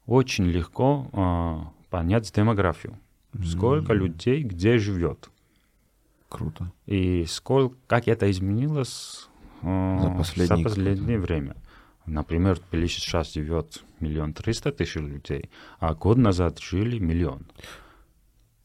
очень 0.05 0.45
легко 0.45 1.09
а, 1.13 1.71
понять 1.89 2.29
демографию. 2.35 2.99
Mm-hmm. 3.31 3.45
Сколько 3.45 3.93
людей 3.93 4.43
где 4.43 4.77
живет. 4.79 5.29
Круто. 6.27 6.73
И 6.87 7.25
сколько, 7.25 7.77
как 7.87 8.09
это 8.09 8.29
изменилось 8.29 9.29
а, 9.61 9.99
за 10.01 10.09
последнее, 10.09 10.57
за 10.57 10.63
последнее 10.63 11.19
время. 11.19 11.55
Например, 12.05 12.59
Тбилиси 12.59 12.99
сейчас 12.99 13.33
живет 13.33 13.83
миллион 13.99 14.33
триста 14.33 14.71
тысяч 14.71 14.95
людей, 14.95 15.49
а 15.79 15.93
год 15.93 16.17
назад 16.17 16.59
жили 16.59 16.99
миллион. 16.99 17.45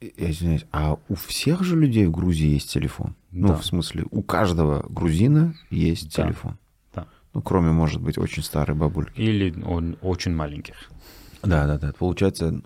Я 0.00 0.30
извиняюсь, 0.30 0.66
а 0.72 0.98
у 1.08 1.14
всех 1.14 1.62
же 1.62 1.76
людей 1.76 2.06
в 2.06 2.10
Грузии 2.10 2.48
есть 2.48 2.70
телефон? 2.70 3.14
Ну, 3.30 3.48
да. 3.48 3.54
Ну, 3.54 3.60
в 3.60 3.64
смысле, 3.64 4.04
у 4.10 4.22
каждого 4.22 4.86
грузина 4.88 5.54
есть 5.68 6.16
да. 6.16 6.24
телефон? 6.24 6.58
Да. 6.94 7.06
Ну, 7.34 7.42
кроме, 7.42 7.70
может 7.70 8.00
быть, 8.00 8.16
очень 8.16 8.42
старой 8.42 8.74
бабульки. 8.76 9.20
Или 9.20 9.62
он 9.62 9.98
очень 10.00 10.34
маленьких. 10.34 10.90
Да, 11.42 11.66
да, 11.66 11.78
да. 11.78 11.92
Получается, 11.92 12.62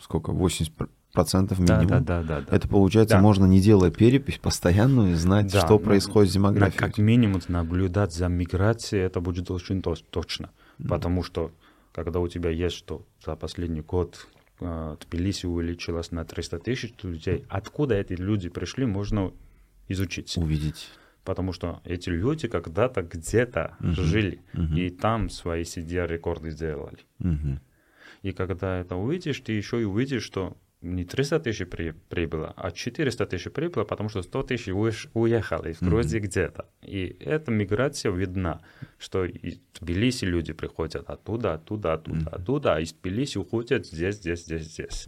сколько? 0.00 0.32
80 0.32 0.72
процентов 1.12 1.58
минимум. 1.58 1.86
Да, 1.88 2.00
да, 2.00 2.22
да, 2.22 2.40
да. 2.40 2.56
Это 2.56 2.68
получается, 2.68 3.16
да. 3.16 3.20
можно, 3.20 3.44
не 3.44 3.60
делая 3.60 3.90
перепись 3.90 4.38
постоянную, 4.38 5.16
знать, 5.16 5.52
да, 5.52 5.60
что 5.60 5.78
происходит 5.78 6.30
с 6.30 6.34
демографией. 6.34 6.78
Как 6.78 6.98
минимум 6.98 7.40
наблюдать 7.48 8.12
за 8.12 8.28
миграцией, 8.28 9.04
это 9.04 9.20
будет 9.20 9.50
очень 9.50 9.82
точно. 9.82 10.50
Mm. 10.78 10.88
Потому 10.88 11.22
что, 11.22 11.52
когда 11.92 12.20
у 12.20 12.28
тебя 12.28 12.50
есть, 12.50 12.76
что 12.76 13.04
за 13.24 13.36
последний 13.36 13.80
год 13.80 14.26
э, 14.60 14.96
Тбилиси 15.00 15.46
увеличилось 15.46 16.12
на 16.12 16.24
300 16.24 16.58
тысяч 16.60 16.94
людей, 17.02 17.44
откуда 17.48 17.96
эти 17.96 18.12
люди 18.12 18.48
пришли, 18.48 18.86
можно 18.86 19.32
изучить. 19.88 20.36
Увидеть. 20.36 20.88
Потому 21.24 21.52
что 21.52 21.80
эти 21.84 22.08
люди 22.08 22.48
когда-то 22.48 23.02
где-то 23.02 23.76
uh-huh. 23.80 23.92
жили, 23.92 24.42
uh-huh. 24.54 24.78
и 24.78 24.90
там 24.90 25.28
свои 25.28 25.64
сидя 25.64 26.06
рекорды 26.06 26.50
сделали. 26.50 26.98
Uh-huh. 27.20 27.58
И 28.22 28.32
когда 28.32 28.78
это 28.78 28.96
увидишь, 28.96 29.40
ты 29.40 29.52
еще 29.52 29.82
и 29.82 29.84
увидишь, 29.84 30.22
что 30.22 30.56
не 30.82 31.04
300 31.04 31.40
тысяч 31.40 31.68
при, 31.68 31.92
прибыло, 32.08 32.54
а 32.56 32.70
400 32.70 33.26
тысяч 33.26 33.50
прибыло, 33.52 33.84
потому 33.84 34.08
что 34.08 34.22
100 34.22 34.42
тысяч 34.44 34.68
уехали 34.68 35.72
в 35.72 35.82
Грузии 35.82 36.18
mm-hmm. 36.18 36.24
где-то. 36.24 36.66
И 36.82 37.16
эта 37.20 37.50
миграция 37.50 38.12
видна, 38.12 38.60
что 38.98 39.24
из 39.24 39.60
Тбилиси 39.80 40.24
люди 40.24 40.52
приходят 40.52 41.08
оттуда, 41.10 41.54
оттуда, 41.54 41.94
оттуда, 41.94 42.20
mm-hmm. 42.20 42.34
оттуда, 42.34 42.74
а 42.76 42.80
из 42.80 42.92
Тбилиси 42.92 43.38
уходят 43.38 43.86
здесь, 43.86 44.16
здесь, 44.16 44.44
здесь, 44.44 44.62
здесь. 44.62 45.06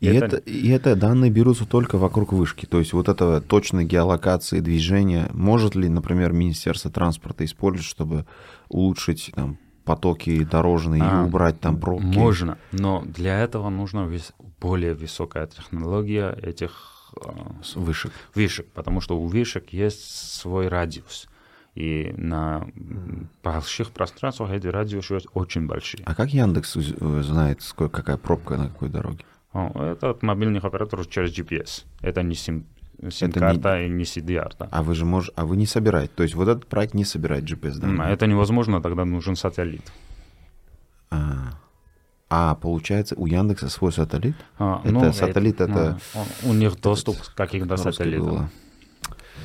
И 0.00 0.06
это... 0.06 0.26
Это, 0.26 0.36
и 0.36 0.68
это 0.68 0.96
данные 0.96 1.30
берутся 1.30 1.64
только 1.64 1.98
вокруг 1.98 2.32
вышки. 2.32 2.66
То 2.66 2.78
есть 2.78 2.92
вот 2.92 3.08
это 3.08 3.40
точной 3.40 3.84
геолокации 3.84 4.60
движения. 4.60 5.28
Может 5.32 5.74
ли, 5.74 5.88
например, 5.88 6.32
Министерство 6.32 6.90
транспорта 6.90 7.44
использовать, 7.44 7.86
чтобы 7.86 8.26
улучшить 8.68 9.30
там, 9.34 9.58
потоки 9.88 10.44
дорожные 10.44 11.02
а, 11.02 11.22
и 11.22 11.26
убрать 11.26 11.60
там 11.60 11.78
пробки? 11.78 12.04
Можно, 12.04 12.58
но 12.72 13.02
для 13.06 13.38
этого 13.40 13.68
нужна 13.70 14.04
вис- 14.06 14.32
более 14.60 14.94
высокая 14.94 15.46
технология 15.46 16.30
этих 16.42 17.12
э, 17.24 17.30
вышек. 17.74 18.12
вышек, 18.34 18.66
потому 18.74 19.00
что 19.00 19.18
у 19.18 19.26
вышек 19.26 19.70
есть 19.70 20.34
свой 20.34 20.68
радиус. 20.68 21.28
И 21.74 22.12
на 22.16 22.66
больших 23.42 23.90
пространствах 23.92 24.50
эти 24.50 24.66
радиусы 24.66 25.18
очень 25.34 25.66
большие. 25.66 26.02
А 26.06 26.14
как 26.14 26.30
Яндекс 26.30 26.74
знает, 26.74 27.62
сколько, 27.62 28.02
какая 28.02 28.16
пробка 28.16 28.56
на 28.56 28.68
какой 28.68 28.88
дороге? 28.88 29.24
это 29.54 30.10
от 30.10 30.22
мобильных 30.22 30.64
операторов 30.64 31.08
через 31.08 31.30
GPS. 31.36 31.84
Это 32.00 32.22
не 32.22 32.34
сим, 32.34 32.66
сим-карта 33.10 33.78
не... 33.80 33.86
и 33.86 33.88
не 33.90 34.04
CDR. 34.04 34.52
Да. 34.58 34.68
А 34.70 34.82
вы 34.82 34.94
же 34.94 35.04
можете, 35.04 35.32
а 35.36 35.46
вы 35.46 35.56
не 35.56 35.66
собираете, 35.66 36.12
то 36.14 36.22
есть 36.22 36.34
вот 36.34 36.48
этот 36.48 36.66
проект 36.66 36.94
не 36.94 37.04
собирает 37.04 37.44
GPS, 37.44 37.78
да? 37.78 38.10
Это 38.10 38.26
невозможно, 38.26 38.80
тогда 38.80 39.04
нужен 39.04 39.36
сателлит. 39.36 39.92
А, 41.10 41.58
а 42.28 42.54
получается 42.56 43.14
у 43.16 43.26
Яндекса 43.26 43.68
свой 43.68 43.92
сателлит? 43.92 44.36
А, 44.58 44.80
это 44.84 44.92
ну, 44.92 45.12
сателлит, 45.12 45.60
это... 45.60 45.72
это... 45.72 46.00
Ну, 46.14 46.50
у 46.50 46.54
них 46.54 46.80
доступ 46.80 47.18
к 47.18 47.34
каким-то 47.34 47.76
сателлитам. 47.76 48.50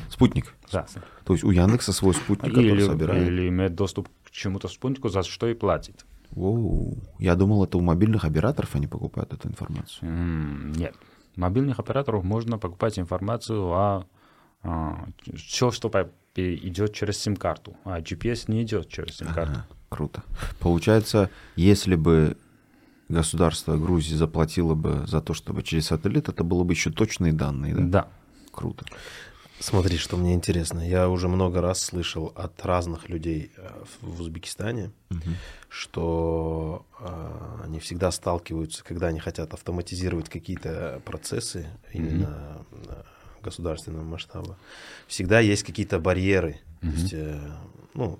Спутник? 0.10 0.54
Да. 0.72 0.86
То 1.24 1.34
есть 1.34 1.44
у 1.44 1.52
Яндекса 1.52 1.94
свой 1.94 2.13
спутник, 2.13 2.58
или, 2.58 2.72
который 2.72 2.86
собирает? 2.86 3.28
Или 3.28 3.48
имеет 3.50 3.76
доступ 3.76 4.10
к 4.26 4.32
чему-то 4.32 4.68
спутнику, 4.68 5.10
за 5.10 5.24
что 5.24 5.48
и 5.48 5.54
платит. 5.54 6.06
Оу. 6.36 6.98
Я 7.20 7.36
думал, 7.36 7.63
это 7.63 7.78
у 7.78 7.82
мобильных 7.82 8.26
операторов 8.26 8.76
они 8.76 8.88
покупают 8.88 9.34
эту 9.34 9.48
информацию. 9.48 10.10
Mm, 10.10 10.78
нет. 10.78 10.96
Мобильных 11.36 11.80
операторов 11.80 12.24
можно 12.24 12.58
покупать 12.58 13.00
информацию 13.00 13.63
о, 13.72 14.06
о 14.63 15.06
все, 15.36 15.72
что 15.72 15.89
идет 16.36 16.93
через 16.93 17.17
сим-карту, 17.19 17.76
а 17.84 18.00
GPS 18.00 18.46
не 18.48 18.63
идет 18.63 18.89
через 18.89 19.17
сим-карту. 19.17 19.52
Ага, 19.52 19.67
круто. 19.89 20.24
Получается, 20.60 21.30
если 21.56 21.96
бы 21.96 22.38
государство 23.10 23.78
Грузии 23.78 24.15
заплатило 24.15 24.76
бы 24.76 25.06
за 25.08 25.22
то, 25.22 25.34
чтобы 25.34 25.63
через 25.63 25.88
сателлит, 25.88 26.30
это 26.30 26.43
было 26.43 26.63
бы 26.63 26.74
еще 26.74 26.91
точные 26.91 27.34
данные, 27.34 27.76
да? 27.76 27.84
Да. 27.84 28.08
Круто. 28.52 28.86
Смотри, 29.60 29.98
что 29.98 30.18
мне 30.18 30.34
интересно. 30.34 30.80
Я 30.80 31.10
уже 31.10 31.28
много 31.28 31.62
раз 31.62 31.82
слышал 31.82 32.34
от 32.36 32.66
разных 32.66 33.10
людей 33.10 33.52
э, 33.56 33.70
в 34.02 34.20
Узбекистане, 34.20 34.92
угу. 35.10 35.22
что 35.70 36.86
э, 37.00 37.62
они 37.63 37.80
всегда 37.80 38.12
сталкиваются, 38.12 38.84
когда 38.84 39.08
они 39.08 39.20
хотят 39.20 39.54
автоматизировать 39.54 40.30
какие-то 40.30 41.02
процессы 41.06 41.68
именно 41.94 42.66
угу. 42.72 42.96
государственного 43.42 44.04
масштаба. 44.04 44.58
Всегда 45.08 45.39
есть 45.39 45.63
какие-то 45.63 46.00
барьеры. 46.00 46.60
Угу. 46.82 46.92
То 46.92 46.98
есть, 46.98 47.13
э, 47.13 47.39
ну, 47.94 48.20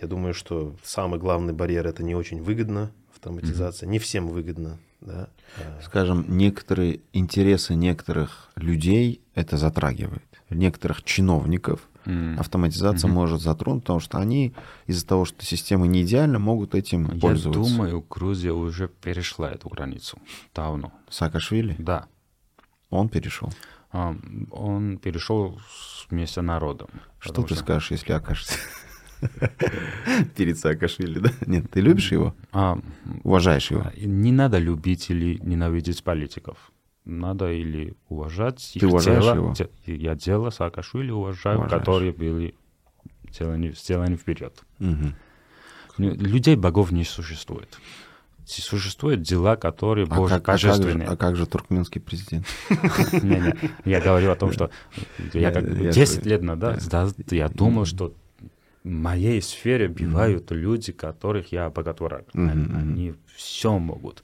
я 0.00 0.08
думаю, 0.08 0.34
что 0.34 0.76
самый 0.84 1.18
главный 1.18 1.54
барьер 1.54 1.86
это 1.86 2.02
не 2.02 2.14
очень 2.14 2.42
выгодно 2.42 2.92
автоматизация, 3.12 3.86
угу. 3.86 3.92
не 3.92 3.98
всем 3.98 4.28
выгодно. 4.28 4.78
Да? 5.00 5.28
Скажем, 5.82 6.24
некоторые 6.28 7.00
интересы 7.12 7.74
некоторых 7.74 8.50
людей 8.54 9.20
это 9.34 9.56
затрагивает 9.56 10.31
некоторых 10.54 11.02
чиновников 11.02 11.88
mm. 12.04 12.38
автоматизация 12.38 13.08
mm-hmm. 13.08 13.14
может 13.14 13.40
затронуть, 13.40 13.82
потому 13.82 14.00
что 14.00 14.18
они 14.18 14.54
из-за 14.86 15.06
того, 15.06 15.24
что 15.24 15.44
система 15.44 15.86
не 15.86 16.02
идеальна, 16.02 16.38
могут 16.38 16.74
этим 16.74 17.10
Я 17.12 17.20
пользоваться. 17.20 17.60
Я 17.60 17.76
думаю, 17.76 18.06
Грузия 18.08 18.52
уже 18.52 18.88
перешла 18.88 19.50
эту 19.50 19.68
границу 19.68 20.18
давно. 20.54 20.92
Саакашвили? 21.08 21.76
Да. 21.78 22.06
Он 22.90 23.08
перешел? 23.08 23.52
А, 23.92 24.16
он 24.50 24.98
перешел 24.98 25.60
вместе 26.10 26.40
с 26.40 26.42
народом. 26.42 26.88
Что 27.18 27.42
ты 27.42 27.54
что... 27.54 27.64
скажешь, 27.64 27.90
если 27.90 28.12
окажешься 28.12 28.58
перед 30.36 30.58
Саакашвили, 30.58 31.18
да? 31.18 31.30
Нет, 31.46 31.70
ты 31.70 31.80
любишь 31.80 32.12
его? 32.12 32.34
А, 32.52 32.78
Уважаешь 33.22 33.70
его? 33.70 33.86
Не 33.96 34.32
надо 34.32 34.58
любить 34.58 35.10
или 35.10 35.38
ненавидеть 35.42 36.02
политиков 36.02 36.71
надо 37.04 37.50
или 37.50 37.94
уважать 38.08 38.70
Ты 38.74 38.80
их 38.86 38.92
уважаешь 38.92 39.24
дело. 39.24 39.34
его? 39.34 39.54
Я 39.86 40.14
дело 40.14 40.50
Саакашвили 40.50 41.10
уважаю, 41.10 41.58
Уважаешь. 41.58 41.80
которые 41.80 42.12
были 42.12 42.54
сделаны, 43.30 43.72
сделаны 43.72 44.16
вперед. 44.16 44.54
Угу. 44.78 45.12
Людей 45.98 46.56
богов 46.56 46.92
не 46.92 47.04
существует. 47.04 47.78
Существуют 48.44 49.22
дела, 49.22 49.56
которые 49.56 50.06
а 50.10 50.14
боже, 50.14 50.34
как, 50.34 50.46
божественные. 50.46 51.06
А 51.06 51.08
как, 51.08 51.08
же, 51.08 51.12
а 51.12 51.16
как 51.16 51.36
же 51.36 51.46
туркменский 51.46 52.00
президент? 52.00 52.46
Не-не, 53.22 53.54
я 53.84 54.00
говорю 54.00 54.30
о 54.32 54.36
том, 54.36 54.52
что 54.52 54.70
я 55.32 55.52
как 55.52 55.90
10 55.90 56.26
лет 56.26 56.42
назад 56.42 57.14
я 57.30 57.48
думал, 57.48 57.84
что 57.84 58.14
в 58.84 58.88
моей 58.88 59.40
сфере 59.42 59.88
бывают 59.88 60.50
люди, 60.50 60.92
которых 60.92 61.52
я 61.52 61.70
боготворю. 61.70 62.24
Они 62.34 63.14
все 63.34 63.78
могут. 63.78 64.22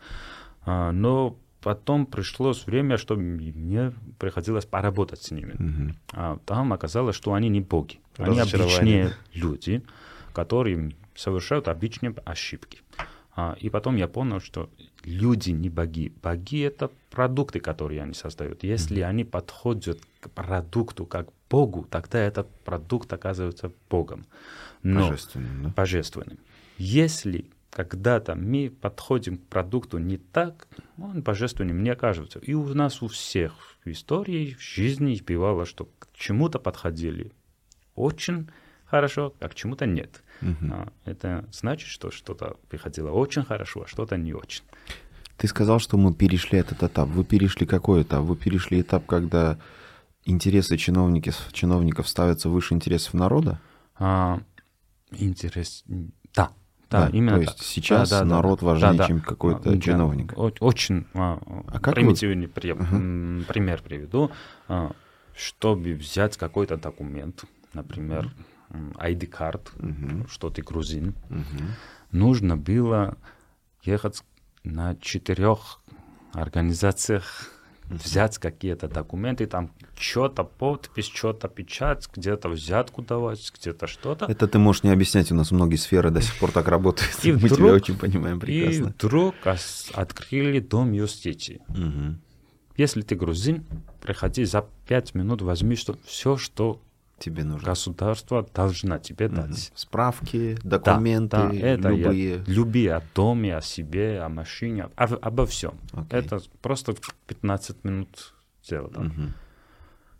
А, 0.70 0.92
но 0.92 1.38
потом 1.68 2.06
пришлось 2.06 2.66
время, 2.66 2.96
что 2.96 3.14
мне 3.14 3.92
приходилось 4.18 4.64
поработать 4.64 5.20
с 5.22 5.30
ними. 5.30 5.52
Угу. 5.52 5.94
А 6.12 6.38
там 6.46 6.72
оказалось, 6.72 7.14
что 7.14 7.34
они 7.34 7.50
не 7.50 7.60
боги. 7.60 7.98
Они 8.16 8.40
обычные 8.40 9.12
люди, 9.34 9.82
которые 10.32 10.94
совершают 11.14 11.68
обычные 11.68 12.14
ошибки. 12.24 12.78
А, 13.36 13.54
и 13.60 13.68
потом 13.68 13.96
я 13.96 14.08
понял, 14.08 14.40
что 14.40 14.70
люди 15.04 15.50
не 15.50 15.68
боги. 15.68 16.10
Боги— 16.22 16.62
это 16.66 16.90
продукты, 17.10 17.60
которые 17.60 18.00
они 18.02 18.14
создают. 18.14 18.64
Если 18.64 19.02
они 19.02 19.24
подходят 19.24 20.00
к 20.20 20.30
продукту 20.30 21.04
как 21.04 21.28
Богу, 21.50 21.86
тогда 21.90 22.18
этот 22.18 22.48
продукт 22.64 23.12
оказывается 23.12 23.70
Богом. 23.90 24.24
Но, 24.82 25.00
божественным, 25.00 25.64
да? 25.64 25.72
Божественным. 25.76 26.38
Если 26.78 27.44
когда-то 27.70 28.34
мы 28.34 28.70
подходим 28.70 29.38
к 29.38 29.46
продукту 29.46 29.98
не 29.98 30.16
так, 30.16 30.68
он 30.98 31.22
божественным 31.22 31.82
не 31.82 31.90
окажется. 31.90 32.38
И 32.40 32.54
у 32.54 32.74
нас 32.74 33.02
у 33.02 33.08
всех 33.08 33.52
в 33.84 33.90
истории, 33.90 34.54
в 34.54 34.62
жизни 34.62 35.20
бывало, 35.26 35.66
что 35.66 35.86
к 35.98 36.08
чему-то 36.14 36.58
подходили 36.58 37.32
очень 37.94 38.48
хорошо, 38.84 39.34
а 39.40 39.48
к 39.48 39.54
чему-то 39.54 39.86
нет. 39.86 40.22
Угу. 40.42 40.74
Это 41.04 41.44
значит, 41.52 41.88
что 41.88 42.10
что-то 42.10 42.56
приходило 42.68 43.10
очень 43.10 43.44
хорошо, 43.44 43.82
а 43.82 43.86
что-то 43.86 44.16
не 44.16 44.32
очень. 44.32 44.64
Ты 45.36 45.46
сказал, 45.46 45.78
что 45.78 45.96
мы 45.96 46.14
перешли 46.14 46.58
этот 46.58 46.82
этап. 46.82 47.08
Вы 47.08 47.24
перешли 47.24 47.66
какой 47.66 48.02
этап? 48.02 48.24
Вы 48.24 48.36
перешли 48.36 48.80
этап, 48.80 49.06
когда 49.06 49.58
интересы 50.24 50.76
чиновников, 50.76 51.52
чиновников 51.52 52.08
ставятся 52.08 52.48
выше 52.48 52.74
интересов 52.74 53.14
народа? 53.14 53.60
А, 53.96 54.40
интерес... 55.12 55.84
Да, 56.34 56.50
да, 56.90 57.06
да, 57.06 57.16
именно 57.16 57.36
то 57.36 57.42
есть 57.42 57.56
так. 57.58 57.66
сейчас 57.66 58.10
да, 58.10 58.20
да, 58.20 58.24
народ 58.24 58.60
да, 58.60 58.66
важнее, 58.66 58.92
да, 58.94 59.06
чем 59.06 59.20
какой-то 59.20 59.72
да, 59.72 59.80
чиновник. 59.80 60.32
Очень 60.36 61.06
а, 61.14 61.38
а 61.66 61.80
примитивный 61.92 62.46
вы... 62.46 62.52
при... 62.52 62.70
uh-huh. 62.70 63.44
пример 63.44 63.82
приведу. 63.82 64.30
А, 64.68 64.92
чтобы 65.34 65.94
взять 65.94 66.36
какой-то 66.36 66.76
документ, 66.76 67.44
например, 67.72 68.32
ID-карт, 68.70 69.72
uh-huh. 69.76 70.28
что 70.30 70.50
ты 70.50 70.62
грузин, 70.62 71.14
uh-huh. 71.28 71.64
нужно 72.10 72.56
было 72.56 73.16
ехать 73.82 74.24
на 74.64 74.96
четырех 74.96 75.80
организациях 76.32 77.52
взять 77.90 78.38
какие-то 78.38 78.88
документы, 78.88 79.46
там 79.46 79.72
что-то 79.98 80.44
подпись, 80.44 81.10
что-то 81.12 81.48
печать, 81.48 82.08
где-то 82.14 82.48
взятку 82.48 83.02
давать, 83.02 83.52
где-то 83.58 83.86
что-то. 83.86 84.26
Это 84.26 84.46
ты 84.46 84.58
можешь 84.58 84.82
не 84.82 84.90
объяснять, 84.90 85.32
у 85.32 85.34
нас 85.34 85.50
многие 85.50 85.76
сферы 85.76 86.10
до 86.10 86.20
сих 86.20 86.38
пор 86.38 86.52
так 86.52 86.68
работают. 86.68 87.10
И 87.22 87.32
Мы 87.32 87.38
вдруг, 87.38 87.58
тебя 87.58 87.72
очень 87.72 87.98
понимаем 87.98 88.40
прекрасно. 88.40 88.88
И 88.88 88.92
вдруг 88.92 89.34
открыли 89.94 90.60
дом 90.60 90.92
юстиции. 90.92 91.60
Угу. 91.68 92.16
Если 92.76 93.02
ты 93.02 93.16
грузин, 93.16 93.64
приходи 94.00 94.44
за 94.44 94.64
пять 94.86 95.14
минут, 95.14 95.42
возьми 95.42 95.74
что, 95.74 95.96
все, 96.04 96.36
что 96.36 96.80
тебе 97.18 97.44
нужно. 97.44 97.66
Государство 97.66 98.46
должно 98.54 98.98
тебе 98.98 99.28
дать. 99.28 99.50
Угу. 99.50 99.76
Справки, 99.76 100.56
документы, 100.62 101.36
да, 101.36 101.48
да, 101.48 101.54
это 101.54 101.88
любые. 101.88 102.30
Я, 102.36 102.54
любые 102.54 102.94
о 102.94 103.02
доме, 103.14 103.56
о 103.56 103.60
себе, 103.60 104.20
о 104.20 104.28
машине, 104.28 104.88
об, 104.96 105.18
обо 105.20 105.46
всем. 105.46 105.74
Okay. 105.92 106.06
Это 106.10 106.40
просто 106.62 106.94
15 107.26 107.84
минут 107.84 108.34
сделать. 108.62 108.96
Угу. 108.96 109.32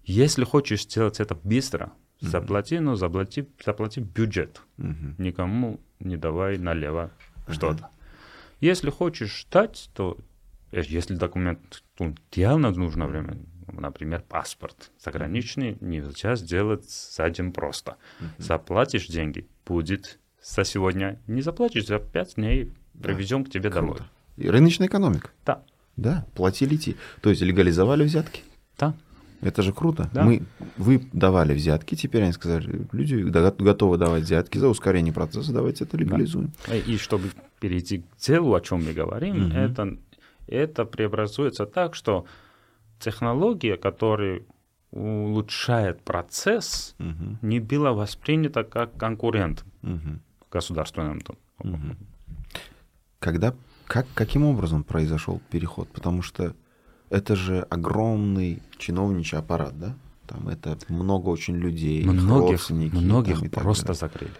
Если 0.05 0.44
хочешь 0.44 0.82
сделать 0.82 1.20
это 1.20 1.34
быстро, 1.34 1.92
угу. 2.20 2.30
заплати, 2.30 2.80
но 2.80 2.96
заплати, 2.96 3.46
заплати 3.64 4.01
бюджет. 4.01 4.62
Угу. 4.78 5.14
Никому 5.18 5.80
не 6.01 6.16
давай 6.16 6.59
налево 6.59 7.11
угу. 7.46 7.53
что-то. 7.53 7.88
Если 8.61 8.90
хочешь 8.90 9.40
ждать, 9.40 9.90
то 9.94 10.16
э, 10.72 10.82
если 10.86 11.14
документ 11.14 11.82
ну, 11.99 12.14
реально 12.34 12.70
нужно 12.70 13.07
время, 13.07 13.36
например, 13.81 14.22
паспорт 14.29 14.91
заграничный 15.03 15.76
нельзя 15.81 16.37
сделать 16.37 16.89
с 16.89 17.18
этим 17.18 17.53
просто. 17.53 17.97
Mm-hmm. 18.20 18.26
Заплатишь 18.39 19.07
деньги, 19.07 19.47
будет 19.66 20.18
за 20.43 20.64
сегодня. 20.64 21.20
Не 21.26 21.43
заплатишь, 21.43 21.87
за 21.87 21.99
пять 21.99 22.37
дней 22.37 22.72
привезем 23.03 23.45
да. 23.45 23.51
к 23.51 23.53
тебе 23.53 23.70
Круто. 23.70 23.81
домой. 23.81 23.99
И 24.37 24.49
рыночная 24.49 24.89
экономика. 24.89 25.31
Да. 25.45 25.62
Да, 25.97 26.26
платили 26.35 26.76
те. 26.76 26.95
То 27.20 27.31
есть 27.31 27.43
легализовали 27.43 28.05
взятки? 28.05 28.43
Да. 28.79 28.95
Это 29.41 29.62
же 29.62 29.72
круто. 29.72 30.11
Да. 30.12 30.24
Мы, 30.24 30.43
вы 30.76 31.09
давали 31.12 31.55
взятки, 31.55 31.95
теперь 31.95 32.24
они 32.24 32.33
сказали, 32.33 32.87
люди 32.93 33.14
готовы 33.16 33.97
давать 33.97 34.24
взятки 34.24 34.59
за 34.59 34.68
ускорение 34.68 35.12
процесса, 35.12 35.53
давайте 35.53 35.85
это 35.85 35.97
легализуем. 35.97 36.53
Да. 36.66 36.74
И 36.74 36.97
чтобы 36.97 37.31
перейти 37.61 37.99
к 37.99 38.16
делу, 38.18 38.55
о 38.55 38.61
чем 38.61 38.85
мы 38.85 38.93
говорим, 38.93 39.47
угу. 39.47 39.55
это, 39.55 39.97
это 40.49 40.85
преобразуется 40.85 41.66
так, 41.66 41.95
что 41.95 42.26
технология, 42.99 43.76
которая 43.76 44.42
улучшает 44.90 46.03
процесс, 46.03 46.94
угу. 46.99 47.38
не 47.42 47.61
была 47.61 47.92
воспринята 47.92 48.64
как 48.64 48.96
конкурент 48.96 49.64
угу. 49.82 50.20
государственным. 50.51 51.20
Угу. 51.61 51.96
Когда, 53.18 53.55
как, 53.86 54.07
каким 54.14 54.44
образом 54.44 54.84
произошел 54.84 55.40
переход? 55.51 55.88
Потому 55.88 56.22
что 56.22 56.55
это 57.11 57.36
же 57.36 57.61
огромный 57.70 58.62
чиновничий 58.78 59.38
аппарат, 59.38 59.78
да? 59.78 59.94
Там 60.26 60.49
это 60.49 60.76
много 60.88 61.30
очень 61.30 61.57
людей, 61.57 62.05
многих, 62.05 62.51
родственники. 62.51 62.94
Многих 62.94 63.40
там, 63.51 63.62
просто 63.62 63.86
далее. 63.86 63.99
закрыли. 63.99 64.32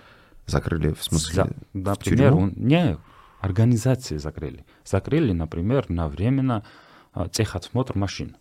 Закрыли 0.47 0.93
в 0.93 1.03
смысле? 1.03 1.35
За, 1.35 1.51
например, 1.73 2.35
в 2.35 2.59
не, 2.59 2.99
организации 3.41 4.19
закрыли. 4.19 4.65
Закрыли, 4.85 5.33
например, 5.33 5.87
на 5.89 6.09
временно 6.09 6.63
а, 7.13 7.29
техосмотр 7.29 7.97
машин. 7.97 8.37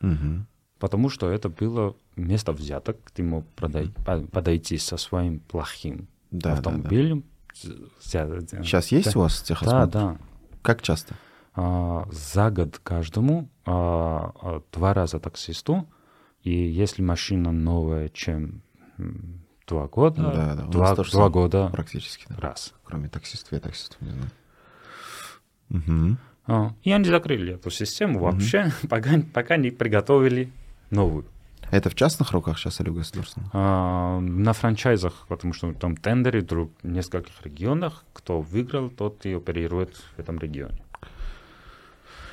Угу. 0.00 0.46
Потому 0.78 1.10
что 1.10 1.30
это 1.30 1.48
было 1.48 1.94
место 2.16 2.52
взяток, 2.52 2.96
ты 3.12 3.22
мог 3.22 3.46
продай, 3.54 3.90
подойти 4.32 4.78
со 4.78 4.96
своим 4.96 5.40
плохим 5.40 6.08
да, 6.30 6.54
автомобилем. 6.54 7.24
Да, 7.62 8.26
да. 8.26 8.40
Сейчас 8.62 8.88
есть 8.88 9.14
у 9.14 9.20
вас 9.20 9.42
техосмотр? 9.42 9.92
Да, 9.92 10.12
да. 10.12 10.18
Как 10.62 10.82
часто? 10.82 11.14
А, 11.54 12.08
за 12.10 12.50
год 12.50 12.78
каждому 12.82 13.50
а, 13.66 14.32
а, 14.40 14.62
два 14.72 14.94
раза 14.94 15.18
таксисту, 15.18 15.86
и 16.42 16.50
если 16.52 17.02
машина 17.02 17.52
новая, 17.52 18.08
чем 18.08 18.62
два 19.66 19.88
года, 19.88 20.22
да, 20.22 20.54
да. 20.54 20.62
Два, 20.64 20.94
два 20.94 21.28
года 21.28 21.68
практически 21.68 22.26
да. 22.28 22.36
раз. 22.36 22.74
Кроме 22.84 23.08
таксистов, 23.08 23.52
я 23.52 23.60
таксистов 23.60 24.00
не 24.00 24.10
знаю. 24.10 24.30
Угу. 25.70 26.16
А, 26.46 26.72
и 26.82 26.92
они 26.92 27.04
закрыли 27.04 27.54
эту 27.54 27.70
систему 27.70 28.20
вообще, 28.20 28.66
угу. 28.66 28.72
пока, 28.88 29.10
пока 29.32 29.56
не 29.56 29.70
приготовили 29.70 30.50
новую. 30.90 31.26
Это 31.70 31.88
в 31.88 31.94
частных 31.94 32.32
руках 32.32 32.58
сейчас 32.58 32.80
или 32.80 32.90
в 32.90 32.96
государственных? 32.96 33.50
А, 33.52 34.18
на 34.18 34.52
франчайзах, 34.52 35.26
потому 35.28 35.52
что 35.52 35.72
там 35.72 35.96
тендеры 35.96 36.42
в 36.42 36.70
нескольких 36.82 37.34
регионах. 37.44 38.04
Кто 38.12 38.40
выиграл, 38.40 38.90
тот 38.90 39.24
и 39.24 39.32
оперирует 39.32 39.94
в 40.16 40.18
этом 40.18 40.38
регионе. 40.38 40.82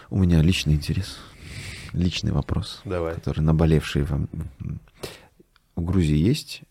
У 0.09 0.17
меня 0.17 0.41
личный 0.41 0.73
интерес, 0.73 1.19
личный 1.93 2.31
вопрос, 2.31 2.81
Давай. 2.85 3.13
который 3.13 3.41
наболевший 3.41 4.03
вам. 4.03 4.29
В 5.75 5.83
Грузии 5.83 6.17
есть 6.17 6.61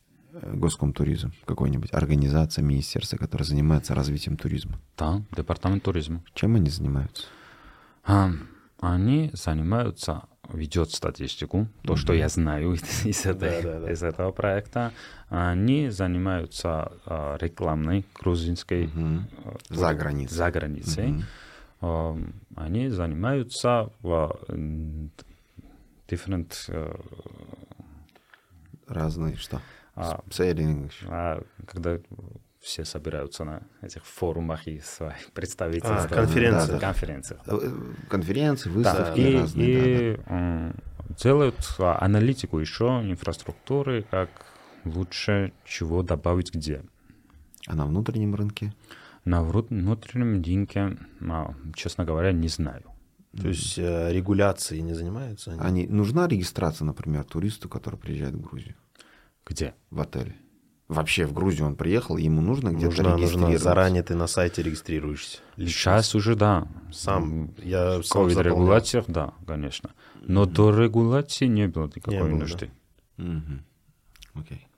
Госкомтуризм, 0.43 1.33
какой-нибудь 1.45 1.93
организация, 1.93 2.63
министерство, 2.63 3.17
которое 3.17 3.45
занимается 3.45 3.95
развитием 3.95 4.37
туризма? 4.37 4.79
Да, 4.97 5.23
департамент 5.37 5.83
туризма. 5.83 6.23
Чем 6.35 6.57
они 6.57 6.71
занимаются? 6.71 7.25
А, 8.05 8.31
они 8.81 9.31
занимаются, 9.33 10.23
ведет 10.53 10.91
статистику, 10.91 11.69
то, 11.83 11.95
mm-hmm. 11.95 11.97
что 11.97 12.13
я 12.13 12.29
знаю 12.29 12.75
из, 12.75 13.05
из, 13.07 13.27
этой, 13.27 13.63
да, 13.63 13.73
да, 13.73 13.81
да. 13.81 13.93
из 13.93 14.03
этого 14.03 14.33
проекта. 14.33 14.93
Они 15.29 15.91
занимаются 15.91 16.93
а, 17.07 17.37
рекламной 17.41 18.05
грузинской 18.15 18.87
mm-hmm. 18.87 19.21
за 19.71 19.95
границей. 19.95 20.37
За 20.37 20.51
границей. 20.51 21.09
Mm-hmm 21.09 21.23
они 21.81 22.89
занимаются 22.89 23.91
в 24.01 24.39
different... 26.09 26.53
Э, 26.69 26.95
Разные 28.87 29.37
что? 29.37 29.61
А, 29.97 30.21
Say 30.29 30.91
А, 31.09 31.43
когда 31.67 31.99
все 32.61 32.85
собираются 32.85 33.45
на 33.45 33.63
этих 33.81 34.05
форумах 34.05 34.67
и 34.67 34.81
своих 34.81 35.31
представительствах. 35.35 36.07
А, 36.11 36.15
конференции. 36.15 36.73
Да, 36.73 36.79
да. 36.79 36.81
Конференции. 36.81 37.39
Э, 37.47 37.71
конференции, 38.09 38.71
выставки 38.71 39.21
да, 39.21 39.29
и, 39.29 39.37
разные. 39.37 40.13
И 40.13 40.17
да, 40.17 40.23
да. 40.29 41.15
делают 41.23 41.57
а, 41.79 41.99
аналитику 42.01 42.59
еще 42.59 42.85
инфраструктуры, 43.05 44.05
как 44.11 44.29
лучше 44.85 45.53
чего 45.65 46.03
добавить 46.03 46.53
где. 46.53 46.83
А 47.67 47.75
на 47.75 47.87
внутреннем 47.87 48.35
рынке? 48.35 48.75
На 49.25 49.43
внутреннем 49.43 50.43
рынке, 50.43 50.99
а, 51.23 51.55
честно 51.75 52.05
говоря, 52.05 52.33
не 52.33 52.49
знаю. 52.49 52.85
То 53.41 53.49
есть 53.49 53.79
э, 53.79 54.13
регуляцией 54.13 54.83
не 54.83 54.95
занимаются? 54.95 55.53
Они? 55.53 55.61
они? 55.61 55.87
Нужна 55.87 56.27
регистрация, 56.27 56.87
например, 56.87 57.25
туристу, 57.25 57.69
который 57.69 57.99
приезжает 57.99 58.35
в 58.35 58.41
Грузию? 58.41 58.77
Где? 59.47 59.75
В 59.91 60.01
отеле. 60.01 60.37
Вообще 60.89 61.27
в 61.27 61.33
Грузию 61.33 61.67
он 61.67 61.75
приехал, 61.75 62.17
ему 62.17 62.41
нужно 62.41 62.69
где-то 62.69 63.03
нужно, 63.03 63.17
регистрироваться? 63.17 63.39
Нужно. 63.39 63.59
Заранее 63.59 64.03
ты 64.05 64.15
на 64.15 64.29
сайте 64.29 64.63
регистрируешься. 64.63 65.39
Сейчас 65.57 66.15
уже 66.15 66.37
да. 66.37 66.69
Сам 66.93 67.55
я 67.59 68.03
сам 68.05 68.29
В 68.29 68.41
регуляциях, 68.41 69.07
да, 69.09 69.35
конечно. 69.47 69.91
Но 70.21 70.45
mm-hmm. 70.45 70.53
до 70.53 70.83
регуляции 70.83 71.47
не 71.47 71.67
было 71.67 71.87
никакой 71.87 72.15
не 72.15 72.21
было, 72.21 72.39
нужды. 72.39 72.71
Да. 73.17 73.25
Угу. 73.25 74.41
Окей. 74.41 74.69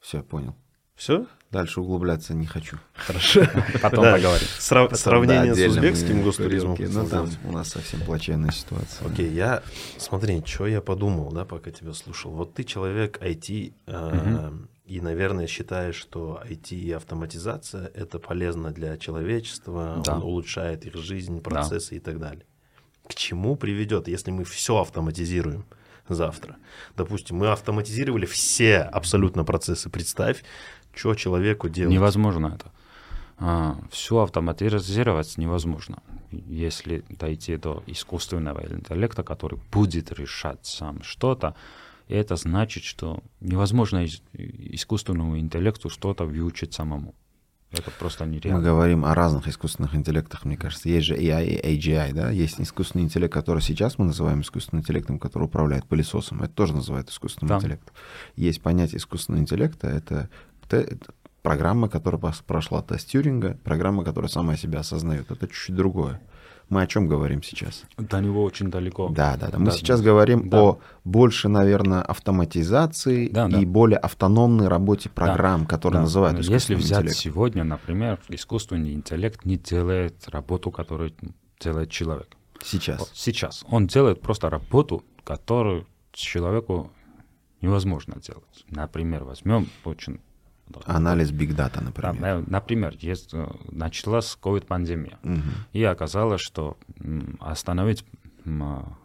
Все, 0.00 0.22
понял. 0.24 0.56
Все? 0.96 1.26
Дальше 1.52 1.82
углубляться 1.82 2.32
не 2.32 2.46
хочу. 2.46 2.78
Хорошо. 2.94 3.42
Потом 3.82 4.04
поговорим. 4.06 4.46
Сравнение 4.58 5.54
с 5.54 5.68
узбекским 5.68 6.22
гостуризмом. 6.22 6.76
Ну, 6.78 7.06
там 7.06 7.28
у 7.44 7.52
нас 7.52 7.68
совсем 7.68 8.00
плачевная 8.00 8.50
ситуация. 8.50 9.06
Окей, 9.06 9.30
я... 9.30 9.62
Смотри, 9.98 10.42
что 10.46 10.66
я 10.66 10.80
подумал, 10.80 11.30
да, 11.30 11.44
пока 11.44 11.70
тебя 11.70 11.92
слушал. 11.92 12.32
Вот 12.32 12.54
ты 12.54 12.64
человек 12.64 13.20
IT, 13.20 13.74
а, 13.86 14.54
и, 14.86 15.00
наверное, 15.02 15.46
считаешь, 15.46 15.96
что 15.96 16.42
IT 16.42 16.74
и 16.74 16.90
автоматизация— 16.92 17.90
это 17.94 18.18
полезно 18.18 18.70
для 18.70 18.96
человечества, 18.96 20.02
он 20.06 20.22
улучшает 20.22 20.86
их 20.86 20.96
жизнь, 20.96 21.42
процессы 21.42 21.96
и 21.96 22.00
так 22.00 22.18
далее. 22.18 22.46
К 23.06 23.14
чему 23.14 23.56
приведет, 23.56 24.08
если 24.08 24.30
мы 24.30 24.44
все 24.44 24.78
автоматизируем? 24.78 25.66
Завтра. 26.08 26.56
Допустим, 26.96 27.36
мы 27.36 27.48
автоматизировали 27.48 28.26
все 28.26 28.78
абсолютно 28.78 29.44
процессы. 29.44 29.90
Представь, 29.90 30.42
что 30.94 31.14
человеку 31.14 31.68
делать? 31.68 31.92
Невозможно 31.92 32.54
это. 32.56 32.72
А, 33.38 33.76
все 33.90 34.20
автоматизировать 34.20 35.36
невозможно. 35.38 36.02
Если 36.30 37.04
дойти 37.08 37.56
до 37.56 37.82
искусственного 37.86 38.72
интеллекта, 38.72 39.22
который 39.22 39.58
будет 39.72 40.12
решать 40.12 40.64
сам 40.64 41.02
что-то, 41.02 41.54
это 42.08 42.36
значит, 42.36 42.84
что 42.84 43.22
невозможно 43.40 44.06
искусственному 44.34 45.38
интеллекту 45.38 45.88
что-то 45.88 46.24
выучить 46.24 46.74
самому. 46.74 47.14
Это 47.72 47.90
просто 47.98 48.26
нереально. 48.26 48.58
Мы 48.58 48.64
говорим 48.64 49.04
о 49.04 49.14
разных 49.14 49.48
искусственных 49.48 49.94
интеллектах, 49.94 50.44
мне 50.44 50.56
кажется. 50.56 50.88
Есть 50.88 51.06
же 51.06 51.16
AI 51.16 51.46
и 51.46 51.78
AGI, 51.78 52.12
да? 52.12 52.30
Есть 52.30 52.60
искусственный 52.60 53.04
интеллект, 53.04 53.32
который 53.32 53.62
сейчас 53.62 53.98
мы 53.98 54.04
называем 54.04 54.42
искусственным 54.42 54.82
интеллектом, 54.82 55.18
который 55.18 55.44
управляет 55.44 55.86
пылесосом. 55.86 56.42
Это 56.42 56.52
тоже 56.52 56.74
называют 56.74 57.08
искусственным 57.08 57.48
да. 57.48 57.56
интеллектом. 57.56 57.94
Есть 58.36 58.60
понятие 58.60 58.98
искусственного 58.98 59.40
интеллекта, 59.40 59.88
это 59.88 60.28
программа, 61.42 61.88
которая 61.88 62.20
прошла 62.46 62.82
тест 62.82 63.08
Тьюринга, 63.08 63.58
программа, 63.64 64.04
которая 64.04 64.28
сама 64.28 64.56
себя 64.56 64.80
осознает. 64.80 65.30
Это 65.30 65.48
чуть-чуть 65.48 65.74
другое. 65.74 66.20
Мы 66.72 66.80
о 66.80 66.86
чем 66.86 67.06
говорим 67.06 67.42
сейчас? 67.42 67.84
До 67.98 68.18
него 68.20 68.42
очень 68.42 68.70
далеко. 68.70 69.10
Да, 69.10 69.36
да, 69.36 69.48
да. 69.48 69.58
Мы 69.58 69.66
да, 69.66 69.72
сейчас 69.72 70.00
да. 70.00 70.06
говорим 70.06 70.48
да. 70.48 70.62
о 70.62 70.80
больше, 71.04 71.48
наверное, 71.48 72.00
автоматизации 72.00 73.28
да, 73.28 73.46
и 73.46 73.50
да. 73.50 73.60
более 73.60 73.98
автономной 73.98 74.68
работе 74.68 75.10
программ, 75.10 75.64
да, 75.64 75.66
которые 75.66 75.98
да. 75.98 76.02
называют 76.04 76.38
Если 76.38 76.74
взять 76.74 77.00
интеллект. 77.00 77.18
сегодня, 77.18 77.62
например, 77.62 78.18
искусственный 78.30 78.94
интеллект 78.94 79.44
не 79.44 79.58
делает 79.58 80.26
работу, 80.28 80.70
которую 80.70 81.12
делает 81.60 81.90
человек. 81.90 82.28
Сейчас. 82.64 83.10
Сейчас. 83.12 83.66
Он 83.68 83.86
делает 83.86 84.22
просто 84.22 84.48
работу, 84.48 85.04
которую 85.24 85.86
человеку 86.12 86.90
невозможно 87.60 88.14
делать. 88.18 88.64
Например, 88.70 89.24
возьмем 89.24 89.68
очень 89.84 90.20
Анализ 90.84 91.30
биг 91.30 91.54
дата, 91.54 91.80
например. 91.80 92.16
Да, 92.20 92.42
например, 92.46 92.94
есть, 93.00 93.34
э, 93.34 93.46
началась 93.70 94.38
COVID-пандемия, 94.40 95.18
угу. 95.22 95.40
и 95.72 95.82
оказалось, 95.82 96.40
что 96.40 96.76
остановить 97.40 98.04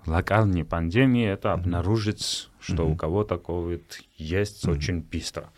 локальные 0.06 0.66
пандемии, 0.66 1.26
это 1.26 1.54
обнаружить, 1.54 2.50
что 2.60 2.84
угу. 2.84 2.94
у 2.94 2.96
кого-то 2.96 3.36
COVID 3.36 3.84
есть 4.18 4.66
угу. 4.66 4.74
очень 4.74 5.02
быстро. 5.02 5.50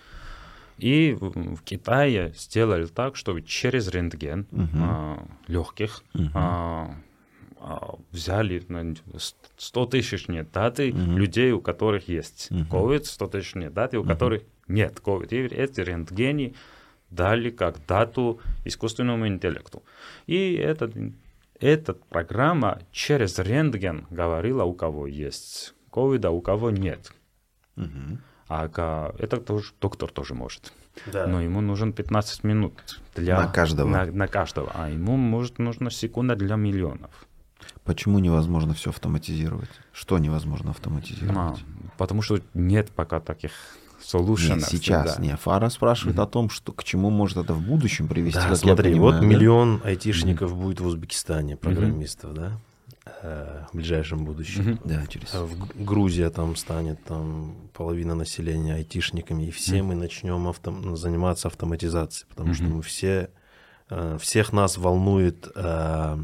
И 0.78 1.18
в 1.20 1.62
Китае 1.64 2.34
сделали 2.38 2.86
так, 2.86 3.16
что 3.16 3.39
через 3.41 3.89
рентген 3.89 4.47
угу. 4.51 4.68
а, 4.76 5.28
легких 5.47 6.03
угу. 6.14 6.30
а, 6.34 6.95
а, 7.60 7.95
взяли 8.12 8.66
100 9.57 9.86
тысяч 9.88 10.28
даты 10.53 10.91
угу. 10.91 11.18
людей, 11.18 11.51
у 11.51 11.62
которых 11.62 12.07
есть 12.07 12.47
угу. 12.49 12.93
COVID, 12.93 13.05
100 13.05 13.28
тысяч 13.28 13.53
даты, 13.72 13.97
у 13.97 14.01
угу. 14.01 14.10
которых 14.10 14.43
нет 14.70 15.01
COVID. 15.03 15.30
И 15.30 15.53
эти 15.53 15.82
рентгени 15.82 16.55
дали 17.09 17.49
как 17.49 17.86
дату 17.86 18.39
искусственному 18.65 19.28
интеллекту. 19.28 19.84
И 20.28 20.53
этот, 20.53 20.93
эта 21.59 21.93
программа 21.93 22.80
через 22.91 23.39
рентген 23.39 24.05
говорила, 24.09 24.63
у 24.63 24.74
кого 24.74 25.07
есть 25.07 25.74
ковид, 25.91 26.24
а 26.26 26.32
у 26.32 26.41
кого 26.41 26.70
нет. 26.72 27.11
Угу. 27.76 28.20
А 28.47 29.13
это 29.20 29.38
тоже 29.38 29.74
доктор 29.80 30.11
тоже 30.11 30.34
может. 30.34 30.74
Да. 31.11 31.28
Но 31.28 31.41
ему 31.41 31.61
нужен 31.61 31.93
15 31.93 32.43
минут 32.43 32.99
для 33.15 33.39
на 33.39 33.47
каждого. 33.47 33.88
На, 33.88 34.05
на 34.05 34.28
каждого, 34.28 34.72
а 34.74 34.89
ему 34.89 35.17
может 35.17 35.59
нужна 35.59 35.89
секунда 35.89 36.36
для 36.36 36.55
миллионов. 36.55 37.28
Почему 37.84 38.20
невозможно 38.20 38.74
все 38.74 38.89
автоматизировать? 38.89 39.70
Что 39.91 40.17
невозможно 40.17 40.72
автоматизировать? 40.72 41.38
А, 41.38 41.55
потому 41.97 42.22
что 42.22 42.39
нет 42.53 42.89
пока 42.91 43.20
таких 43.20 43.51
solution. 44.02 44.56
Нет, 44.56 44.66
сейчас 44.66 45.16
да. 45.16 45.22
не. 45.22 45.36
Фара 45.36 45.70
спрашивает 45.70 46.18
mm-hmm. 46.18 46.24
о 46.24 46.28
том, 46.28 46.50
что 46.50 46.72
к 46.72 46.84
чему 46.84 47.10
может 47.10 47.38
это 47.38 47.54
в 47.54 47.62
будущем 47.62 48.08
привести. 48.08 48.39
Да, 48.39 48.56
смотри, 48.56 48.91
понимаю, 48.91 49.14
вот 49.14 49.22
да? 49.22 49.26
миллион 49.26 49.82
айтишников 49.84 50.52
mm-hmm. 50.52 50.62
будет 50.62 50.80
в 50.82 50.86
Узбекистане, 50.86 51.58
программистов, 51.58 52.32
mm-hmm. 52.32 52.36
да? 52.36 52.60
Э, 53.22 53.64
в 53.72 53.76
ближайшем 53.76 54.26
будущем. 54.26 54.62
Mm-hmm. 54.62 54.82
Да, 54.86 55.08
через... 55.08 55.34
В 55.34 55.84
Грузия 55.84 56.30
там 56.30 56.56
станет 56.56 57.04
там 57.04 57.56
половина 57.74 58.16
населения 58.16 58.76
айтишниками, 58.76 59.47
и 59.47 59.52
все 59.52 59.78
mm-hmm. 59.78 59.84
мы 59.84 59.95
начнем 59.95 60.47
авто... 60.47 60.95
заниматься 60.95 61.47
автоматизацией, 61.47 62.28
потому 62.30 62.52
mm-hmm. 62.52 62.54
что 62.54 62.64
мы 62.64 62.82
все 62.82 63.30
э, 63.89 64.18
всех 64.22 64.54
нас 64.54 64.78
волнует 64.78 65.47
э, 65.56 66.18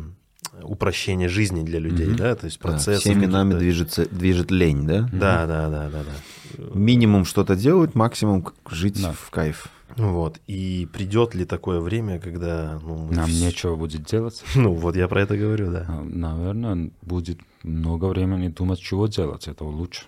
упрощение 0.64 1.30
жизни 1.30 1.64
для 1.64 1.80
людей, 1.80 2.08
mm-hmm. 2.08 2.18
да, 2.18 2.36
то 2.36 2.46
есть 2.46 2.60
процесс. 2.60 3.04
Да, 3.04 3.12
всеми 3.12 3.26
нами 3.26 3.54
движется, 3.54 4.06
движет 4.06 4.52
лень, 4.52 4.86
да? 4.86 5.10
Да, 5.12 5.46
да, 5.46 5.70
да, 5.70 5.90
да, 5.90 6.04
да. 6.04 6.64
Минимум 6.74 7.26
что-то 7.26 7.56
делать, 7.56 7.96
максимум 7.96 8.48
жить 8.70 9.02
да. 9.02 9.14
в 9.14 9.30
кайф. 9.30 9.70
Вот. 9.98 10.40
И 10.48 10.88
придет 10.92 11.36
ли 11.36 11.46
такое 11.46 11.80
время, 11.80 12.20
когда 12.20 12.80
ну, 12.84 13.10
нам 13.12 13.28
вс... 13.28 13.42
нечего 13.42 13.76
будет 13.76 14.04
делать? 14.04 14.44
Ну 14.56 14.74
вот 14.74 14.96
я 14.96 15.08
про 15.08 15.22
это 15.22 15.38
говорю, 15.38 15.72
да. 15.72 15.86
А, 15.88 16.02
наверное, 16.04 16.92
будет 17.02 17.40
много 17.64 18.06
времени 18.06 18.50
думать, 18.50 18.80
чего 18.80 19.08
делать. 19.08 19.48
Это 19.48 19.64
лучше. 19.64 20.04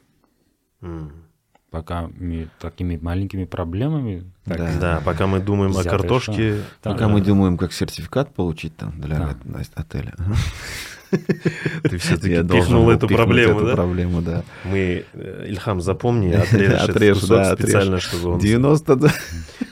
Mm. 0.81 1.11
Пока 1.77 2.09
мы 2.19 2.47
такими 2.59 2.97
маленькими 2.99 3.45
проблемами. 3.45 4.23
Так, 4.45 4.57
да. 4.57 4.79
да, 4.79 5.01
пока 5.05 5.27
мы 5.27 5.39
думаем 5.39 5.77
о 5.77 5.83
картошке. 5.83 6.63
Пока 6.81 7.01
да. 7.01 7.07
мы 7.07 7.21
думаем, 7.21 7.55
как 7.55 7.71
сертификат 7.71 8.33
получить 8.33 8.75
там 8.75 8.99
для 8.99 9.19
да. 9.19 9.61
отеля. 9.75 10.15
Ты 11.83 11.97
все-таки 11.99 12.41
пихнул 12.47 12.89
эту 12.89 13.07
проблему, 13.07 13.61
да? 13.61 13.73
проблему, 13.73 14.21
да. 14.23 14.43
Мы, 14.65 15.05
э, 15.13 15.45
Ильхам, 15.49 15.81
запомни, 15.81 16.31
отрежешь, 16.31 16.89
этот 16.89 17.29
да, 17.29 17.55
специально, 17.55 17.99
чтобы 17.99 18.33
он... 18.33 18.39
90, 18.39 18.95
да. 18.95 19.13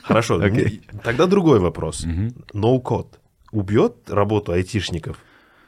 Хорошо, 0.04 0.40
okay. 0.46 0.80
тогда 1.02 1.26
другой 1.26 1.58
вопрос. 1.58 2.06
Ноу-код 2.52 3.18
убьет 3.50 4.08
работу 4.08 4.52
айтишников? 4.52 5.18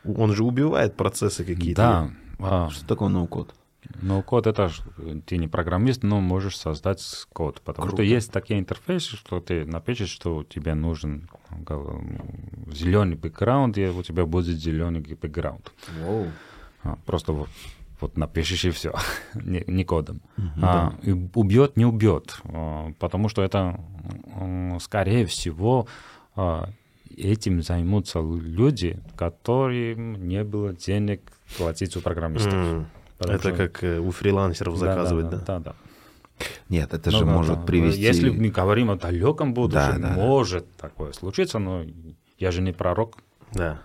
Он 0.05 0.33
же 0.35 0.45
убивает 0.45 0.97
процессы 0.97 1.43
какие-то. 1.45 1.83
Да. 1.83 2.11
А, 2.39 2.71
что 2.71 2.87
такое 2.87 3.09
ноу-код? 3.09 3.55
Ну, 4.01 4.23
код 4.23 4.47
это 4.47 4.71
ты 5.27 5.39
не 5.39 5.49
программист, 5.49 6.03
но 6.03 6.21
можешь 6.21 6.57
создать 6.57 7.03
код. 7.33 7.61
Потому 7.63 7.89
Круто. 7.89 8.03
что 8.03 8.03
есть 8.03 8.33
такие 8.33 8.61
интерфейсы, 8.61 9.17
что 9.17 9.41
ты 9.41 9.65
напишешь, 9.65 10.11
что 10.11 10.45
тебе 10.45 10.75
нужен 10.75 11.29
зеленый 12.73 13.17
бэкграунд, 13.17 13.79
и 13.79 13.87
у 13.87 14.03
тебя 14.03 14.27
будет 14.27 14.59
зеленый 14.59 15.01
бэкграунд. 15.01 15.73
Wow. 16.03 16.31
А, 16.85 16.97
просто 17.07 17.33
вот, 17.33 17.49
вот 18.01 18.17
напишешь 18.17 18.65
и 18.65 18.71
все, 18.71 18.95
не, 19.35 19.65
не 19.67 19.85
кодом. 19.85 20.21
Uh-huh, 20.37 20.49
а, 20.63 20.95
да. 21.03 21.13
убьет, 21.35 21.77
не 21.77 21.85
убьет, 21.85 22.41
а, 22.45 22.93
потому 22.99 23.29
что 23.29 23.43
это, 23.43 23.81
скорее 24.81 25.27
всего, 25.27 25.89
а, 26.37 26.71
этим 27.17 27.63
займутся 27.63 28.21
люди, 28.21 29.01
которым 29.17 30.29
не 30.29 30.45
было 30.45 30.73
денег 30.73 31.21
платить 31.57 31.97
у 31.97 32.01
программистов. 32.01 32.55
Mm. 32.55 32.85
Это 33.19 33.39
что... 33.39 33.53
как 33.53 33.83
э, 33.85 33.99
у 33.99 34.11
фрилансеров 34.11 34.77
заказывать, 34.77 35.31
да? 35.31 35.39
Да, 35.47 35.59
да. 35.59 35.75
Нет, 36.69 36.95
это 36.95 37.11
ну, 37.11 37.19
же 37.19 37.25
да, 37.25 37.33
может 37.33 37.61
да. 37.61 37.63
привести... 37.63 38.01
Если 38.01 38.31
мы 38.31 38.49
говорим 38.49 38.91
о 38.91 38.97
далеком 38.97 39.55
будущем, 39.55 40.01
да, 40.01 40.09
да, 40.09 40.15
может 40.15 40.65
да. 40.65 40.89
такое 40.89 41.13
случиться, 41.13 41.59
но 41.59 41.85
я 42.39 42.51
же 42.51 42.63
не 42.63 42.73
пророк. 42.73 43.19
Да. 43.53 43.81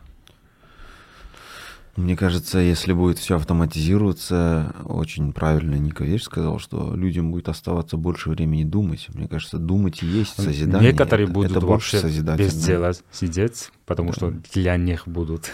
Мне 1.96 2.18
кажется, 2.18 2.58
если 2.58 2.92
будет 2.92 3.20
все 3.20 3.36
автоматизироваться, 3.36 4.74
очень 4.84 5.32
правильно 5.32 5.76
Ника 5.76 6.04
Вещь 6.04 6.24
сказал, 6.24 6.58
что 6.58 6.96
людям 6.96 7.32
будет 7.32 7.50
оставаться 7.50 7.98
больше 7.98 8.32
времени 8.32 8.64
думать. 8.64 9.10
Мне 9.14 9.28
кажется, 9.28 9.60
думать 9.60 10.02
и 10.02 10.08
есть 10.08 10.36
созидание. 10.36 10.92
Некоторые 10.92 11.26
это, 11.26 11.34
будут 11.34 11.52
это 11.52 11.66
вообще 11.66 12.02
без 12.36 12.56
дела 12.66 12.94
сидеть, 13.12 13.72
потому 13.86 14.10
да. 14.10 14.16
что 14.16 14.34
для 14.54 14.76
них 14.78 15.08
будут 15.08 15.52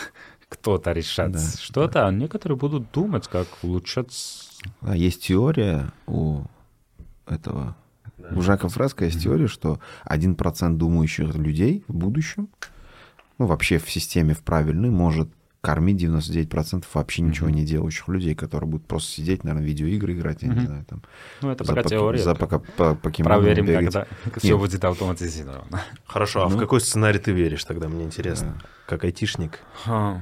кто-то 0.50 0.91
решать 0.91 1.32
да, 1.32 1.39
что-то, 1.39 1.93
да. 1.93 2.08
а 2.08 2.12
некоторые 2.12 2.58
будут 2.58 2.91
думать, 2.91 3.28
как 3.28 3.47
улучшать. 3.62 4.50
А 4.82 4.95
есть 4.95 5.24
теория 5.24 5.91
у 6.08 6.41
этого 7.28 7.76
да. 8.18 8.30
у 8.36 8.41
Жака 8.41 8.68
Фреско 8.68 9.06
есть 9.06 9.24
теория, 9.24 9.47
что 9.47 9.80
1% 10.06 10.76
думающих 10.76 11.36
людей 11.36 11.84
в 11.88 11.95
будущем, 11.95 12.50
ну, 13.38 13.45
вообще 13.45 13.78
в 13.78 13.89
системе 13.89 14.34
в 14.34 14.41
правильной, 14.41 14.89
может 14.89 15.30
кормить 15.62 16.01
99% 16.01 16.86
вообще 16.93 17.22
ничего 17.22 17.49
не 17.49 17.66
делающих 17.66 18.07
людей, 18.07 18.36
которые 18.36 18.70
будут 18.70 18.88
просто 18.88 19.12
сидеть, 19.12 19.43
наверное, 19.43 19.68
видеоигры 19.68 20.14
играть, 20.14 20.41
я 20.43 20.49
не 20.49 20.66
знаю, 20.66 20.86
там. 20.86 21.03
Ну, 21.41 21.51
это 21.51 21.64
пока 21.66 21.84
теория. 21.84 22.20
За 22.20 22.36
пока 22.36 22.60
по 22.60 22.95
Проверим, 22.95 23.66
бегать. 23.66 23.93
когда 23.93 24.07
все 24.38 24.57
будет 24.57 24.84
автоматизировано. 24.84 25.82
Хорошо, 26.05 26.45
а 26.45 26.49
ну, 26.49 26.55
в 26.55 26.60
какой 26.60 26.82
сценарий 26.82 27.20
ты 27.20 27.32
веришь 27.32 27.64
тогда, 27.66 27.89
мне 27.89 28.03
интересно, 28.03 28.57
да. 28.60 28.66
как 28.86 29.03
айтишник? 29.03 29.60
А, 29.86 30.22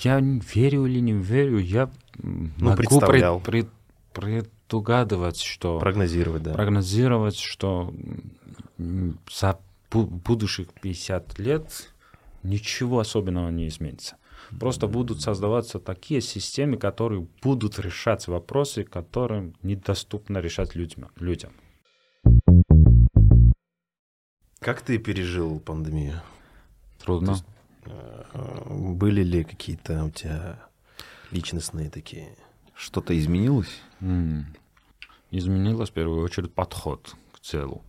я 0.00 0.20
верю 0.20 0.86
или 0.86 1.00
не 1.00 1.12
верю, 1.12 1.58
я 1.58 1.90
ну, 2.22 2.50
могу 2.58 3.00
пред, 3.00 3.42
пред, 4.12 4.50
предугадывать, 4.70 5.40
что... 5.40 5.78
Прогнозировать, 5.78 6.42
да. 6.42 6.52
Прогнозировать, 6.54 7.36
что 7.36 7.92
за 8.78 9.58
будущих 9.90 10.68
50 10.80 11.38
лет 11.38 11.92
ничего 12.42 12.98
особенного 13.00 13.50
не 13.50 13.68
изменится. 13.68 14.16
Просто 14.58 14.86
будут 14.86 15.20
создаваться 15.20 15.78
такие 15.78 16.20
системы, 16.20 16.76
которые 16.76 17.26
будут 17.42 17.78
решать 17.78 18.26
вопросы, 18.26 18.84
которым 18.84 19.54
недоступно 19.62 20.38
решать 20.38 20.74
людям. 20.74 21.10
людям. 21.16 21.52
Как 24.58 24.82
ты 24.82 24.98
пережил 24.98 25.60
пандемию? 25.60 26.20
Трудно. 26.98 27.30
Есть, 27.30 27.44
Э, 27.84 28.64
были 28.68 29.22
ли 29.22 29.44
какие-то 29.44 30.04
у 30.04 30.10
тебя 30.10 30.58
личностные 31.30 31.90
такие? 31.90 32.36
Что-то 32.74 33.18
изменилось? 33.18 33.80
Mm. 34.00 34.44
Изменилось 35.30 35.90
в 35.90 35.92
первую 35.92 36.24
очередь 36.24 36.52
подход 36.52 37.14
к 37.32 37.40
целу. 37.40 37.82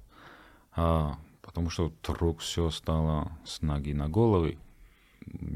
Потому 1.51 1.69
что 1.69 1.91
вдруг 2.03 2.39
все 2.39 2.69
стало 2.69 3.31
с 3.45 3.61
ноги 3.61 3.91
на 3.91 4.07
головы. 4.07 4.57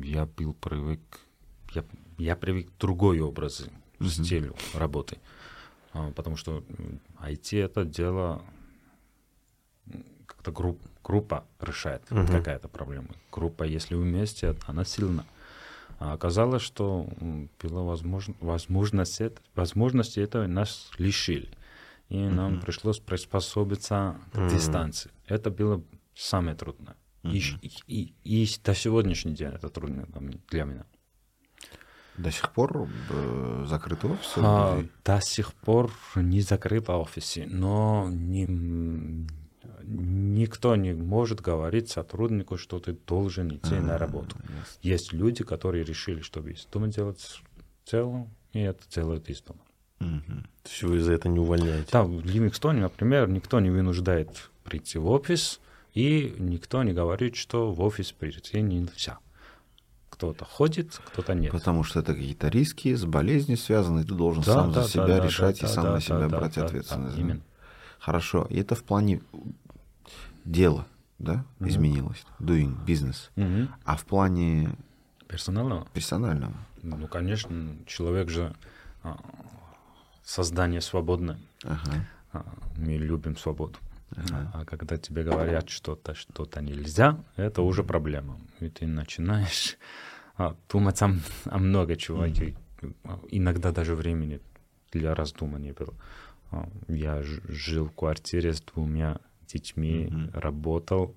Я 0.03 0.25
был 0.25 0.53
привык, 0.53 0.99
я, 1.73 1.85
я 2.17 2.35
привык 2.35 2.69
к 2.69 2.77
другой 2.79 3.21
образу, 3.21 3.65
mm-hmm. 3.99 4.07
стилю 4.09 4.55
работы. 4.73 5.17
А, 5.93 6.11
потому 6.11 6.35
что 6.35 6.63
IT 7.21 7.63
это 7.63 7.85
дело 7.85 8.41
как-то 10.25 10.51
групп, 10.51 10.81
группа 11.03 11.45
решает 11.61 12.03
угу. 12.11 12.27
какая-то 12.27 12.67
проблема. 12.67 13.09
Группа, 13.31 13.63
если 13.63 13.95
вместе, 13.95 14.55
она 14.67 14.83
сильна. 14.83 15.25
А 15.99 16.13
оказалось, 16.13 16.61
что 16.61 17.07
было 17.61 17.83
возможно, 17.83 18.35
возможность, 18.41 19.21
возможности 19.55 20.19
этого 20.19 20.45
нас 20.47 20.91
лишили. 20.97 21.49
И 22.09 22.17
нам 22.17 22.61
пришлось 22.61 22.99
приспособиться 22.99 24.17
к 24.31 24.47
дистанции. 24.47 25.11
Это 25.27 25.49
было 25.49 25.83
самое 26.13 26.55
трудное. 26.55 26.95
И, 27.23 27.41
и, 27.61 27.71
и, 27.87 28.13
и 28.23 28.47
до 28.63 28.75
сегодняшний 28.75 29.33
день 29.33 29.49
это 29.49 29.69
трудно 29.69 30.07
для 30.49 30.63
меня. 30.63 30.85
До 32.17 32.31
сих 32.31 32.51
пор 32.53 32.87
э, 33.09 33.65
закрыт 33.67 34.05
офис? 34.05 34.33
А, 34.37 34.85
до 35.03 35.19
сих 35.21 35.53
пор 35.53 35.91
не 36.15 36.41
закрыт 36.41 36.89
офис, 36.89 37.39
но 37.47 38.07
не, 38.09 38.45
никто 39.83 40.75
не 40.75 40.93
может 40.93 41.41
говорить 41.41 41.89
сотруднику, 41.89 42.57
что 42.57 42.79
ты 42.79 42.93
должен 42.93 43.55
идти 43.55 43.75
на 43.75 43.97
работу. 43.97 44.37
Есть 44.81 45.11
люди, 45.11 45.43
которые 45.43 45.83
решили, 45.83 46.21
что 46.21 46.47
из 46.47 46.65
дома 46.67 46.87
делать 46.87 47.41
целом, 47.83 48.33
и 48.53 48.59
это 48.59 48.87
делают 48.89 49.29
из 49.29 49.41
дома. 49.41 49.59
Угу. 50.65 50.69
То 50.69 50.69
есть 50.69 50.83
вы 50.83 50.99
за 50.99 51.13
это 51.13 51.29
не 51.29 51.39
увольняете? 51.39 51.87
Да, 51.91 52.03
в 52.03 52.25
Ливингстоне, 52.25 52.81
например, 52.81 53.29
никто 53.29 53.59
не 53.59 53.69
вынуждает 53.69 54.49
прийти 54.63 54.97
в 54.97 55.07
офис, 55.07 55.59
и 55.93 56.35
никто 56.39 56.83
не 56.83 56.93
говорит, 56.93 57.35
что 57.35 57.71
в 57.71 57.81
офис 57.81 58.11
прийти 58.11 58.61
нельзя. 58.61 59.19
Кто-то 60.09 60.45
ходит, 60.45 60.99
кто-то 61.11 61.33
нет. 61.33 61.51
Потому 61.51 61.83
что 61.83 61.99
это 61.99 62.13
какие-то 62.13 62.47
риски 62.47 62.95
с 62.95 63.05
болезнью 63.05 63.57
связаны, 63.57 64.01
и 64.01 64.03
ты 64.03 64.13
должен 64.13 64.43
да, 64.43 64.53
сам 64.53 64.71
да, 64.71 64.83
за 64.83 64.89
себя 64.89 65.07
да, 65.07 65.19
решать 65.19 65.59
да, 65.61 65.67
и 65.67 65.69
сам 65.69 65.83
да, 65.83 65.91
на 65.93 66.01
себя 66.01 66.27
да, 66.27 66.37
брать 66.37 66.55
да, 66.55 66.65
ответственность. 66.65 67.15
Да, 67.15 67.21
именно. 67.21 67.41
Хорошо, 67.99 68.47
и 68.49 68.59
это 68.59 68.75
в 68.75 68.83
плане 68.83 69.21
дела. 70.45 70.85
да, 71.19 71.45
mm-hmm. 71.59 71.69
изменилось, 71.69 72.25
doing 72.39 72.75
business, 72.85 73.29
mm-hmm. 73.35 73.67
а 73.83 73.95
в 73.97 74.05
плане 74.05 74.75
персонального, 75.27 75.87
персонального, 75.93 76.53
ну 76.83 77.07
конечно, 77.07 77.77
человек 77.85 78.29
же 78.29 78.55
а, 79.03 79.17
создание 80.25 80.81
свободное, 80.81 81.37
ага. 81.63 82.05
а, 82.33 82.45
мы 82.77 82.97
любим 82.97 83.37
свободу. 83.37 83.77
Ага. 84.15 84.51
А 84.53 84.65
когда 84.65 84.97
тебе 84.97 85.23
говорят 85.23 85.69
что-то, 85.69 86.15
что-то 86.15 86.61
нельзя, 86.61 87.17
это 87.37 87.61
уже 87.61 87.83
проблема. 87.83 88.37
И 88.59 88.69
ты 88.69 88.87
начинаешь 88.87 89.77
а, 90.37 90.55
думать 90.69 91.01
о, 91.01 91.15
о 91.45 91.57
много 91.57 91.95
чего. 91.95 92.25
Mm-hmm. 92.25 92.55
Иногда 93.29 93.71
даже 93.71 93.95
времени 93.95 94.41
для 94.91 95.15
раздуманий 95.15 95.71
было. 95.71 95.93
А, 96.51 96.67
я 96.87 97.21
жил 97.23 97.85
в 97.85 97.95
квартире 97.95 98.53
с 98.53 98.61
двумя 98.61 99.19
детьми, 99.47 100.05
mm-hmm. 100.05 100.39
работал. 100.39 101.15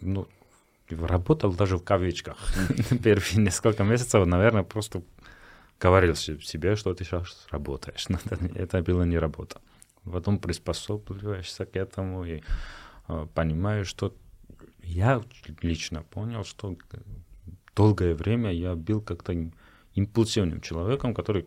Ну, 0.00 0.28
работал 0.90 1.52
даже 1.52 1.76
в 1.76 1.84
кавычках. 1.84 2.36
Первые 3.02 3.36
несколько 3.36 3.84
месяцев, 3.84 4.26
наверное, 4.26 4.62
просто 4.62 5.02
говорил 5.80 6.14
себе, 6.14 6.76
что 6.76 6.94
ты 6.94 7.04
сейчас 7.04 7.46
работаешь. 7.50 8.08
Но 8.08 8.18
это 8.54 8.82
было 8.82 9.02
не 9.04 9.18
работа. 9.18 9.60
Потом 10.04 10.38
приспособливаешься 10.38 11.64
к 11.64 11.76
этому 11.76 12.24
и 12.24 12.42
э, 13.08 13.26
понимаешь, 13.34 13.86
что 13.86 14.14
я 14.82 15.22
лично 15.62 16.02
понял, 16.02 16.44
что 16.44 16.76
долгое 17.76 18.14
время 18.14 18.52
я 18.52 18.74
был 18.74 19.00
как-то 19.00 19.32
импульсивным 19.94 20.60
человеком, 20.60 21.14
который 21.14 21.46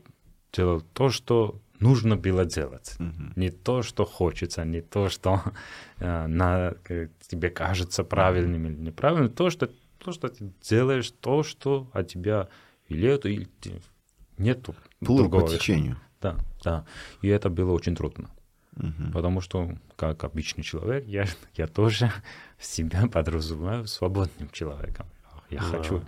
делал 0.54 0.82
то, 0.94 1.10
что 1.10 1.62
нужно 1.80 2.16
было 2.16 2.46
делать. 2.46 2.96
Mm-hmm. 3.00 3.34
Не 3.36 3.50
то, 3.50 3.84
что 3.84 4.06
хочется, 4.06 4.64
не 4.66 4.82
то, 4.82 5.10
что 5.10 5.42
э, 6.00 6.28
на, 6.28 6.76
тебе 7.28 7.50
кажется 7.50 8.04
правильным 8.04 8.68
или 8.68 8.76
неправильным, 8.76 9.30
то, 9.30 9.50
что, 9.50 9.70
то, 9.98 10.12
что 10.12 10.30
ты 10.30 10.52
делаешь, 10.62 11.12
то, 11.12 11.44
что 11.44 11.90
от 11.94 12.08
тебя 12.08 12.48
это, 12.90 13.30
или 13.30 13.48
нету 14.38 14.76
Плыл 15.00 15.20
другого. 15.20 15.48
по 15.48 15.52
течению. 15.52 15.98
Да, 16.22 16.38
да. 16.64 16.86
И 17.22 17.28
это 17.28 17.50
было 17.50 17.72
очень 17.72 17.96
трудно. 17.96 18.30
Угу. 18.78 19.12
Потому 19.14 19.42
что, 19.42 19.76
как 19.96 20.24
обычный 20.24 20.64
человек, 20.64 21.06
я, 21.08 21.26
я 21.56 21.68
тоже 21.68 22.12
себя 22.60 23.08
подразумеваю 23.08 23.88
свободным 23.88 24.50
человеком. 24.52 25.08
Я 25.50 25.60
да. 25.60 25.66
хочу 25.66 26.04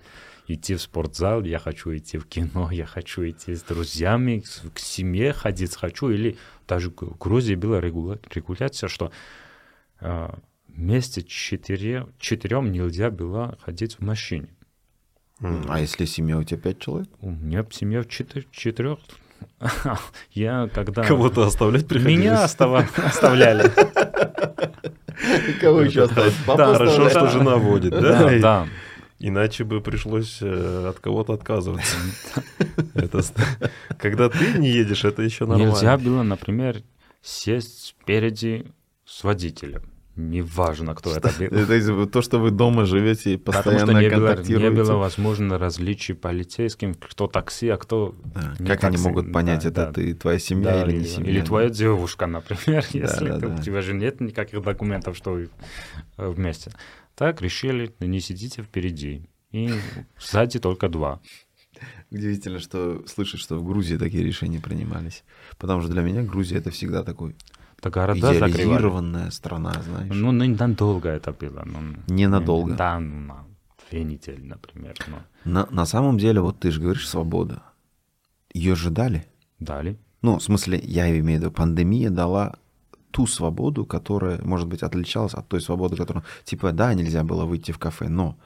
идти 0.47 0.75
в 0.75 0.81
спортзал, 0.81 1.43
я 1.43 1.59
хочу 1.59 1.95
идти 1.95 2.17
в 2.17 2.25
кино, 2.25 2.71
я 2.71 2.85
хочу 2.85 3.29
идти 3.29 3.53
с 3.53 3.61
друзьями, 3.63 4.43
к 4.73 4.79
семье 4.79 5.33
ходить 5.33 5.75
хочу. 5.75 6.09
Или 6.09 6.37
даже 6.67 6.89
в 6.89 7.17
Грузии 7.17 7.55
была 7.55 7.81
регуля... 7.81 8.19
регуляция, 8.33 8.87
что 8.87 9.11
э, 9.99 10.29
вместе 10.67 11.23
четыре... 11.23 12.07
четырем 12.19 12.71
нельзя 12.71 13.11
было 13.11 13.57
ходить 13.61 13.95
в 13.95 13.99
машине. 14.01 14.49
А 15.41 15.79
если 15.79 16.05
семья 16.05 16.37
у 16.37 16.43
тебя 16.43 16.59
пять 16.59 16.79
человек? 16.79 17.09
У 17.21 17.29
меня 17.29 17.65
семья 17.71 18.01
в 18.01 18.09
четыр... 18.09 18.45
четырех. 18.51 18.99
Я 20.31 20.69
когда... 20.73 21.03
Кого-то 21.03 21.45
оставлять 21.45 21.87
приходилось? 21.87 22.19
Меня 22.19 22.43
оставляли. 22.43 23.71
Кого 25.61 25.81
еще 25.81 26.03
оставить? 26.03 26.33
Да, 26.45 26.73
хорошо, 26.73 27.09
что 27.09 27.27
жена 27.29 27.57
водит, 27.57 27.91
да? 27.91 28.39
Да. 28.39 28.67
Иначе 29.19 29.63
бы 29.63 29.81
пришлось 29.81 30.37
э, 30.41 30.89
от 30.89 30.99
кого-то 30.99 31.33
отказываться. 31.33 31.97
это, 32.93 33.21
когда 33.97 34.29
ты 34.29 34.59
не 34.59 34.69
едешь, 34.69 35.05
это 35.05 35.23
еще 35.23 35.45
нормально. 35.47 35.71
Нельзя 35.71 35.97
было, 35.97 36.21
например, 36.21 36.83
сесть 37.23 37.87
спереди 37.87 38.67
с 39.05 39.23
водителем. 39.23 39.96
Неважно, 40.17 40.95
кто 40.95 41.15
это 41.15 41.31
был. 41.39 41.45
Это 41.45 42.07
то, 42.07 42.21
что 42.23 42.39
вы 42.39 42.49
дома 42.49 42.85
живете 42.85 43.35
и 43.35 43.37
постоянно 43.37 43.99
не 43.99 44.09
контактируете. 44.09 44.69
Было, 44.71 44.83
не 44.83 44.83
было 44.83 44.97
возможно 44.97 45.59
различий 45.59 46.15
полицейским, 46.15 46.95
кто 46.95 47.27
такси, 47.27 47.69
а 47.69 47.77
кто 47.77 48.15
да, 48.33 48.55
Как 48.57 48.81
такси. 48.81 48.87
они 48.87 48.97
могут 48.97 49.31
понять, 49.31 49.61
да, 49.63 49.69
это 49.69 49.85
да. 49.85 49.93
ты, 49.93 50.15
твоя 50.15 50.39
семья 50.39 50.71
да, 50.71 50.83
или 50.85 50.97
не 50.97 51.05
семья? 51.05 51.31
Или 51.31 51.41
твоя 51.41 51.69
девушка, 51.69 52.25
например, 52.25 52.83
да, 52.91 52.99
если 52.99 53.29
да, 53.29 53.37
да. 53.37 53.47
у 53.47 53.61
тебя 53.61 53.81
же 53.81 53.93
нет 53.93 54.19
никаких 54.19 54.63
документов, 54.63 55.15
что 55.15 55.33
вы 55.33 55.49
э, 56.17 56.27
вместе. 56.27 56.71
Так 57.15 57.41
решили, 57.41 57.93
не 57.99 58.19
сидите 58.19 58.63
впереди. 58.63 59.29
И 59.51 59.71
сзади 60.19 60.59
только 60.59 60.89
два. 60.89 61.21
Удивительно, 62.09 62.59
что 62.59 63.03
слышать, 63.05 63.39
что 63.39 63.55
в 63.57 63.63
Грузии 63.63 63.97
такие 63.97 64.23
решения 64.23 64.59
принимались. 64.59 65.23
Потому 65.59 65.81
что 65.81 65.91
для 65.91 66.01
меня 66.01 66.23
Грузия 66.23 66.57
это 66.57 66.71
всегда 66.71 67.03
такой 67.03 67.35
то 67.81 67.89
города 67.89 68.33
Идеализированная 68.33 69.31
страна, 69.31 69.73
знаешь. 69.83 70.13
Ну, 70.13 70.31
надолго 70.31 71.09
это 71.09 71.31
было. 71.31 71.63
Ну, 71.65 71.79
Ненадолго. 72.07 72.75
Да, 72.75 72.99
на 72.99 73.45
две 73.89 74.03
недели, 74.03 74.41
например. 74.41 74.95
Но... 75.07 75.17
На, 75.45 75.67
на 75.69 75.85
самом 75.85 76.17
деле, 76.17 76.41
вот 76.41 76.59
ты 76.59 76.71
же 76.71 76.81
говоришь 76.81 77.07
свобода. 77.07 77.61
Ее 78.53 78.75
же 78.75 78.89
дали. 78.89 79.27
Дали. 79.59 79.99
Ну, 80.21 80.39
в 80.39 80.43
смысле, 80.43 80.79
я 80.83 81.07
имею 81.09 81.39
в 81.39 81.41
виду, 81.41 81.51
пандемия 81.51 82.09
дала 82.09 82.55
ту 83.11 83.27
свободу, 83.27 83.85
которая, 83.85 84.41
может 84.43 84.67
быть, 84.67 84.83
отличалась 84.83 85.33
от 85.33 85.47
той 85.47 85.61
свободы, 85.61 85.95
которую, 85.95 86.23
типа, 86.43 86.71
да, 86.71 86.93
нельзя 86.93 87.23
было 87.23 87.45
выйти 87.45 87.71
в 87.71 87.79
кафе, 87.79 88.09
но 88.09 88.37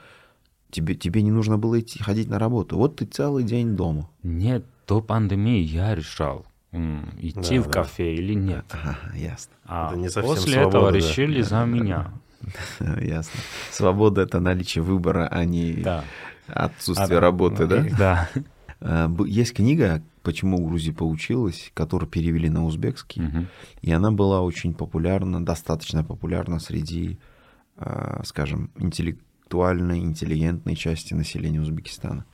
тебе, 0.69 0.95
тебе 0.95 1.21
не 1.21 1.31
нужно 1.31 1.57
было 1.57 1.79
идти, 1.79 2.01
ходить 2.03 2.29
на 2.29 2.39
работу. 2.39 2.77
Вот 2.77 2.97
ты 2.97 3.05
целый 3.05 3.43
день 3.43 3.75
дома. 3.75 4.09
Нет, 4.23 4.65
до 4.87 5.01
пандемии 5.01 5.61
я 5.61 5.95
решал, 5.95 6.45
идти 6.71 7.57
да, 7.57 7.63
в 7.63 7.69
кафе 7.69 8.13
или 8.13 8.33
нет. 8.33 8.65
Ага, 8.69 8.97
ясно. 9.15 9.53
А 9.65 9.89
это 9.89 9.97
не 9.97 10.09
после 10.09 10.53
свобода, 10.53 10.69
этого 10.69 10.91
да. 10.91 10.97
решили 10.97 11.41
за 11.41 11.65
меня. 11.65 12.11
Ясно. 13.01 13.39
Свобода— 13.71 14.21
это 14.23 14.39
наличие 14.39 14.83
выбора, 14.83 15.27
а 15.29 15.45
не 15.45 15.73
да. 15.73 16.03
отсутствие 16.47 17.19
а, 17.19 17.21
работы, 17.21 17.67
да? 17.67 17.85
Да. 17.97 18.29
А, 18.79 19.11
есть 19.25 19.53
книга 19.53 20.01
«Почему 20.23 20.65
Грузия 20.65 20.93
получилась», 20.93 21.71
которую 21.73 22.09
перевели 22.09 22.49
на 22.49 22.65
узбекский, 22.65 23.23
угу. 23.23 23.45
и 23.81 23.91
она 23.91 24.11
была 24.11 24.41
очень 24.41 24.73
популярна, 24.73 25.43
достаточно 25.43 26.03
популярна 26.03 26.59
среди, 26.59 27.19
а, 27.77 28.21
скажем, 28.23 28.71
интеллектуальной, 28.77 29.99
интеллигентной 29.99 30.75
части 30.75 31.13
населения 31.13 31.61
Узбекистана. 31.61 32.25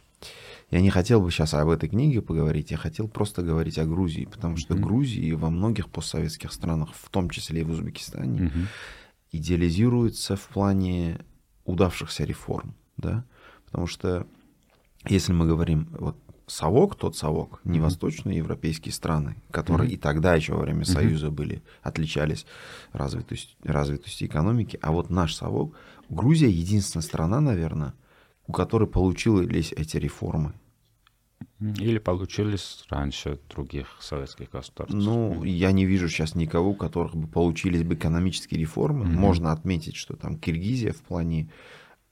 Я 0.70 0.82
не 0.82 0.90
хотел 0.90 1.22
бы 1.22 1.32
сейчас 1.32 1.54
об 1.54 1.70
этой 1.70 1.88
книге 1.88 2.22
поговорить, 2.22 2.72
я 2.72 2.78
хотел 2.78 3.08
просто 3.08 3.42
говорить 3.42 3.78
о 3.78 3.86
Грузии, 3.86 4.26
потому 4.26 4.58
что 4.58 4.74
mm-hmm. 4.74 4.82
Грузии 4.82 5.32
во 5.32 5.50
многих 5.50 5.90
постсоветских 5.90 6.52
странах, 6.52 6.90
в 6.94 7.10
том 7.10 7.30
числе 7.30 7.62
и 7.62 7.64
в 7.64 7.70
Узбекистане, 7.70 8.40
mm-hmm. 8.40 8.66
идеализируется 9.32 10.36
в 10.36 10.46
плане 10.48 11.20
удавшихся 11.64 12.26
реформ, 12.26 12.76
да, 12.98 13.24
потому 13.66 13.88
что 13.88 14.28
если 15.06 15.32
мы 15.32 15.48
говорим 15.48 15.88
вот 15.92 16.18
совок, 16.48 16.96
тот 16.96 17.16
совок, 17.16 17.62
не 17.64 17.80
mm-hmm. 17.80 17.82
восточноевропейские 17.84 18.92
страны, 18.92 19.38
которые 19.52 19.90
mm-hmm. 19.90 19.94
и 19.94 19.98
тогда 19.98 20.36
еще 20.36 20.54
во 20.54 20.62
время 20.62 20.84
Союза 20.84 21.28
mm-hmm. 21.28 21.32
были, 21.32 21.64
отличались 21.82 22.46
развитостью, 22.92 23.58
развитостью 23.64 24.28
экономики, 24.28 24.78
а 24.82 24.92
вот 24.92 25.10
наш 25.10 25.34
совок, 25.34 25.76
Грузия 26.10 26.50
единственная 26.50 27.04
страна, 27.04 27.40
наверное, 27.40 27.94
у 28.48 28.54
которой 28.54 28.88
получились 28.88 29.72
эти 29.74 29.98
реформы. 29.98 30.54
Или 31.60 31.98
получились 31.98 32.86
раньше 32.90 33.40
других 33.50 33.88
советских 34.00 34.52
государств. 34.52 34.96
Ну, 34.96 35.44
я 35.44 35.72
не 35.72 35.86
вижу 35.86 36.08
сейчас 36.08 36.36
никого, 36.36 36.72
у 36.72 36.76
которых 36.76 37.16
бы 37.16 37.28
получились 37.28 37.84
бы 37.84 37.96
экономические 37.96 38.60
реформы. 38.60 39.06
Mm-hmm. 39.06 39.20
Можно 39.20 39.52
отметить, 39.52 39.96
что 39.96 40.16
там 40.16 40.38
Киргизия 40.38 40.94
в 40.94 41.02
плане 41.02 41.50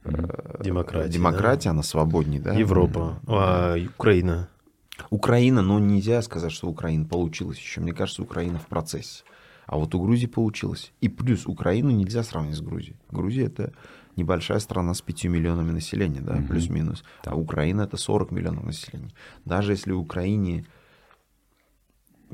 mm-hmm. 0.03 0.63
демократии, 0.63 1.11
демократия, 1.11 1.69
да? 1.69 1.71
она 1.71 1.83
свободнее, 1.83 2.41
да? 2.41 2.53
Европа, 2.53 3.19
mm-hmm. 3.23 3.27
а, 3.27 3.77
Украина. 3.97 4.49
Украина, 5.11 5.61
но 5.61 5.77
нельзя 5.77 6.23
сказать, 6.23 6.51
что 6.51 6.67
Украина 6.67 7.05
получилась 7.05 7.59
еще. 7.59 7.81
Мне 7.81 7.93
кажется, 7.93 8.23
Украина 8.23 8.57
в 8.57 8.65
процессе. 8.65 9.23
А 9.67 9.77
вот 9.77 9.93
у 9.93 10.01
Грузии 10.01 10.27
получилось. 10.27 10.91
И 11.01 11.09
плюс 11.09 11.45
Украину 11.45 11.91
нельзя 11.91 12.23
сравнить 12.23 12.55
с 12.55 12.61
Грузией. 12.61 12.97
Грузия 13.11 13.45
это 13.45 13.73
небольшая 14.17 14.59
страна 14.59 14.93
с 14.93 15.01
5 15.01 15.25
миллионами 15.25 15.71
населения, 15.71 16.21
да, 16.21 16.35
угу. 16.35 16.47
плюс-минус. 16.47 17.03
А 17.25 17.35
Украина 17.35 17.81
это 17.81 17.97
40 17.97 18.31
миллионов 18.31 18.63
населения. 18.63 19.11
Даже 19.45 19.73
если 19.73 19.91
Украине 19.91 20.65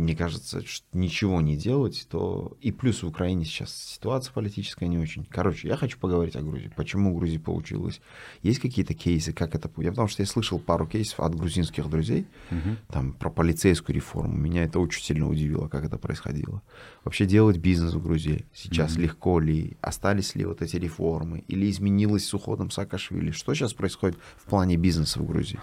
мне 0.01 0.15
кажется, 0.15 0.65
что 0.65 0.85
ничего 0.93 1.41
не 1.41 1.55
делать, 1.55 2.07
то 2.09 2.57
и 2.59 2.71
плюс 2.71 3.03
в 3.03 3.07
Украине 3.07 3.45
сейчас 3.45 3.73
ситуация 3.73 4.33
политическая 4.33 4.87
не 4.87 4.97
очень. 4.97 5.25
Короче, 5.25 5.67
я 5.67 5.77
хочу 5.77 5.99
поговорить 5.99 6.35
о 6.35 6.41
Грузии. 6.41 6.71
Почему 6.75 7.15
Грузии 7.15 7.37
получилось? 7.37 8.01
Есть 8.41 8.59
какие-то 8.59 8.93
кейсы, 8.93 9.31
как 9.31 9.53
это... 9.53 9.69
Я 9.77 9.91
потому 9.91 10.07
что 10.07 10.23
я 10.23 10.27
слышал 10.27 10.59
пару 10.59 10.87
кейсов 10.87 11.19
от 11.19 11.35
грузинских 11.35 11.89
друзей, 11.89 12.25
угу. 12.49 12.77
там, 12.87 13.13
про 13.13 13.29
полицейскую 13.29 13.95
реформу. 13.95 14.35
Меня 14.35 14.63
это 14.63 14.79
очень 14.79 15.03
сильно 15.03 15.29
удивило, 15.29 15.67
как 15.67 15.85
это 15.85 15.97
происходило. 15.97 16.61
Вообще 17.03 17.25
делать 17.25 17.57
бизнес 17.57 17.93
в 17.93 18.01
Грузии 18.01 18.45
сейчас 18.53 18.93
угу. 18.93 19.01
легко 19.01 19.39
ли? 19.39 19.77
Остались 19.81 20.35
ли 20.35 20.45
вот 20.45 20.61
эти 20.61 20.77
реформы? 20.77 21.43
Или 21.47 21.69
изменилось 21.69 22.25
с 22.25 22.33
уходом 22.33 22.71
Саакашвили? 22.71 23.31
Что 23.31 23.53
сейчас 23.53 23.73
происходит 23.73 24.17
в 24.37 24.49
плане 24.49 24.77
бизнеса 24.77 25.19
в 25.19 25.27
Грузии? 25.27 25.59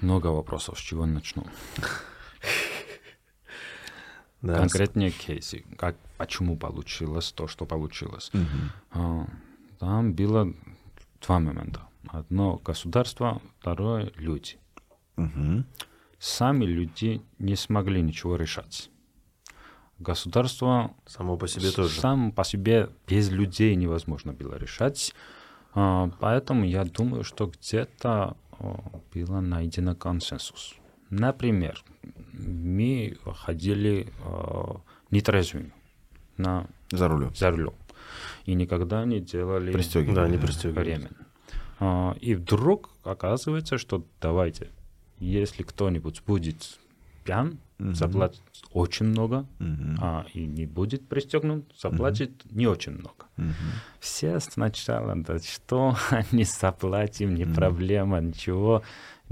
Много 0.00 0.28
вопросов. 0.28 0.78
С 0.78 0.82
чего 0.82 1.04
начну? 1.04 1.46
да. 4.42 4.56
конкретные 4.56 5.10
кейсы, 5.10 5.64
как, 5.76 5.96
почему 6.18 6.56
получилось 6.56 7.32
то, 7.32 7.46
что 7.46 7.64
получилось. 7.64 8.30
Угу. 8.34 9.26
Там 9.78 10.12
было 10.12 10.52
два 11.20 11.40
момента. 11.40 11.82
Одно 12.08 12.60
государство, 12.64 13.40
второе 13.60 14.12
люди. 14.16 14.56
Угу. 15.16 15.64
Сами 16.18 16.64
люди 16.64 17.22
не 17.38 17.56
смогли 17.56 18.02
ничего 18.02 18.36
решать. 18.36 18.90
Государство 19.98 20.94
само 21.06 21.36
по 21.36 21.46
себе 21.46 21.70
тоже. 21.70 22.00
Сам 22.00 22.32
по 22.32 22.44
себе 22.44 22.90
без 23.06 23.30
людей 23.30 23.76
невозможно 23.76 24.32
было 24.32 24.56
решать. 24.56 25.14
А, 25.74 26.10
поэтому 26.20 26.64
я 26.64 26.84
думаю, 26.84 27.24
что 27.24 27.46
где-то 27.46 28.36
было 29.14 29.40
найдено 29.40 29.94
консенсус. 29.94 30.74
Например, 31.12 31.84
мы 32.32 33.18
ходили 33.34 34.08
нетрезвыми 35.10 35.72
на 36.38 36.66
за 36.90 37.08
рулем. 37.08 37.34
За 37.34 37.50
рулем. 37.50 37.74
И 38.46 38.54
никогда 38.54 39.04
не 39.04 39.20
делали 39.20 39.72
пристегивание. 39.72 40.14
Да, 40.14 40.28
не 40.28 40.38
пристегивание. 40.38 41.10
А, 41.80 42.16
и 42.20 42.34
вдруг 42.34 42.90
оказывается, 43.04 43.76
что 43.76 44.04
давайте, 44.22 44.68
если 45.18 45.62
кто-нибудь 45.62 46.22
будет 46.26 46.78
пьян, 47.24 47.58
угу. 47.78 47.92
заплатит 47.92 48.42
очень 48.72 49.06
много, 49.06 49.46
угу. 49.60 49.98
а 50.00 50.24
и 50.32 50.46
не 50.46 50.66
будет 50.66 51.06
пристегнут, 51.08 51.64
заплатит 51.78 52.44
угу. 52.46 52.58
не 52.58 52.66
очень 52.66 52.92
много. 52.92 53.26
Угу. 53.36 53.46
Все 54.00 54.40
сначала, 54.40 55.14
да 55.16 55.38
что, 55.38 55.96
не 56.32 56.44
заплатим, 56.44 57.34
не 57.34 57.44
угу. 57.44 57.54
проблема, 57.54 58.20
ничего. 58.20 58.82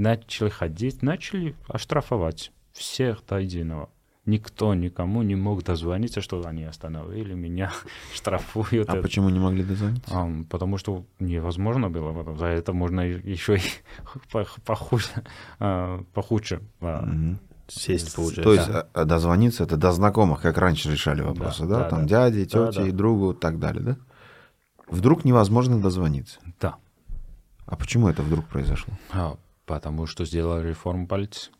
Начали 0.00 0.48
ходить, 0.48 1.02
начали 1.02 1.54
оштрафовать 1.68 2.52
всех 2.72 3.22
до 3.28 3.38
единого 3.38 3.90
никто 4.26 4.74
никому 4.74 5.22
не 5.22 5.34
мог 5.34 5.62
дозвониться, 5.62 6.20
что 6.20 6.44
они 6.46 6.64
остановили 6.64 7.34
меня, 7.34 7.72
штрафуют. 8.14 8.88
А 8.88 8.94
это. 8.94 9.02
почему 9.02 9.28
не 9.28 9.38
могли 9.38 9.62
дозвониться? 9.62 10.10
А, 10.12 10.28
потому 10.48 10.78
что 10.78 11.04
невозможно 11.18 11.90
было. 11.90 12.36
За 12.36 12.46
это 12.46 12.72
можно 12.72 13.00
еще 13.00 13.56
и 13.56 13.62
похуже. 14.64 15.08
А, 15.58 16.02
похуже 16.14 16.62
а, 16.80 17.02
угу. 17.02 17.38
Сесть, 17.68 18.16
получается. 18.16 18.42
То 18.42 18.52
есть 18.54 18.68
да. 18.68 18.86
А, 18.94 19.04
дозвониться 19.04 19.64
это 19.64 19.76
до 19.76 19.92
знакомых, 19.92 20.40
как 20.42 20.58
раньше 20.58 20.90
решали 20.90 21.22
вопросы, 21.22 21.62
да? 21.62 21.68
да? 21.68 21.78
да 21.78 21.88
Там 21.88 22.06
да. 22.06 22.30
дяди, 22.30 22.44
тети, 22.44 22.54
да, 22.54 22.70
да. 22.72 22.92
другу 22.92 23.32
и 23.32 23.36
так 23.36 23.58
далее, 23.58 23.82
да? 23.82 23.96
Вдруг 24.88 25.24
невозможно 25.24 25.80
дозвониться. 25.80 26.40
Да. 26.60 26.76
А 27.66 27.76
почему 27.76 28.08
это 28.08 28.22
вдруг 28.22 28.46
произошло? 28.46 28.92
А, 29.12 29.36
потому 29.70 30.06
что 30.06 30.24
сделали 30.24 30.68
реформу 30.68 31.06
полиции. 31.06 31.52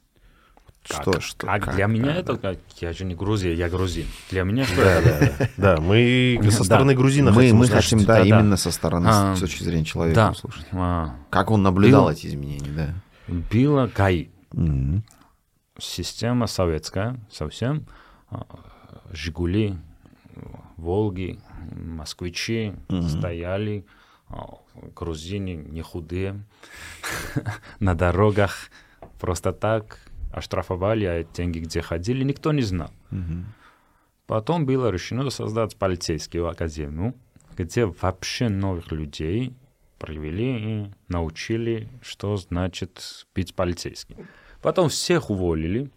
Что, 0.82 1.12
как? 1.12 1.22
что? 1.22 1.46
А 1.48 1.60
как? 1.60 1.76
для 1.76 1.86
меня 1.86 2.16
это 2.16 2.36
как? 2.36 2.58
Я 2.80 2.92
же 2.92 3.04
не 3.04 3.14
Грузия, 3.14 3.54
я 3.54 3.68
грузин. 3.68 4.06
Для 4.30 4.42
меня 4.42 4.64
что 4.64 4.76
да, 4.76 4.94
это? 4.94 5.08
Да, 5.28 5.36
да. 5.38 5.76
да, 5.76 5.80
мы 5.80 6.40
со 6.50 6.64
стороны 6.64 6.94
грузина 6.94 7.30
мы, 7.30 7.42
хотим 7.42 7.56
Мы 7.56 7.66
хотим, 7.68 7.98
да, 8.00 8.18
да, 8.18 8.26
именно 8.26 8.56
со 8.56 8.72
стороны, 8.72 9.06
а, 9.08 9.36
с 9.36 9.40
точки 9.40 9.62
зрения 9.62 9.84
человека 9.84 10.16
да. 10.16 10.30
услышать. 10.30 10.66
А, 10.72 11.14
как 11.28 11.52
он 11.52 11.62
наблюдал 11.62 12.06
бил, 12.06 12.10
эти 12.10 12.26
изменения, 12.26 12.70
да? 13.28 13.86
ГАИ. 13.86 14.30
Угу. 14.54 15.02
Система 15.78 16.48
советская 16.48 17.20
совсем. 17.30 17.86
А, 18.30 18.44
Жигули, 19.12 19.78
Волги, 20.76 21.38
москвичи 21.76 22.72
стояли, 23.08 23.86
а, 24.28 24.54
грузины 24.74 25.54
не 25.54 25.82
худые, 25.82 26.44
на 27.80 27.94
дорогах 27.94 28.70
просто 29.20 29.52
так 29.52 29.98
оштрафовали, 30.32 31.04
а 31.04 31.24
деньги 31.24 31.58
где 31.58 31.82
ходили, 31.82 32.24
никто 32.24 32.52
не 32.52 32.62
знал. 32.62 32.90
Угу. 33.10 33.44
Потом 34.26 34.64
было 34.64 34.90
решено 34.90 35.28
создать 35.30 35.76
полицейскую 35.76 36.48
академию, 36.48 37.14
где 37.56 37.86
вообще 37.86 38.48
новых 38.48 38.92
людей 38.92 39.54
привели 39.98 40.84
и 40.84 40.90
научили, 41.08 41.88
что 42.00 42.36
значит 42.36 43.26
быть 43.34 43.54
полицейским. 43.54 44.28
Потом 44.62 44.88
всех 44.88 45.30
уволили, 45.30 45.90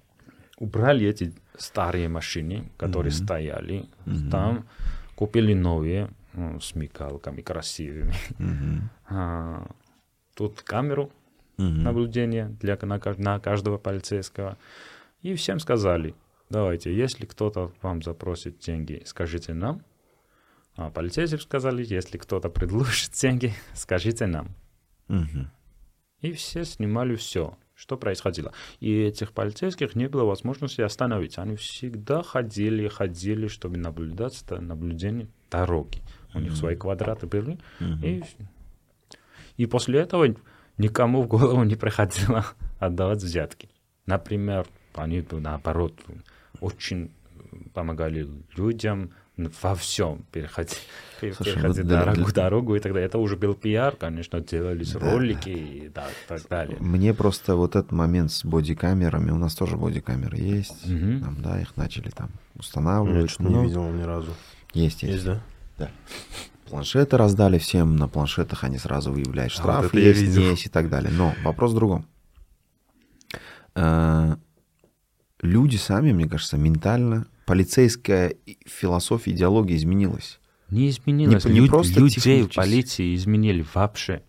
убрали 0.57 1.07
эти 1.07 1.34
старые 1.57 2.07
машины, 2.09 2.71
которые 2.78 3.11
mm-hmm. 3.11 3.24
стояли 3.24 3.89
mm-hmm. 4.05 4.30
там, 4.30 4.65
купили 5.15 5.53
новые 5.53 6.09
ну, 6.34 6.59
с 6.59 6.75
мигалками 6.75 7.41
красивыми. 7.41 8.13
Mm-hmm. 8.39 8.81
А, 9.09 9.67
тут 10.36 10.61
камеру 10.61 11.11
угу. 11.57 11.65
наблюдения 11.67 12.49
для, 12.59 12.77
на, 12.81 12.99
на 13.17 13.39
каждого 13.39 13.77
полицейского. 13.77 14.57
И 15.21 15.36
всем 15.36 15.59
сказали, 15.59 16.15
давайте, 16.49 16.95
если 16.95 17.25
кто-то 17.25 17.71
вам 17.81 18.01
запросит 18.01 18.59
деньги, 18.59 19.01
скажите 19.05 19.53
нам. 19.53 19.84
А 20.75 20.89
полицейским 20.89 21.39
сказали, 21.39 21.86
если 21.86 22.17
кто-то 22.17 22.49
предложит 22.49 23.11
деньги, 23.11 23.53
скажите 23.73 24.25
нам. 24.25 24.55
Угу. 25.07 25.47
И 26.21 26.31
все 26.31 26.65
снимали 26.65 27.15
все, 27.15 27.57
что 27.75 27.97
происходило. 27.97 28.53
И 28.79 29.01
этих 29.01 29.34
полицейских 29.34 29.95
не 29.95 30.07
было 30.07 30.23
возможности 30.23 30.81
остановить. 30.81 31.38
Они 31.38 31.55
всегда 31.57 32.23
ходили, 32.23 32.88
ходили, 32.88 33.47
чтобы 33.47 33.77
наблюдать 33.77 34.43
наблюдение 34.49 35.27
дороги. 35.51 36.01
У 36.34 36.39
них 36.39 36.55
свои 36.55 36.75
квадраты 36.75 37.27
были. 37.27 37.59
И, 38.01 38.23
и 39.57 39.65
после 39.65 39.99
этого 39.99 40.36
никому 40.77 41.23
в 41.23 41.27
голову 41.27 41.63
не 41.63 41.75
приходило 41.75 42.45
отдавать 42.79 43.21
взятки. 43.21 43.69
Например, 44.05 44.67
они 44.95 45.25
наоборот 45.31 45.93
очень 46.59 47.11
помогали 47.73 48.27
людям 48.55 49.11
во 49.61 49.73
всем 49.73 50.25
переходить, 50.31 50.79
Слушай, 51.19 51.53
переходить 51.53 51.88
дорогу, 51.88 52.23
для... 52.23 52.34
дорогу 52.34 52.75
и 52.75 52.79
так 52.79 52.93
далее. 52.93 53.07
Это 53.07 53.17
уже 53.17 53.36
был 53.36 53.55
пиар, 53.55 53.95
конечно, 53.95 54.39
делались 54.41 54.93
да. 54.93 54.99
ролики 54.99 55.49
и 55.49 55.89
да, 55.89 56.05
так 56.27 56.47
далее. 56.47 56.77
Мне 56.79 57.13
просто 57.13 57.55
вот 57.55 57.75
этот 57.75 57.91
момент 57.91 58.31
с 58.31 58.45
бодикамерами, 58.45 59.31
у 59.31 59.38
нас 59.38 59.55
тоже 59.55 59.75
бодикамеры 59.75 60.38
есть, 60.38 60.86
угу. 60.86 61.23
там, 61.23 61.41
да, 61.41 61.59
их 61.59 61.75
начали 61.77 62.09
там 62.09 62.29
устанавливать. 62.55 63.21
Я 63.23 63.27
что-то 63.27 63.49
не 63.49 63.63
видел 63.65 63.89
ни 63.91 64.03
разу. 64.03 64.31
Есть, 64.73 65.03
есть. 65.03 65.13
Есть, 65.13 65.25
да? 65.25 65.41
Да 65.84 65.91
планшеты 66.73 67.17
раздали 67.17 67.59
всем, 67.59 67.97
на 67.97 68.07
планшетах 68.07 68.63
они 68.63 68.79
сразу 68.79 69.11
выявляют 69.11 69.53
штраф, 69.53 69.93
вот 69.93 69.93
есть, 69.93 70.36
не 70.36 70.49
есть 70.49 70.65
и 70.65 70.69
так 70.69 70.89
далее. 70.89 71.11
Но 71.11 71.36
вопрос 71.43 71.71
в 71.71 71.75
другом. 71.75 72.07
Э, 73.75 74.38
люди 75.39 75.75
сами, 75.75 76.11
мне 76.11 76.27
кажется, 76.27 76.57
ментально, 76.57 77.27
полицейская 77.45 78.34
философия, 78.65 79.34
идеология 79.34 79.77
изменилась. 79.77 80.39
Не 80.71 80.89
изменилась. 80.89 81.45
Не, 81.45 81.51
не 81.51 81.59
Лю- 81.59 81.67
просто 81.67 81.99
людей 81.99 82.41
в 82.41 82.55
полиции 82.55 83.13
изменили 83.13 83.63
вообще. 83.75 84.23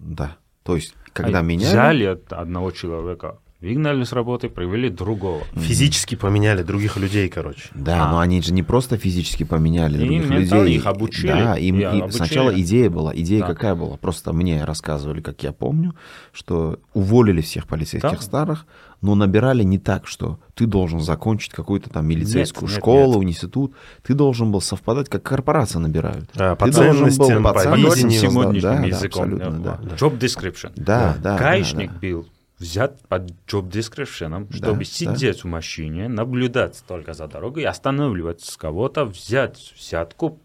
Да. 0.00 0.36
То 0.64 0.74
есть, 0.74 0.94
когда 1.12 1.38
а 1.38 1.42
меняли... 1.42 1.68
Взяли 1.68 2.04
от 2.06 2.32
одного 2.32 2.72
человека 2.72 3.38
Выгнали 3.60 4.04
с 4.04 4.12
работы, 4.12 4.48
привели 4.48 4.88
другого. 4.88 5.42
Физически 5.56 6.14
поменяли 6.14 6.62
других 6.62 6.96
людей, 6.96 7.28
короче. 7.28 7.70
Да, 7.74 8.06
а. 8.06 8.10
но 8.12 8.20
они 8.20 8.40
же 8.40 8.52
не 8.52 8.62
просто 8.62 8.96
физически 8.98 9.42
поменяли 9.42 9.96
и 9.96 9.98
других 9.98 10.30
людей. 10.30 10.76
их 10.76 10.86
обучили. 10.86 11.32
Да, 11.32 11.56
им 11.56 11.80
и 11.80 11.82
обучили. 11.82 12.10
сначала 12.10 12.60
идея 12.60 12.88
была. 12.88 13.12
Идея 13.16 13.40
да. 13.40 13.46
какая 13.48 13.74
была? 13.74 13.96
Просто 13.96 14.32
мне 14.32 14.64
рассказывали, 14.64 15.20
как 15.20 15.42
я 15.42 15.50
помню, 15.50 15.96
что 16.32 16.78
уволили 16.94 17.40
всех 17.40 17.66
полицейских 17.66 18.18
да. 18.18 18.20
старых, 18.20 18.64
но 19.00 19.16
набирали 19.16 19.64
не 19.64 19.80
так, 19.80 20.06
что 20.06 20.38
ты 20.54 20.66
должен 20.66 21.00
закончить 21.00 21.50
какую-то 21.50 21.90
там 21.90 22.06
милицейскую 22.06 22.68
нет, 22.68 22.78
школу, 22.78 23.22
нет, 23.22 23.32
институт. 23.32 23.74
Ты 24.04 24.14
должен 24.14 24.52
был 24.52 24.60
совпадать, 24.60 25.08
как 25.08 25.24
корпорации 25.24 25.78
набирают. 25.78 26.30
А, 26.36 26.54
по 26.54 26.66
ты 26.66 26.72
должен 26.72 27.08
был 27.08 27.42
по, 27.42 27.54
по 27.54 27.60
сегодняшним 27.60 28.60
да, 28.60 28.84
языком. 28.84 29.36
Да, 29.36 29.46
абсолютно, 29.46 29.80
да. 29.82 29.96
Job 29.96 30.16
description. 30.16 30.70
Да, 30.76 31.16
да. 31.20 31.36
Гаишник 31.36 31.88
да, 31.88 31.98
да. 32.00 32.08
был 32.08 32.26
взят 32.58 33.00
под 33.08 33.30
job 33.46 33.68
description, 33.68 34.52
чтобы 34.52 34.78
да, 34.78 34.84
сидеть 34.84 35.36
да. 35.36 35.42
в 35.42 35.44
машине, 35.44 36.08
наблюдать 36.08 36.82
только 36.86 37.14
за 37.14 37.28
дорогой, 37.28 37.64
останавливать 37.64 38.42
с 38.42 38.56
кого-то, 38.56 39.04
взять 39.04 39.74
взятку 39.76 40.40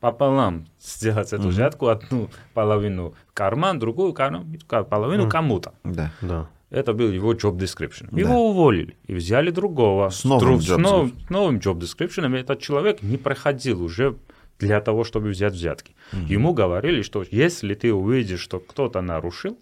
пополам, 0.00 0.66
сделать 0.80 1.32
эту 1.32 1.44
mm-hmm. 1.44 1.48
взятку, 1.48 1.88
одну 1.88 2.28
половину 2.54 3.14
в 3.28 3.32
карман, 3.32 3.78
другую 3.78 4.12
карман, 4.12 4.58
половину 4.66 5.26
mm-hmm. 5.26 5.30
кому-то. 5.30 5.74
Да. 5.84 6.12
да. 6.20 6.48
Это 6.70 6.92
был 6.94 7.12
его 7.12 7.34
job 7.34 7.56
description. 7.56 8.08
Его 8.18 8.32
да. 8.32 8.38
уволили 8.38 8.96
и 9.06 9.14
взяли 9.14 9.50
другого. 9.50 10.08
С 10.08 10.24
новым, 10.24 10.60
с, 10.60 10.68
job 10.68 10.78
новым, 10.78 11.12
новым 11.28 11.58
job 11.58 11.78
description. 11.78 12.36
Этот 12.36 12.60
человек 12.60 13.02
не 13.02 13.16
проходил 13.16 13.82
уже 13.82 14.16
для 14.58 14.80
того, 14.80 15.04
чтобы 15.04 15.28
взять 15.28 15.52
взятки. 15.52 15.94
Mm-hmm. 16.12 16.26
Ему 16.26 16.54
говорили, 16.54 17.02
что 17.02 17.24
если 17.30 17.74
ты 17.74 17.92
увидишь, 17.92 18.40
что 18.40 18.58
кто-то 18.58 19.02
нарушил, 19.02 19.58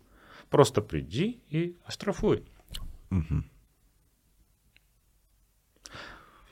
Просто 0.51 0.83
приди 0.83 1.41
и 1.49 1.77
оштрафуй. 1.87 2.45
Угу. 3.11 3.45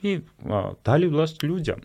И 0.03 0.24
а, 0.44 0.76
дали 0.84 1.07
власть 1.07 1.42
людям. 1.42 1.82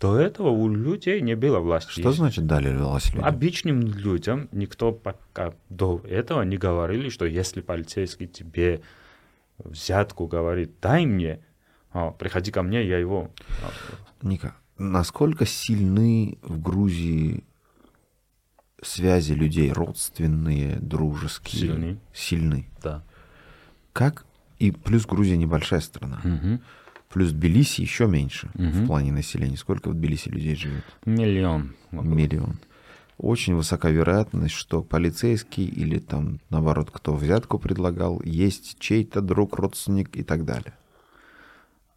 До 0.00 0.18
этого 0.18 0.48
у 0.48 0.68
людей 0.68 1.20
не 1.20 1.36
было 1.36 1.58
власти. 1.60 1.90
Что 1.90 2.12
значит 2.12 2.46
дали 2.46 2.74
власть 2.74 3.14
людям? 3.14 3.24
Обычным 3.24 3.80
людям 3.82 4.48
никто 4.52 4.92
пока 4.92 5.54
до 5.68 6.00
этого 6.08 6.42
не 6.42 6.56
говорили, 6.56 7.08
что 7.08 7.24
если 7.24 7.60
полицейский 7.60 8.26
тебе 8.26 8.82
взятку 9.58 10.26
говорит, 10.26 10.72
дай 10.80 11.06
мне, 11.06 11.44
а, 11.92 12.10
приходи 12.10 12.50
ко 12.50 12.62
мне, 12.62 12.84
я 12.84 12.98
его... 12.98 13.30
А, 13.62 14.26
Ника, 14.26 14.56
насколько 14.78 15.46
сильны 15.46 16.38
в 16.42 16.60
Грузии 16.60 17.44
связи 18.82 19.32
людей, 19.32 19.72
родственные, 19.72 20.76
дружеские? 20.80 21.60
Сильны. 21.60 21.98
Сильны. 22.12 22.68
Да. 22.82 23.02
Как? 23.92 24.24
И 24.58 24.70
плюс 24.70 25.06
Грузия 25.06 25.36
небольшая 25.36 25.80
страна. 25.80 26.20
Угу. 26.24 26.60
Плюс 27.10 27.32
Тбилиси 27.32 27.80
еще 27.80 28.06
меньше 28.06 28.50
угу. 28.54 28.64
в 28.64 28.86
плане 28.86 29.12
населения. 29.12 29.56
Сколько 29.56 29.90
в 29.90 29.94
Тбилиси 29.94 30.28
людей 30.28 30.54
живет? 30.56 30.84
Миллион. 31.04 31.74
Миллион. 31.90 32.58
Очень 33.18 33.54
высока 33.54 33.90
вероятность, 33.90 34.54
что 34.54 34.82
полицейский 34.82 35.64
или 35.64 35.98
там, 35.98 36.40
наоборот, 36.50 36.90
кто 36.90 37.14
взятку 37.14 37.58
предлагал, 37.58 38.20
есть 38.24 38.78
чей-то 38.80 39.20
друг, 39.20 39.56
родственник 39.56 40.16
и 40.16 40.22
так 40.22 40.44
далее. 40.44 40.74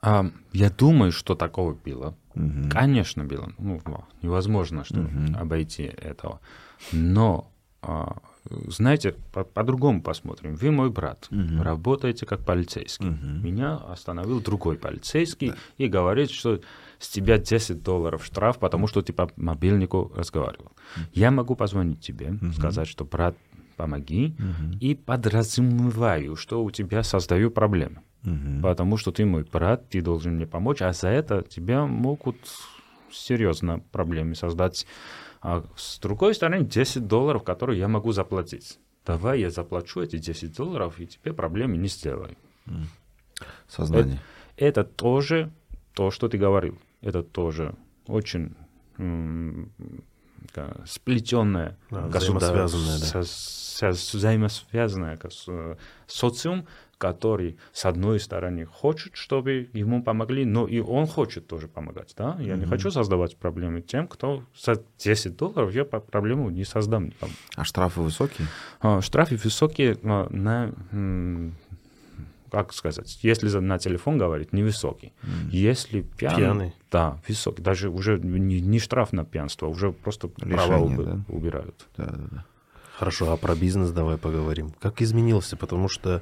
А, 0.01 0.29
я 0.53 0.69
думаю, 0.69 1.11
что 1.11 1.33
такого 1.33 1.73
было. 1.73 2.15
Угу. 2.35 2.69
Конечно, 2.69 3.23
было. 3.23 3.51
Ну, 3.57 3.81
невозможно 4.21 4.83
что 4.83 5.01
угу. 5.01 5.37
обойти 5.37 5.83
этого. 5.83 6.39
Но 6.91 7.51
а, 7.81 8.17
знаете, 8.67 9.15
по-другому 9.31 10.01
по 10.01 10.11
посмотрим. 10.11 10.55
Вы 10.55 10.71
мой 10.71 10.89
брат, 10.89 11.27
угу. 11.31 11.63
работаете 11.63 12.25
как 12.25 12.45
полицейский. 12.45 13.09
Угу. 13.09 13.25
Меня 13.43 13.75
остановил 13.75 14.41
другой 14.41 14.77
полицейский 14.77 15.49
да. 15.49 15.55
и 15.77 15.87
говорит, 15.87 16.31
что 16.31 16.59
с 16.99 17.09
тебя 17.09 17.37
10 17.37 17.83
долларов 17.83 18.25
штраф, 18.25 18.59
потому 18.59 18.87
что 18.87 19.01
ты 19.01 19.13
по 19.13 19.31
мобильнику 19.35 20.11
разговаривал. 20.15 20.71
Угу. 20.95 21.05
Я 21.13 21.31
могу 21.31 21.55
позвонить 21.55 22.01
тебе, 22.01 22.31
угу. 22.31 22.51
сказать, 22.53 22.87
что 22.87 23.05
брат, 23.05 23.35
помоги, 23.77 24.35
угу. 24.37 24.77
и 24.79 24.95
подразумеваю, 24.95 26.35
что 26.35 26.63
у 26.63 26.71
тебя 26.71 27.03
создаю 27.03 27.51
проблемы. 27.51 28.01
Угу. 28.25 28.61
Потому 28.63 28.97
что 28.97 29.11
ты 29.11 29.25
мой 29.25 29.43
брат, 29.43 29.89
ты 29.89 30.01
должен 30.01 30.35
мне 30.35 30.47
помочь, 30.47 30.81
а 30.81 30.91
за 30.93 31.09
это 31.09 31.43
тебя 31.43 31.85
могут 31.85 32.37
серьезно 33.11 33.79
проблемы 33.91 34.35
создать 34.35 34.85
а 35.47 35.63
с 35.75 35.99
другой 35.99 36.33
стороны, 36.33 36.65
10 36.65 37.05
долларов, 37.05 37.43
которые 37.43 37.77
я 37.77 37.87
могу 37.87 38.11
заплатить. 38.11 38.79
Давай 39.05 39.41
я 39.41 39.51
заплачу 39.51 40.01
эти 40.01 40.17
10 40.17 40.57
долларов, 40.57 40.99
и 40.99 41.05
тебе 41.05 41.33
проблемы 41.33 41.77
не 41.77 41.87
сделаю. 41.87 42.35
Сознание. 43.67 44.19
Это, 44.55 44.81
это 44.81 44.83
тоже 44.83 45.51
то, 45.93 46.09
что 46.09 46.29
ты 46.29 46.39
говорил. 46.39 46.79
Это 47.01 47.21
тоже 47.21 47.75
очень 48.07 48.55
м- 48.97 49.71
сплетенное 50.87 51.77
да, 51.91 52.07
государство, 52.07 52.65
взаимосвязанное, 52.65 53.21
да. 53.81 53.91
взаимосвязанное 53.91 55.19
социум, 56.07 56.67
который, 57.05 57.57
с 57.71 57.85
одной 57.85 58.19
стороны, 58.19 58.65
хочет, 58.65 59.15
чтобы 59.15 59.69
ему 59.73 60.01
помогли, 60.01 60.43
но 60.43 60.65
и 60.65 60.79
он 60.79 61.05
хочет 61.05 61.45
тоже 61.45 61.67
помогать. 61.67 62.15
Да? 62.17 62.35
Я 62.39 62.53
mm-hmm. 62.53 62.57
не 62.57 62.65
хочу 62.65 62.89
создавать 62.89 63.37
проблемы 63.37 63.81
тем, 63.81 64.07
кто 64.07 64.43
за 64.57 64.83
10 64.97 65.37
долларов 65.37 65.71
я 65.71 65.85
проблему 65.85 66.49
не 66.49 66.65
создам 66.65 67.05
никому. 67.05 67.31
А 67.55 67.63
штрафы 67.63 68.01
высокие? 68.01 68.47
А, 68.81 69.01
штрафы 69.01 69.35
высокие 69.35 69.97
на 70.01 71.51
как 72.51 72.73
сказать, 72.73 73.19
если 73.21 73.49
на 73.59 73.77
телефон 73.79 74.17
говорить, 74.17 74.53
невысокий. 74.53 75.11
Mm. 75.23 75.49
Если 75.51 76.01
пьяный, 76.01 76.37
пьяный, 76.37 76.73
да, 76.89 77.19
высокий. 77.27 77.61
Даже 77.61 77.89
уже 77.89 78.17
не, 78.17 78.61
не 78.61 78.79
штраф 78.79 79.11
на 79.11 79.25
пьянство, 79.25 79.67
уже 79.67 79.91
просто 79.91 80.29
Лишение, 80.37 80.55
права 80.55 80.77
уб, 80.77 81.03
да? 81.03 81.19
убирают. 81.27 81.85
Да, 81.97 82.05
да, 82.05 82.27
да. 82.31 82.45
Хорошо, 82.97 83.31
а 83.31 83.37
про 83.37 83.55
бизнес 83.55 83.91
давай 83.91 84.17
поговорим. 84.17 84.71
Как 84.79 85.01
изменился? 85.01 85.57
Потому 85.57 85.89
что 85.89 86.21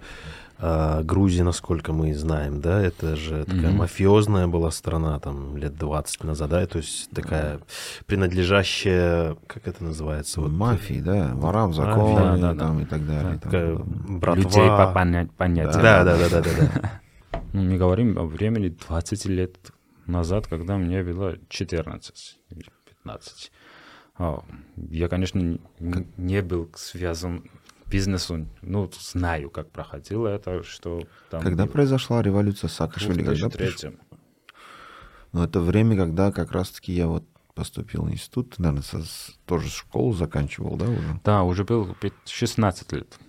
э, 0.58 1.02
Грузия, 1.04 1.44
насколько 1.44 1.94
мы 1.94 2.16
знаем, 2.16 2.62
да, 2.62 2.82
это 2.82 3.16
же 3.16 3.46
такая 3.46 3.72
mm-hmm. 3.72 3.76
мафиозная 3.76 4.48
была 4.48 4.72
страна 4.72 5.20
там 5.20 5.56
лет 5.56 5.78
20 5.78 6.24
назад, 6.24 6.50
да, 6.50 6.66
то 6.66 6.80
есть 6.80 7.12
такая 7.12 7.60
принадлежащая, 8.08 9.36
как 9.46 9.68
это 9.68 9.84
называется? 9.84 10.42
Вот, 10.42 10.52
Мафии, 10.52 11.00
да, 11.00 11.32
ворам, 11.36 11.74
законы 11.74 12.40
да, 12.40 12.54
да, 12.54 12.60
там 12.60 12.78
да. 12.78 12.84
и 12.84 12.86
так 12.86 13.06
далее. 13.06 13.40
Да, 13.44 13.50
там, 13.52 14.20
братва. 14.20 14.44
Людей 14.44 14.68
по 14.68 14.92
понять, 14.92 15.32
понятиям. 15.32 15.84
Да, 15.84 16.04
да, 16.04 16.18
да, 16.18 16.30
да, 16.30 16.42
да. 16.42 16.50
да. 16.60 16.92
Ну, 17.54 17.62
не 17.62 17.78
говорим 17.78 18.18
о 18.18 18.26
времени 18.26 18.70
20 18.70 19.26
лет 19.26 19.58
назад, 20.08 20.48
когда 20.48 20.78
мне 20.78 21.04
было 21.04 21.38
14 21.50 22.40
или 22.50 22.66
15. 23.04 23.52
Я, 24.18 25.08
конечно, 25.08 25.60
не 25.80 26.42
был 26.42 26.70
связан 26.76 27.44
бизнесу, 27.88 28.48
ну, 28.62 28.90
знаю, 29.00 29.50
как 29.50 29.70
проходило 29.70 30.28
это, 30.28 30.64
что 30.64 31.04
там... 31.30 31.42
Когда 31.42 31.66
было... 31.66 31.74
произошла 31.74 32.22
революция 32.22 32.68
Саакашвили? 32.68 33.22
В 33.22 33.26
2003 33.26 33.98
Ну, 35.32 35.44
это 35.44 35.60
время, 35.60 35.96
когда 35.96 36.32
как 36.32 36.52
раз-таки 36.52 36.92
я 36.92 37.08
вот 37.08 37.24
поступил 37.54 38.06
в 38.06 38.12
институт, 38.12 38.58
наверное, 38.58 38.82
со, 38.82 39.04
тоже 39.46 39.70
школу 39.70 40.14
заканчивал, 40.14 40.76
да, 40.76 40.86
уже? 40.86 41.20
Да, 41.24 41.44
уже 41.44 41.64
был 41.64 41.96
16 42.26 42.92
лет. 42.94 43.20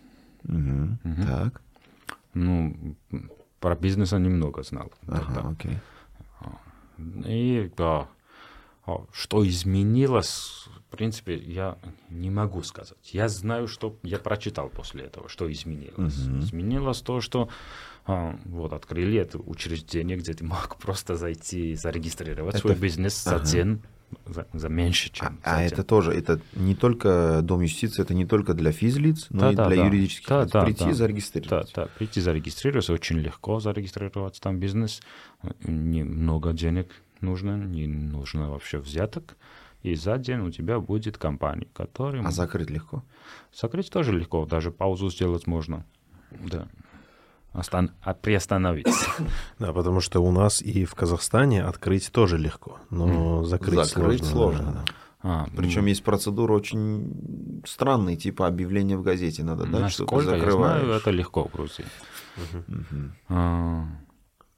Угу. 0.45 0.99
Угу. 1.05 1.27
Так. 1.27 1.61
Ну, 2.33 2.97
про 3.61 3.77
бизнес 3.77 4.13
я 4.13 4.19
немного 4.19 4.63
знал. 4.63 4.91
Ага, 5.07 5.25
тогда. 5.35 5.49
окей. 5.51 5.79
И 7.27 7.71
да, 7.77 8.09
что 9.13 9.47
изменилось, 9.47 10.69
принципе, 10.97 11.37
я 11.37 11.79
не 12.11 12.31
могу 12.31 12.63
сказать. 12.63 12.99
Я 13.13 13.29
знаю, 13.29 13.69
что 13.69 13.97
я 14.03 14.19
прочитал 14.19 14.69
после 14.69 15.05
этого, 15.05 15.29
что 15.29 15.51
изменилось. 15.51 16.27
Угу. 16.27 16.39
Изменилось 16.41 17.01
то, 17.01 17.21
что 17.21 17.49
а, 18.07 18.39
вот 18.45 18.73
открыли 18.73 19.19
это 19.19 19.39
учреждение, 19.39 20.17
где 20.17 20.35
ты 20.35 20.45
мог 20.45 20.77
просто 20.79 21.17
зайти 21.17 21.73
и 21.73 21.75
зарегистрировать 21.75 22.57
это... 22.57 22.63
свой 22.63 22.75
бизнес 22.75 23.27
ага. 23.27 23.45
за 23.45 23.53
день. 23.53 23.83
За, 24.27 24.47
за 24.53 24.69
меньше, 24.69 25.11
чем. 25.11 25.41
А, 25.43 25.57
а 25.57 25.63
это 25.63 25.83
тоже, 25.83 26.13
это 26.13 26.41
не 26.55 26.77
только 26.77 27.41
дом 27.43 27.63
юстиции, 27.63 28.01
это 28.01 28.15
не 28.15 28.25
только 28.25 28.55
для 28.55 28.71
физлиц, 28.71 29.27
но 29.31 29.41
да, 29.41 29.51
и 29.51 29.55
да, 29.57 29.67
для 29.67 29.77
да. 29.77 29.87
юридических 29.87 30.29
да, 30.29 30.43
лиц. 30.43 30.51
Да, 30.53 30.65
прийти 30.65 30.85
да, 30.85 30.93
зарегистрировать. 30.93 31.73
Да, 31.75 31.83
да, 31.83 31.89
прийти 31.99 32.21
зарегистрироваться, 32.21 32.93
очень 32.93 33.19
легко 33.19 33.59
зарегистрировать 33.59 34.41
там 34.41 34.61
бизнес, 34.61 35.01
немного 35.65 36.53
денег 36.53 36.93
нужно, 37.21 37.57
не 37.57 37.89
нужно 37.89 38.51
вообще 38.51 38.79
взяток. 38.79 39.37
И 39.85 39.97
за 39.97 40.17
день 40.17 40.41
у 40.41 40.51
тебя 40.51 40.81
будет 40.81 41.19
компания, 41.19 41.69
которая... 41.75 42.25
А 42.25 42.31
закрыть 42.31 42.71
легко? 42.71 43.05
Закрыть 43.53 43.91
тоже 43.91 44.13
легко, 44.13 44.47
даже 44.47 44.71
паузу 44.71 45.11
сделать 45.11 45.47
можно. 45.47 45.85
Да. 46.31 46.69
Остан... 47.53 47.91
А 48.01 48.15
приостановиться. 48.15 49.11
Да, 49.59 49.75
потому 49.75 50.01
что 50.01 50.21
у 50.21 50.33
нас 50.33 50.63
и 50.63 50.87
в 50.87 50.95
Казахстане 50.95 51.63
открыть 51.63 52.11
тоже 52.11 52.39
легко, 52.39 52.79
но 52.89 53.45
закрыть, 53.45 53.75
закрыть 53.75 54.25
сложно. 54.25 54.63
сложно. 54.63 54.73
Да. 54.73 54.85
А, 55.27 55.47
Причем 55.55 55.83
ну... 55.83 55.89
есть 55.89 56.03
процедура 56.03 56.55
очень 56.55 57.63
странная, 57.67 58.17
типа 58.17 58.47
объявление 58.47 58.97
в 58.97 59.03
газете 59.03 59.45
надо 59.45 59.67
дать, 59.67 59.93
что 59.93 60.07
ты 60.07 60.21
закрываешь. 60.23 60.81
я 60.81 60.87
знаю, 60.87 60.99
это 60.99 61.11
легко 61.11 61.45
в 61.45 61.53
Грузии. 61.53 61.85
Угу. 62.39 63.11
А, 63.29 63.85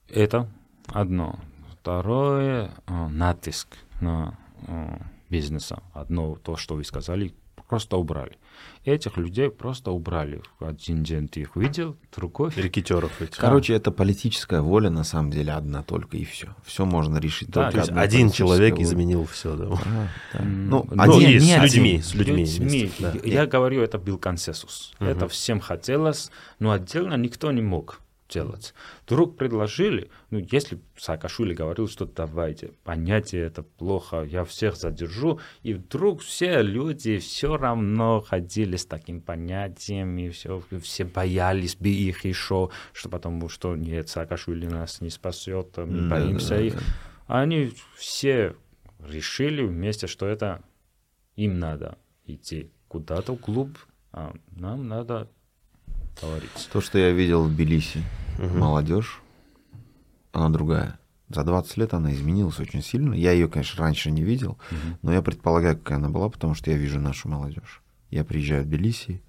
это 0.08 0.48
одно. 0.86 1.40
Второе, 1.72 2.70
а, 2.86 3.08
натиск 3.08 3.68
на 4.00 4.38
а, 4.68 5.00
бизнеса. 5.30 5.82
Одно, 5.92 6.36
то, 6.36 6.56
что 6.56 6.74
вы 6.74 6.84
сказали, 6.84 7.34
просто 7.68 7.96
убрали. 7.96 8.38
Этих 8.84 9.16
людей 9.16 9.50
просто 9.50 9.90
убрали. 9.90 10.40
Один 10.60 11.02
день 11.02 11.28
ты 11.28 11.40
их 11.40 11.56
видел, 11.56 11.96
другой... 12.14 12.52
Рекетеров 12.54 13.20
этих. 13.20 13.36
Короче, 13.36 13.74
это 13.74 13.90
политическая 13.90 14.60
воля, 14.60 14.90
на 14.90 15.04
самом 15.04 15.30
деле, 15.30 15.52
одна 15.52 15.82
только, 15.82 16.16
и 16.16 16.24
все. 16.24 16.54
Все 16.64 16.84
можно 16.84 17.18
решить 17.18 17.50
да, 17.50 17.70
только 17.70 17.92
один 18.00 18.30
человек 18.30 18.74
воля. 18.74 18.84
изменил 18.84 19.26
все, 19.26 19.56
да. 19.56 19.66
А, 19.66 20.08
да. 20.34 20.44
Ну, 20.44 20.86
ну, 20.90 21.02
один, 21.02 21.30
нет, 21.30 21.42
с 21.42 21.46
нет, 21.46 21.62
людьми, 21.62 22.00
с 22.00 22.14
людьми. 22.14 22.44
людьми. 22.44 22.92
Да. 22.98 23.12
Я 23.24 23.46
говорю, 23.46 23.82
это 23.82 23.98
был 23.98 24.18
консенсус. 24.18 24.94
Угу. 25.00 25.08
Это 25.08 25.28
всем 25.28 25.60
хотелось, 25.60 26.30
но 26.60 26.70
отдельно 26.70 27.14
никто 27.14 27.50
не 27.50 27.62
мог 27.62 28.00
делать. 28.28 28.74
Вдруг 29.04 29.36
предложили, 29.36 30.10
ну, 30.30 30.38
если 30.50 30.78
Саакашвили 30.96 31.54
говорил, 31.54 31.88
что 31.88 32.06
давайте, 32.06 32.72
понятие 32.84 33.46
это 33.46 33.62
плохо, 33.62 34.22
я 34.22 34.44
всех 34.44 34.76
задержу, 34.76 35.40
и 35.62 35.74
вдруг 35.74 36.22
все 36.22 36.62
люди 36.62 37.18
все 37.18 37.56
равно 37.56 38.20
ходили 38.20 38.76
с 38.76 38.86
таким 38.86 39.20
понятием, 39.20 40.18
и 40.18 40.30
все, 40.30 40.62
все 40.82 41.04
боялись 41.04 41.76
бы 41.76 41.88
их 41.88 42.24
еще, 42.24 42.70
что 42.92 43.08
потому 43.08 43.48
что 43.48 43.76
нет, 43.76 44.08
Саакашвили 44.08 44.66
нас 44.66 45.00
не 45.00 45.10
спасет, 45.10 45.76
мы 45.76 46.08
да, 46.08 46.08
боимся 46.08 46.56
да, 46.56 46.60
их. 46.60 46.74
Да. 46.74 47.40
Они 47.40 47.72
все 47.96 48.54
решили 49.00 49.62
вместе, 49.62 50.06
что 50.06 50.26
это 50.26 50.62
им 51.34 51.58
надо 51.58 51.98
идти 52.24 52.70
куда-то 52.88 53.34
в 53.34 53.40
клуб, 53.40 53.78
а 54.12 54.34
нам 54.50 54.88
надо 54.88 55.28
говорить. 56.20 56.68
То, 56.72 56.80
что 56.80 56.98
я 56.98 57.10
видел 57.10 57.44
в 57.44 57.52
Тбилиси, 57.52 58.02
угу. 58.38 58.56
молодежь, 58.56 59.20
она 60.32 60.48
другая. 60.48 60.98
За 61.28 61.42
20 61.42 61.76
лет 61.78 61.94
она 61.94 62.12
изменилась 62.12 62.60
очень 62.60 62.82
сильно. 62.82 63.12
Я 63.14 63.32
ее, 63.32 63.48
конечно, 63.48 63.82
раньше 63.82 64.10
не 64.10 64.22
видел, 64.22 64.52
угу. 64.70 64.98
но 65.02 65.12
я 65.12 65.22
предполагаю, 65.22 65.76
какая 65.76 65.96
она 65.96 66.08
была, 66.08 66.28
потому 66.28 66.54
что 66.54 66.70
я 66.70 66.76
вижу 66.76 67.00
нашу 67.00 67.28
молодежь. 67.28 67.82
Я 68.10 68.24
приезжаю 68.24 68.62
в 68.62 68.66
Тбилиси, 68.66 69.22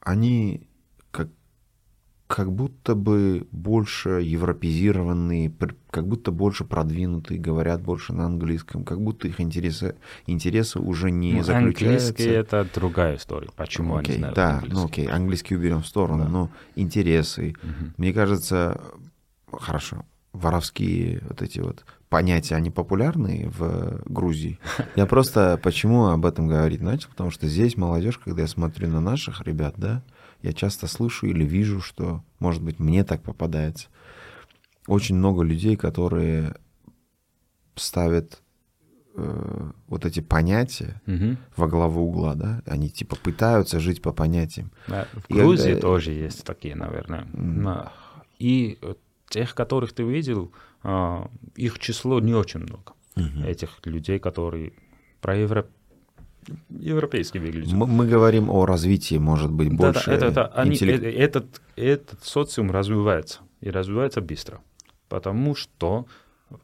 они 0.00 0.66
как, 2.32 2.50
будто 2.50 2.94
бы 2.94 3.46
больше 3.52 4.22
европезированные, 4.22 5.52
как 5.90 6.08
будто 6.08 6.32
больше 6.32 6.64
продвинутые, 6.64 7.38
говорят 7.38 7.82
больше 7.82 8.14
на 8.14 8.24
английском, 8.24 8.84
как 8.84 9.02
будто 9.02 9.28
их 9.28 9.38
интересы, 9.38 9.96
интересы 10.26 10.78
уже 10.78 11.10
не 11.10 11.34
ну, 11.34 11.42
заключаются... 11.42 12.08
Английский— 12.08 12.30
это 12.30 12.66
другая 12.74 13.16
история. 13.16 13.50
Почему 13.54 13.96
окей, 13.96 14.14
они 14.14 14.18
знают 14.20 14.36
Да, 14.36 14.50
английский? 14.54 14.74
ну 14.74 14.86
окей, 14.86 15.06
английский 15.08 15.56
уберем 15.56 15.82
в 15.82 15.86
сторону, 15.86 16.24
да. 16.24 16.30
но 16.30 16.50
интересы. 16.74 17.50
Угу. 17.62 17.92
Мне 17.98 18.14
кажется, 18.14 18.80
хорошо, 19.52 20.06
воровские 20.32 21.20
вот 21.28 21.42
эти 21.42 21.60
вот 21.60 21.84
понятия, 22.08 22.54
они 22.54 22.70
популярны 22.70 23.52
в 23.54 24.00
Грузии. 24.06 24.58
Я 24.96 25.04
просто 25.04 25.60
почему 25.62 26.06
об 26.06 26.24
этом 26.24 26.48
говорить 26.48 26.80
начал, 26.80 27.10
потому 27.10 27.30
что 27.30 27.46
здесь 27.46 27.76
молодежь, 27.76 28.16
когда 28.16 28.40
я 28.40 28.48
смотрю 28.48 28.88
на 28.88 29.02
наших 29.02 29.42
ребят, 29.42 29.74
да, 29.76 30.02
я 30.42 30.52
часто 30.52 30.86
слышу 30.86 31.26
или 31.26 31.44
вижу, 31.44 31.80
что, 31.80 32.22
может 32.38 32.62
быть, 32.62 32.78
мне 32.78 33.04
так 33.04 33.22
попадается. 33.22 33.88
Очень 34.86 35.16
много 35.16 35.42
людей, 35.42 35.76
которые 35.76 36.56
ставят 37.76 38.42
э, 39.14 39.70
вот 39.86 40.04
эти 40.04 40.20
понятия 40.20 41.00
угу. 41.06 41.36
во 41.56 41.68
главу 41.68 42.08
угла, 42.08 42.34
да, 42.34 42.62
они 42.66 42.90
типа 42.90 43.16
пытаются 43.16 43.78
жить 43.78 44.02
по 44.02 44.12
понятиям. 44.12 44.72
Да, 44.88 45.06
в 45.12 45.32
Грузии 45.32 45.74
когда... 45.74 45.80
тоже 45.80 46.10
есть 46.10 46.44
такие, 46.44 46.74
наверное. 46.74 47.24
Mm. 47.32 47.88
И 48.38 48.78
тех, 49.28 49.54
которых 49.54 49.92
ты 49.92 50.02
видел, 50.02 50.52
а, 50.82 51.30
их 51.54 51.78
число 51.78 52.20
не 52.20 52.34
очень 52.34 52.60
много. 52.60 52.92
Угу. 53.16 53.46
Этих 53.46 53.80
людей, 53.84 54.18
которые 54.18 54.72
про 55.20 55.36
Европу 56.48 56.62
европейский 56.70 57.38
выглядит. 57.38 57.72
Мы, 57.72 57.86
мы 57.86 58.06
говорим 58.06 58.50
о 58.50 58.66
развитии, 58.66 59.16
может 59.16 59.50
быть, 59.50 59.72
больше. 59.72 60.06
Да, 60.06 60.14
это, 60.14 60.26
это, 60.26 60.46
они, 60.46 60.72
интеллект... 60.72 61.04
Э, 61.04 61.10
этот, 61.10 61.62
этот 61.76 62.22
социум 62.24 62.70
развивается 62.70 63.40
и 63.60 63.70
развивается 63.70 64.20
быстро, 64.20 64.60
потому 65.08 65.54
что, 65.54 66.06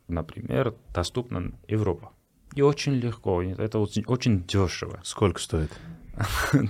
например, 0.09 0.75
доступна 0.95 1.53
Европа. 1.69 2.11
И 2.55 2.63
очень 2.63 2.95
легко, 2.95 3.43
это 3.43 3.79
очень, 3.79 4.05
очень 4.07 4.45
дешево. 4.45 5.01
Сколько 5.05 5.41
стоит? 5.41 5.71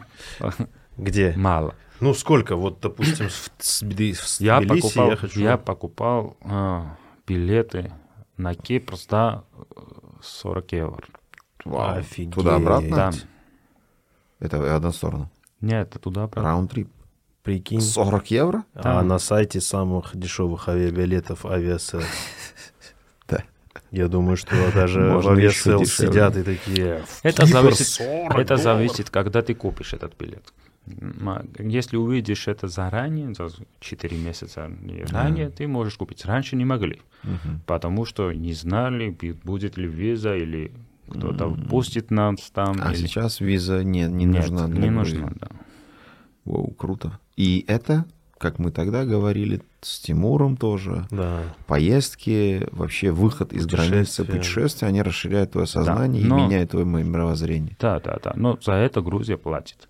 Где? 0.97 1.33
Мало. 1.37 1.75
Ну, 2.01 2.15
сколько? 2.15 2.57
Вот, 2.57 2.81
допустим, 2.81 3.29
в, 3.29 3.51
в 3.59 4.41
я 4.41 4.61
покупал, 4.61 5.11
я, 5.11 5.17
хочу... 5.17 5.41
я 5.41 5.57
покупал 5.57 6.37
а, 6.43 6.97
билеты 7.27 7.93
на 8.37 8.55
Кипр 8.55 8.97
за 8.97 9.45
40 10.23 10.73
евро. 10.73 11.07
Вау. 11.69 11.99
Офигеть. 11.99 12.35
Туда-обратно? 12.35 12.97
Да. 12.97 13.11
Это 14.41 14.59
в 14.59 14.75
одну 14.75 14.93
сторону? 14.93 15.31
Нет, 15.61 15.89
это 15.89 15.99
туда-обратно. 15.99 16.43
Раунд-трип. 16.51 16.89
Прикинь. 17.43 17.81
40 17.81 18.31
евро? 18.31 18.65
А 18.75 19.03
на 19.03 19.19
сайте 19.19 19.61
самых 19.61 20.17
дешевых 20.17 20.69
авиабилетов 20.69 21.47
Aviasales. 21.47 22.07
Да. 23.29 23.43
Я 23.91 24.09
думаю, 24.09 24.37
что 24.37 24.55
даже 24.73 25.01
в 25.01 25.29
Aviasales 25.29 25.95
сидят 25.95 26.37
и 26.37 26.43
такие... 26.43 27.05
Это 27.23 27.47
зависит, 27.47 28.01
это 28.01 28.57
зависит, 28.57 29.11
когда 29.11 29.43
ты 29.43 29.55
купишь 29.55 29.93
этот 29.93 30.17
билет. 30.19 30.53
Если 31.59 31.97
увидишь 31.97 32.49
это 32.49 32.67
заранее, 32.69 33.35
за 33.35 33.49
4 33.81 34.17
месяца 34.17 34.71
ранее, 35.11 35.51
ты 35.51 35.67
можешь 35.67 35.97
купить. 35.97 36.25
Раньше 36.25 36.57
не 36.57 36.65
могли, 36.65 37.03
потому 37.67 38.07
что 38.07 38.33
не 38.33 38.55
знали, 38.55 39.11
будет 39.45 39.77
ли 39.77 39.87
виза 39.87 40.35
или 40.35 40.73
кто-то 41.09 41.47
mm-hmm. 41.47 41.69
пустит 41.69 42.11
нас 42.11 42.51
там. 42.53 42.77
А 42.81 42.93
или... 42.93 42.99
сейчас 42.99 43.41
виза 43.41 43.83
не, 43.83 44.05
не 44.05 44.25
Нет, 44.25 44.49
нужна 44.49 44.69
для 44.69 44.83
не 44.83 44.91
нужна, 44.91 45.33
да. 45.41 45.49
Воу, 46.45 46.71
круто. 46.71 47.19
И 47.37 47.65
это, 47.69 48.05
как 48.39 48.59
мы 48.59 48.71
тогда 48.71 49.05
говорили 49.05 49.63
с 49.81 50.01
Тимуром 50.01 50.57
тоже, 50.57 51.07
да. 51.11 51.43
поездки, 51.67 52.67
вообще 52.73 53.11
выход 53.11 53.53
из 53.53 53.67
границы 53.67 54.25
путешествия, 54.25 54.89
они 54.89 55.03
расширяют 55.03 55.53
твое 55.53 55.67
сознание 55.67 56.23
да, 56.23 56.29
но... 56.29 56.39
и 56.39 56.43
меняют 56.43 56.71
твое 56.71 56.87
мировоззрение. 56.87 57.77
Да, 57.79 58.01
да, 58.01 58.19
да. 58.23 58.33
Но 58.35 58.59
за 58.61 58.73
это 58.73 59.03
Грузия 59.03 59.37
платит. 59.37 59.89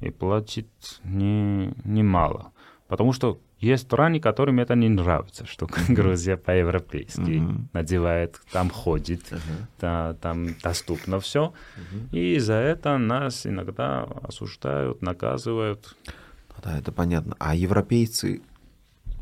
И 0.00 0.10
платит 0.10 0.68
не, 1.04 1.72
немало. 1.84 2.52
Потому 2.88 3.12
что 3.12 3.40
есть 3.58 3.84
страны, 3.84 4.20
которым 4.20 4.60
это 4.60 4.74
не 4.74 4.88
нравится, 4.88 5.46
что 5.52 5.66
Грузия 5.88 6.36
по-европейски 6.36 7.20
mm-hmm. 7.20 7.64
надевает, 7.72 8.40
там 8.52 8.70
ходит, 8.70 9.22
uh-huh. 9.32 9.40
да, 9.80 10.14
там 10.20 10.54
доступно 10.62 11.18
все. 11.20 11.54
Uh-huh. 11.76 12.18
И 12.18 12.38
за 12.38 12.54
это 12.54 12.98
нас 12.98 13.46
иногда 13.46 14.04
осуждают, 14.22 15.02
наказывают. 15.02 15.96
Да, 16.62 16.78
это 16.78 16.92
понятно. 16.92 17.36
А 17.38 17.54
европейцы, 17.54 18.40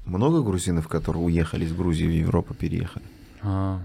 много 0.05 0.43
грузинов, 0.43 0.87
которые 0.87 1.25
уехали 1.25 1.65
из 1.65 1.73
Грузии 1.73 2.07
в 2.07 2.11
Европу, 2.11 2.55
переехали? 2.55 3.05
А, 3.43 3.81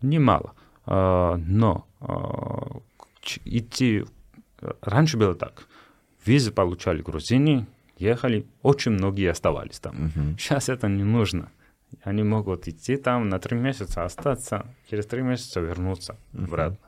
немало. 0.00 0.54
А, 0.84 1.36
но 1.36 1.86
а, 2.00 2.80
идти... 3.44 4.04
Раньше 4.80 5.16
было 5.16 5.34
так. 5.34 5.66
Визы 6.24 6.52
получали 6.52 7.02
грузины, 7.02 7.66
ехали, 7.96 8.46
очень 8.62 8.92
многие 8.92 9.30
оставались 9.30 9.78
там. 9.80 10.06
Угу. 10.06 10.38
Сейчас 10.38 10.68
это 10.68 10.88
не 10.88 11.04
нужно. 11.04 11.50
Они 12.02 12.22
могут 12.22 12.68
идти 12.68 12.96
там 12.96 13.28
на 13.28 13.38
три 13.38 13.56
месяца, 13.56 14.04
остаться, 14.04 14.66
через 14.90 15.06
три 15.06 15.22
месяца 15.22 15.60
вернуться 15.60 16.16
угу. 16.32 16.44
обратно. 16.44 16.78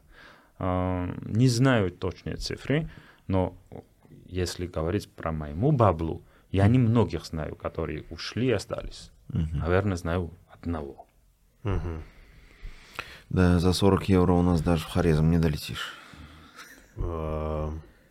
А, 0.59 1.09
не 1.23 1.49
знаю 1.49 1.91
точные 1.91 2.37
цифры, 2.37 2.89
но 3.27 3.55
если 4.27 4.67
говорить 4.67 5.11
про 5.11 5.33
моему 5.33 5.73
баблу, 5.73 6.23
я 6.51 6.67
не 6.69 6.79
многих 6.79 7.27
знаю, 7.27 7.57
которые 7.57 8.05
ушли 8.11 8.49
и 8.49 8.53
остались. 8.53 9.11
Угу. 9.33 9.57
Наверное, 9.59 9.97
знаю 9.97 10.31
одного. 10.49 11.07
Угу. 11.65 12.03
Да, 13.31 13.59
за 13.59 13.73
40 13.73 14.09
евро 14.09 14.33
у 14.33 14.43
нас 14.43 14.63
даже 14.63 14.85
в 14.85 14.89
Хорезм 14.89 15.31
не 15.31 15.39
долетишь. 15.39 15.95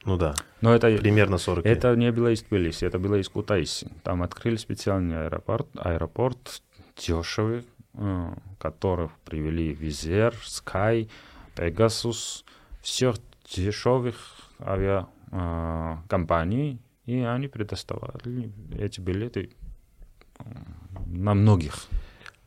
Ну 0.07 0.17
да. 0.17 0.33
Но 0.61 0.73
это 0.73 0.97
примерно 0.97 1.37
40 1.37 1.65
лет. 1.65 1.77
Это 1.77 1.95
не 1.97 2.13
было 2.13 2.31
из 2.31 2.41
Тбилиси, 2.41 2.85
это 2.85 2.97
было 2.97 3.15
из 3.15 3.27
Кутайси. 3.27 3.91
Там 4.03 4.23
открыли 4.23 4.55
специальный 4.55 5.25
аэропорт, 5.25 5.67
аэропорт 5.75 6.61
дешевый, 6.95 7.65
э, 7.93 8.33
которых 8.57 9.11
привели 9.25 9.73
Визер, 9.73 10.33
Sky, 10.45 11.09
Pegasus, 11.57 12.45
всех 12.81 13.17
дешевых 13.53 14.15
авиакомпаний, 14.61 16.79
и 17.05 17.19
они 17.19 17.49
предоставляли 17.49 18.49
эти 18.79 19.01
билеты 19.01 19.49
э, 20.39 20.43
на 21.07 21.33
многих 21.33 21.87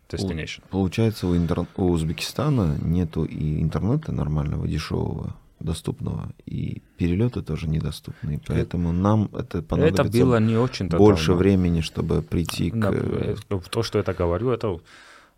destination. 0.09 0.63
Получается, 0.71 1.27
у, 1.27 1.37
интер... 1.37 1.67
у 1.77 1.91
Узбекистана 1.91 2.79
нету 2.81 3.25
и 3.25 3.61
интернета 3.61 4.13
нормального, 4.13 4.67
дешевого 4.67 5.37
доступного, 5.61 6.33
и 6.47 6.83
перелеты 6.97 7.43
тоже 7.43 7.69
недоступны. 7.69 8.41
Поэтому 8.47 8.93
нам 8.93 9.29
это 9.35 9.63
понадобится 9.63 10.03
это 10.03 10.11
было 10.11 10.41
не 10.41 10.57
очень 10.57 10.89
больше 10.89 11.29
давно. 11.29 11.39
времени, 11.39 11.81
чтобы 11.81 12.23
прийти 12.23 12.71
к... 12.71 12.77
Э, 12.77 13.37
то, 13.71 13.83
что 13.83 13.99
я 13.99 14.05
говорю, 14.15 14.51
это, 14.51 14.81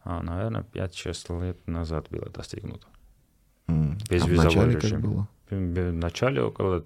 а, 0.05 0.23
наверное, 0.23 0.65
5-6 0.73 1.45
лет 1.45 1.69
назад 1.69 2.07
было 2.11 2.29
достигнуто. 2.31 2.87
Mm. 3.69 3.99
Без 4.09 4.23
а 4.23 4.27
в 4.27 4.33
начале 4.33 4.81
как 4.81 5.01
было? 5.01 5.29
В 5.51 5.93
начале 5.93 6.43
около 6.43 6.85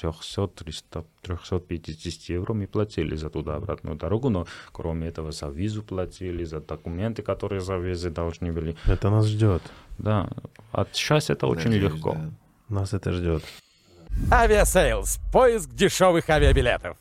300-350 0.00 2.24
евро 2.28 2.54
мы 2.54 2.66
платили 2.66 3.16
за 3.16 3.30
туда-обратную 3.30 3.96
дорогу, 3.96 4.30
но 4.30 4.46
кроме 4.72 5.08
этого 5.08 5.32
за 5.32 5.48
визу 5.48 5.82
платили, 5.82 6.44
за 6.44 6.60
документы, 6.60 7.22
которые 7.22 7.60
за 7.60 7.76
визы 7.76 8.10
должны 8.10 8.52
были. 8.52 8.76
Это 8.86 9.10
нас 9.10 9.26
ждет. 9.26 9.62
Да, 9.98 10.28
а 10.72 10.86
сейчас 10.92 11.30
это 11.30 11.46
очень 11.46 11.70
Надеюсь, 11.70 11.92
легко. 11.92 12.14
Да. 12.14 12.30
Нас 12.68 12.94
это 12.94 13.12
ждет. 13.12 13.42
Aviasales. 14.30 15.20
Поиск 15.32 15.70
дешевых 15.70 16.28
авиабилетов. 16.30 16.96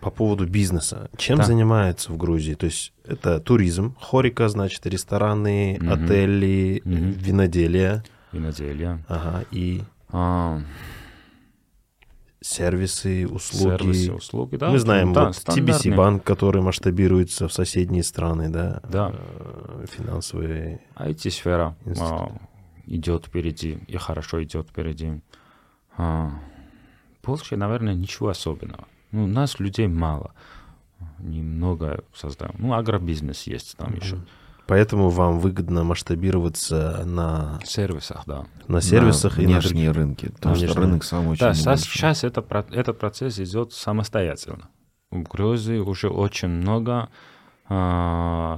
По 0.00 0.10
поводу 0.10 0.46
бизнеса. 0.46 1.10
Чем 1.16 1.38
да. 1.38 1.44
занимается 1.44 2.10
в 2.10 2.16
Грузии? 2.16 2.54
То 2.54 2.66
есть 2.66 2.92
это 3.04 3.40
туризм, 3.40 3.94
хорика, 4.00 4.48
значит, 4.48 4.86
рестораны, 4.86 5.78
угу. 5.80 5.92
отели, 5.92 6.80
угу. 6.84 6.94
виноделие. 6.94 8.02
Виноделие. 8.32 9.04
Ага, 9.08 9.44
и... 9.50 9.82
А 10.10 10.60
сервисы, 12.46 13.26
услуги. 13.26 13.78
Сервисы, 13.78 14.12
услуги, 14.12 14.56
да. 14.56 14.70
Мы 14.70 14.78
знаем 14.78 15.12
да, 15.12 15.26
вот 15.26 15.36
TBC 15.36 15.94
банк, 15.94 16.22
который 16.22 16.62
масштабируется 16.62 17.48
в 17.48 17.52
соседние 17.52 18.02
страны, 18.02 18.48
да. 18.48 18.80
Да. 18.88 19.12
Э, 19.14 19.84
финансовые. 19.90 20.80
IT-сфера 20.96 21.76
а, 21.98 22.32
идет 22.86 23.26
впереди 23.26 23.78
и 23.88 23.96
хорошо 23.96 24.42
идет 24.42 24.68
впереди. 24.68 25.20
А, 25.96 26.30
Польша, 27.22 27.56
наверное, 27.56 27.94
ничего 27.94 28.28
особенного. 28.28 28.86
Ну, 29.10 29.26
нас 29.26 29.58
людей 29.58 29.88
мало. 29.88 30.32
Немного 31.18 32.04
создаем. 32.14 32.54
Ну, 32.58 32.74
агробизнес 32.74 33.42
есть 33.42 33.76
там 33.76 33.92
mm-hmm. 33.92 34.04
еще. 34.04 34.18
Поэтому 34.66 35.10
вам 35.10 35.38
выгодно 35.38 35.84
масштабироваться 35.84 37.04
на 37.04 37.60
сервисах, 37.64 38.24
да. 38.26 38.46
На 38.66 38.80
сервисах 38.80 39.38
на 39.38 39.42
и 39.42 39.46
внешние 39.46 39.88
на 39.88 39.94
рынки. 39.94 40.28
Потому 40.32 40.56
что 40.56 40.74
рынок 40.74 41.04
сам 41.04 41.28
очень 41.28 41.40
Да, 41.40 41.54
сейчас, 41.54 41.82
сейчас 41.82 42.24
это, 42.24 42.44
этот 42.72 42.98
процесс 42.98 43.38
идет 43.38 43.72
самостоятельно. 43.72 44.68
в 45.10 45.22
Грузии 45.22 45.78
уже 45.78 46.08
очень 46.08 46.48
много 46.48 47.08
э, 47.68 48.56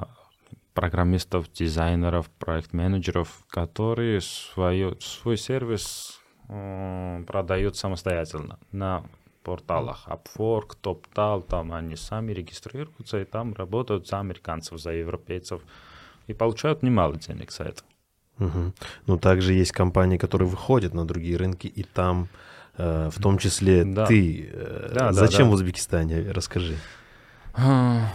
программистов, 0.72 1.52
дизайнеров, 1.52 2.30
проект-менеджеров, 2.38 3.44
которые 3.50 4.22
свое, 4.22 4.96
свой 5.00 5.36
сервис 5.36 6.20
э, 6.48 7.22
продают 7.26 7.76
самостоятельно 7.76 8.58
на 8.72 9.02
порталах 9.42 10.06
Upwork, 10.08 10.76
TopTal, 10.82 11.42
там 11.46 11.72
они 11.72 11.96
сами 11.96 12.32
регистрируются 12.32 13.20
и 13.20 13.24
там 13.24 13.54
работают 13.54 14.06
за 14.06 14.20
американцев, 14.20 14.80
за 14.80 14.92
европейцев 14.92 15.62
и 16.28 16.34
получают 16.34 16.82
немало 16.82 17.16
денег 17.16 17.50
за 17.50 17.64
это. 17.64 17.82
Угу. 18.38 18.72
Ну, 19.06 19.18
также 19.18 19.54
есть 19.54 19.72
компании, 19.72 20.16
которые 20.16 20.48
выходят 20.48 20.94
на 20.94 21.04
другие 21.04 21.36
рынки, 21.36 21.66
и 21.66 21.82
там, 21.82 22.28
э, 22.76 23.10
в 23.12 23.20
том 23.20 23.38
числе, 23.38 23.84
да. 23.84 24.06
ты. 24.06 24.48
Э, 24.52 24.92
да, 24.94 25.12
зачем 25.12 25.38
да, 25.38 25.44
да. 25.44 25.50
в 25.50 25.52
Узбекистане? 25.54 26.30
Расскажи. 26.30 26.76
А, 27.54 28.12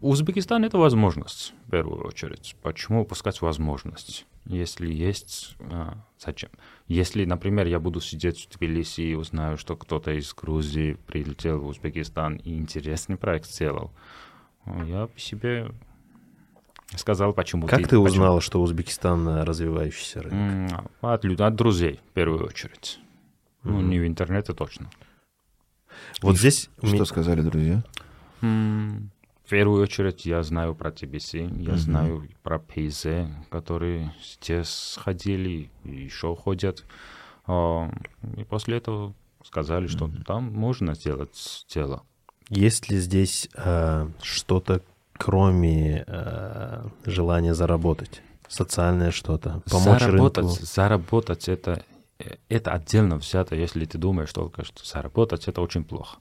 Узбекистан— 0.00 0.64
это 0.66 0.78
возможность, 0.78 1.54
в 1.66 1.70
первую 1.70 2.04
очередь. 2.04 2.56
Почему 2.62 3.02
упускать 3.02 3.40
возможность? 3.40 4.26
Если 4.46 4.92
есть, 4.92 5.56
а, 5.60 5.98
зачем? 6.18 6.50
Если, 6.88 7.24
например, 7.24 7.66
я 7.66 7.78
буду 7.78 8.00
сидеть 8.00 8.40
в 8.40 8.58
Тбилиси 8.58 9.02
и 9.02 9.14
узнаю, 9.14 9.56
что 9.56 9.76
кто-то 9.76 10.10
из 10.10 10.34
Грузии 10.34 10.94
прилетел 11.06 11.60
в 11.60 11.66
Узбекистан 11.68 12.36
и 12.36 12.56
интересный 12.56 13.16
проект 13.16 13.46
сделал, 13.46 13.92
я 14.66 15.08
себе 15.16 15.70
сказал, 16.96 17.32
почему 17.32 17.66
Как 17.66 17.82
ты, 17.82 17.88
ты 17.88 17.98
узнал, 17.98 18.36
почему... 18.36 18.40
что 18.40 18.62
Узбекистан 18.62 19.42
развивающийся 19.42 20.22
рынок? 20.22 20.90
От, 21.00 21.24
от 21.24 21.54
друзей, 21.54 22.00
в 22.10 22.12
первую 22.12 22.46
очередь. 22.46 22.98
Mm-hmm. 23.62 23.70
Ну, 23.70 23.80
не 23.82 23.98
в 23.98 24.06
интернете 24.06 24.52
точно. 24.52 24.90
Вот 26.22 26.34
и 26.34 26.38
здесь... 26.38 26.70
Что 26.82 27.04
сказали 27.04 27.42
друзья? 27.42 27.82
В 28.40 29.50
первую 29.50 29.82
очередь 29.82 30.26
я 30.26 30.42
знаю 30.44 30.76
про 30.76 30.90
TBC, 30.90 31.60
я 31.60 31.72
mm-hmm. 31.72 31.76
знаю 31.76 32.28
про 32.44 32.58
PZ, 32.58 33.28
которые 33.50 34.14
здесь 34.22 34.96
ходили 34.96 35.70
и 35.82 35.90
еще 36.04 36.36
ходят. 36.36 36.84
А, 37.46 37.90
и 38.36 38.44
после 38.44 38.76
этого 38.76 39.12
сказали, 39.44 39.88
что 39.88 40.06
mm-hmm. 40.06 40.24
там 40.24 40.52
можно 40.52 40.94
сделать 40.94 41.66
дело. 41.68 42.04
Есть 42.48 42.90
ли 42.90 42.98
здесь 42.98 43.48
э, 43.54 44.08
что-то, 44.22 44.82
кроме 45.20 46.04
э, 46.06 46.88
желания 47.04 47.54
заработать? 47.54 48.22
Социальное 48.48 49.10
что-то? 49.10 49.62
Помочь 49.70 50.00
заработать, 50.00 50.44
рынку? 50.44 50.64
Заработать 50.64 51.48
это, 51.48 51.84
это 52.48 52.72
отдельно 52.72 53.16
взято, 53.16 53.54
если 53.54 53.84
ты 53.84 53.98
думаешь 53.98 54.32
только, 54.32 54.64
что 54.64 54.84
заработать 54.84 55.46
это 55.46 55.60
очень 55.60 55.84
плохо. 55.84 56.18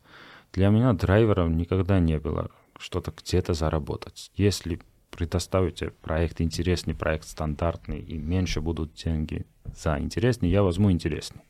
Для 0.51 0.67
меня 0.67 0.91
драйвером 0.93 1.55
никогда 1.55 1.99
не 1.99 2.19
было 2.19 2.49
что-то 2.77 3.13
где-то 3.15 3.53
заработать. 3.53 4.31
Если 4.35 4.81
предоставите 5.11 5.91
проект 6.01 6.41
интересный, 6.41 6.93
проект 6.93 7.25
стандартный, 7.25 7.99
и 8.01 8.17
меньше 8.17 8.59
будут 8.59 8.93
деньги 8.93 9.45
за 9.75 9.97
интересный, 9.97 10.49
я 10.49 10.61
возьму 10.61 10.91
интересный. 10.91 11.41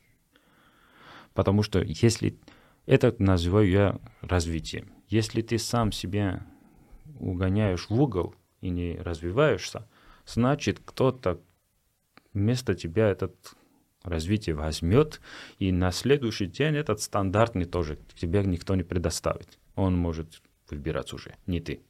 Потому 1.34 1.62
что 1.62 1.80
если... 1.80 2.38
Это 2.86 3.14
называю 3.18 3.68
я 3.68 3.98
развитием. 4.20 4.92
Если 5.08 5.42
ты 5.42 5.58
сам 5.58 5.92
себя 5.92 6.46
угоняешь 7.20 7.88
в 7.88 8.00
угол 8.00 8.34
и 8.60 8.70
не 8.70 8.96
развиваешься, 8.96 9.86
значит, 10.26 10.80
кто-то 10.84 11.40
вместо 12.32 12.74
тебя 12.74 13.08
этот 13.08 13.34
развитие 14.02 14.54
возьмет, 14.54 15.20
и 15.58 15.72
на 15.72 15.92
следующий 15.92 16.46
день 16.46 16.76
этот 16.76 17.00
стандартный 17.00 17.66
тоже 17.66 17.98
тебе 18.14 18.42
никто 18.44 18.74
не 18.74 18.82
предоставит. 18.82 19.58
Он 19.74 19.96
может 19.96 20.40
выбирать 20.70 21.12
уже, 21.12 21.34
не 21.46 21.60
ты. 21.60 21.80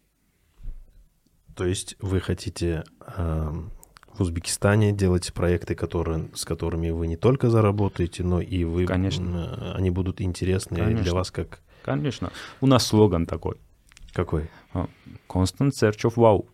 То 1.54 1.64
есть 1.64 1.96
вы 2.00 2.20
хотите 2.20 2.84
э, 3.00 3.52
в 4.14 4.20
Узбекистане 4.20 4.92
делать 4.92 5.32
проекты, 5.32 5.74
которые, 5.74 6.28
с 6.34 6.44
которыми 6.44 6.90
вы 6.90 7.06
не 7.06 7.16
только 7.16 7.50
заработаете, 7.50 8.24
но 8.24 8.40
и 8.40 8.64
вы, 8.64 8.86
Конечно. 8.86 9.56
Э, 9.58 9.72
они 9.76 9.90
будут 9.90 10.20
интересны 10.20 10.76
Конечно. 10.76 11.04
для 11.04 11.12
вас 11.12 11.30
как... 11.30 11.60
Конечно. 11.82 12.30
У 12.60 12.66
нас 12.66 12.86
слоган 12.86 13.26
такой. 13.26 13.56
Какой? 14.12 14.50
А, 14.72 14.88
Constant 15.28 15.70
Search 15.70 16.04
of 16.04 16.14
Wow. 16.16 16.46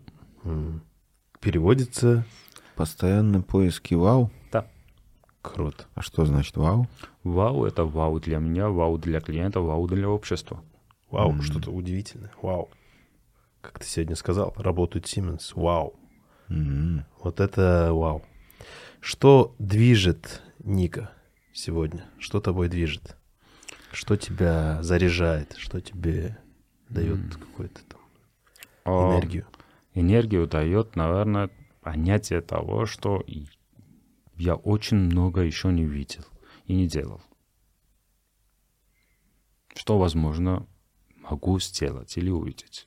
Переводится... 1.40 2.24
Постоянные 2.76 3.42
поиски 3.42 3.94
вау? 3.94 4.30
Да. 4.52 4.66
Круто. 5.40 5.86
А 5.94 6.02
что 6.02 6.26
значит 6.26 6.58
вау? 6.58 6.86
Вау— 7.24 7.64
это 7.66 7.86
вау 7.86 8.20
для 8.20 8.36
меня, 8.38 8.68
вау 8.68 8.98
для 8.98 9.20
клиента, 9.20 9.60
вау 9.60 9.86
для 9.88 10.10
общества. 10.10 10.62
Вау, 11.10 11.32
mm. 11.32 11.40
что-то 11.40 11.70
удивительное. 11.70 12.30
Вау. 12.42 12.68
Как 13.62 13.78
ты 13.78 13.86
сегодня 13.86 14.14
сказал, 14.14 14.52
работает 14.58 15.06
Siemens. 15.06 15.52
Вау. 15.54 15.98
Mm. 16.50 17.04
Вот 17.22 17.40
это 17.40 17.94
вау. 17.94 18.22
Что 19.00 19.54
движет 19.58 20.42
Ника 20.58 21.10
сегодня? 21.54 22.04
Что 22.18 22.40
тобой 22.40 22.68
движет? 22.68 23.16
Что 23.90 24.16
тебя 24.16 24.82
заряжает? 24.82 25.54
Что 25.56 25.80
тебе 25.80 26.36
дает 26.88 27.18
mm. 27.18 27.38
какую-то 27.38 27.80
там 27.88 28.00
энергию? 28.84 29.46
Энергию 29.94 30.46
дает, 30.46 30.96
наверное, 30.96 31.50
понятие 31.80 32.40
того, 32.40 32.86
что 32.86 33.24
я 34.36 34.54
очень 34.56 34.96
много 34.98 35.40
еще 35.40 35.72
не 35.72 35.84
видел 35.84 36.24
и 36.66 36.74
не 36.74 36.86
делал. 36.86 37.22
Что, 39.74 39.98
возможно, 39.98 40.66
могу 41.16 41.58
сделать 41.60 42.16
или 42.16 42.30
увидеть. 42.30 42.85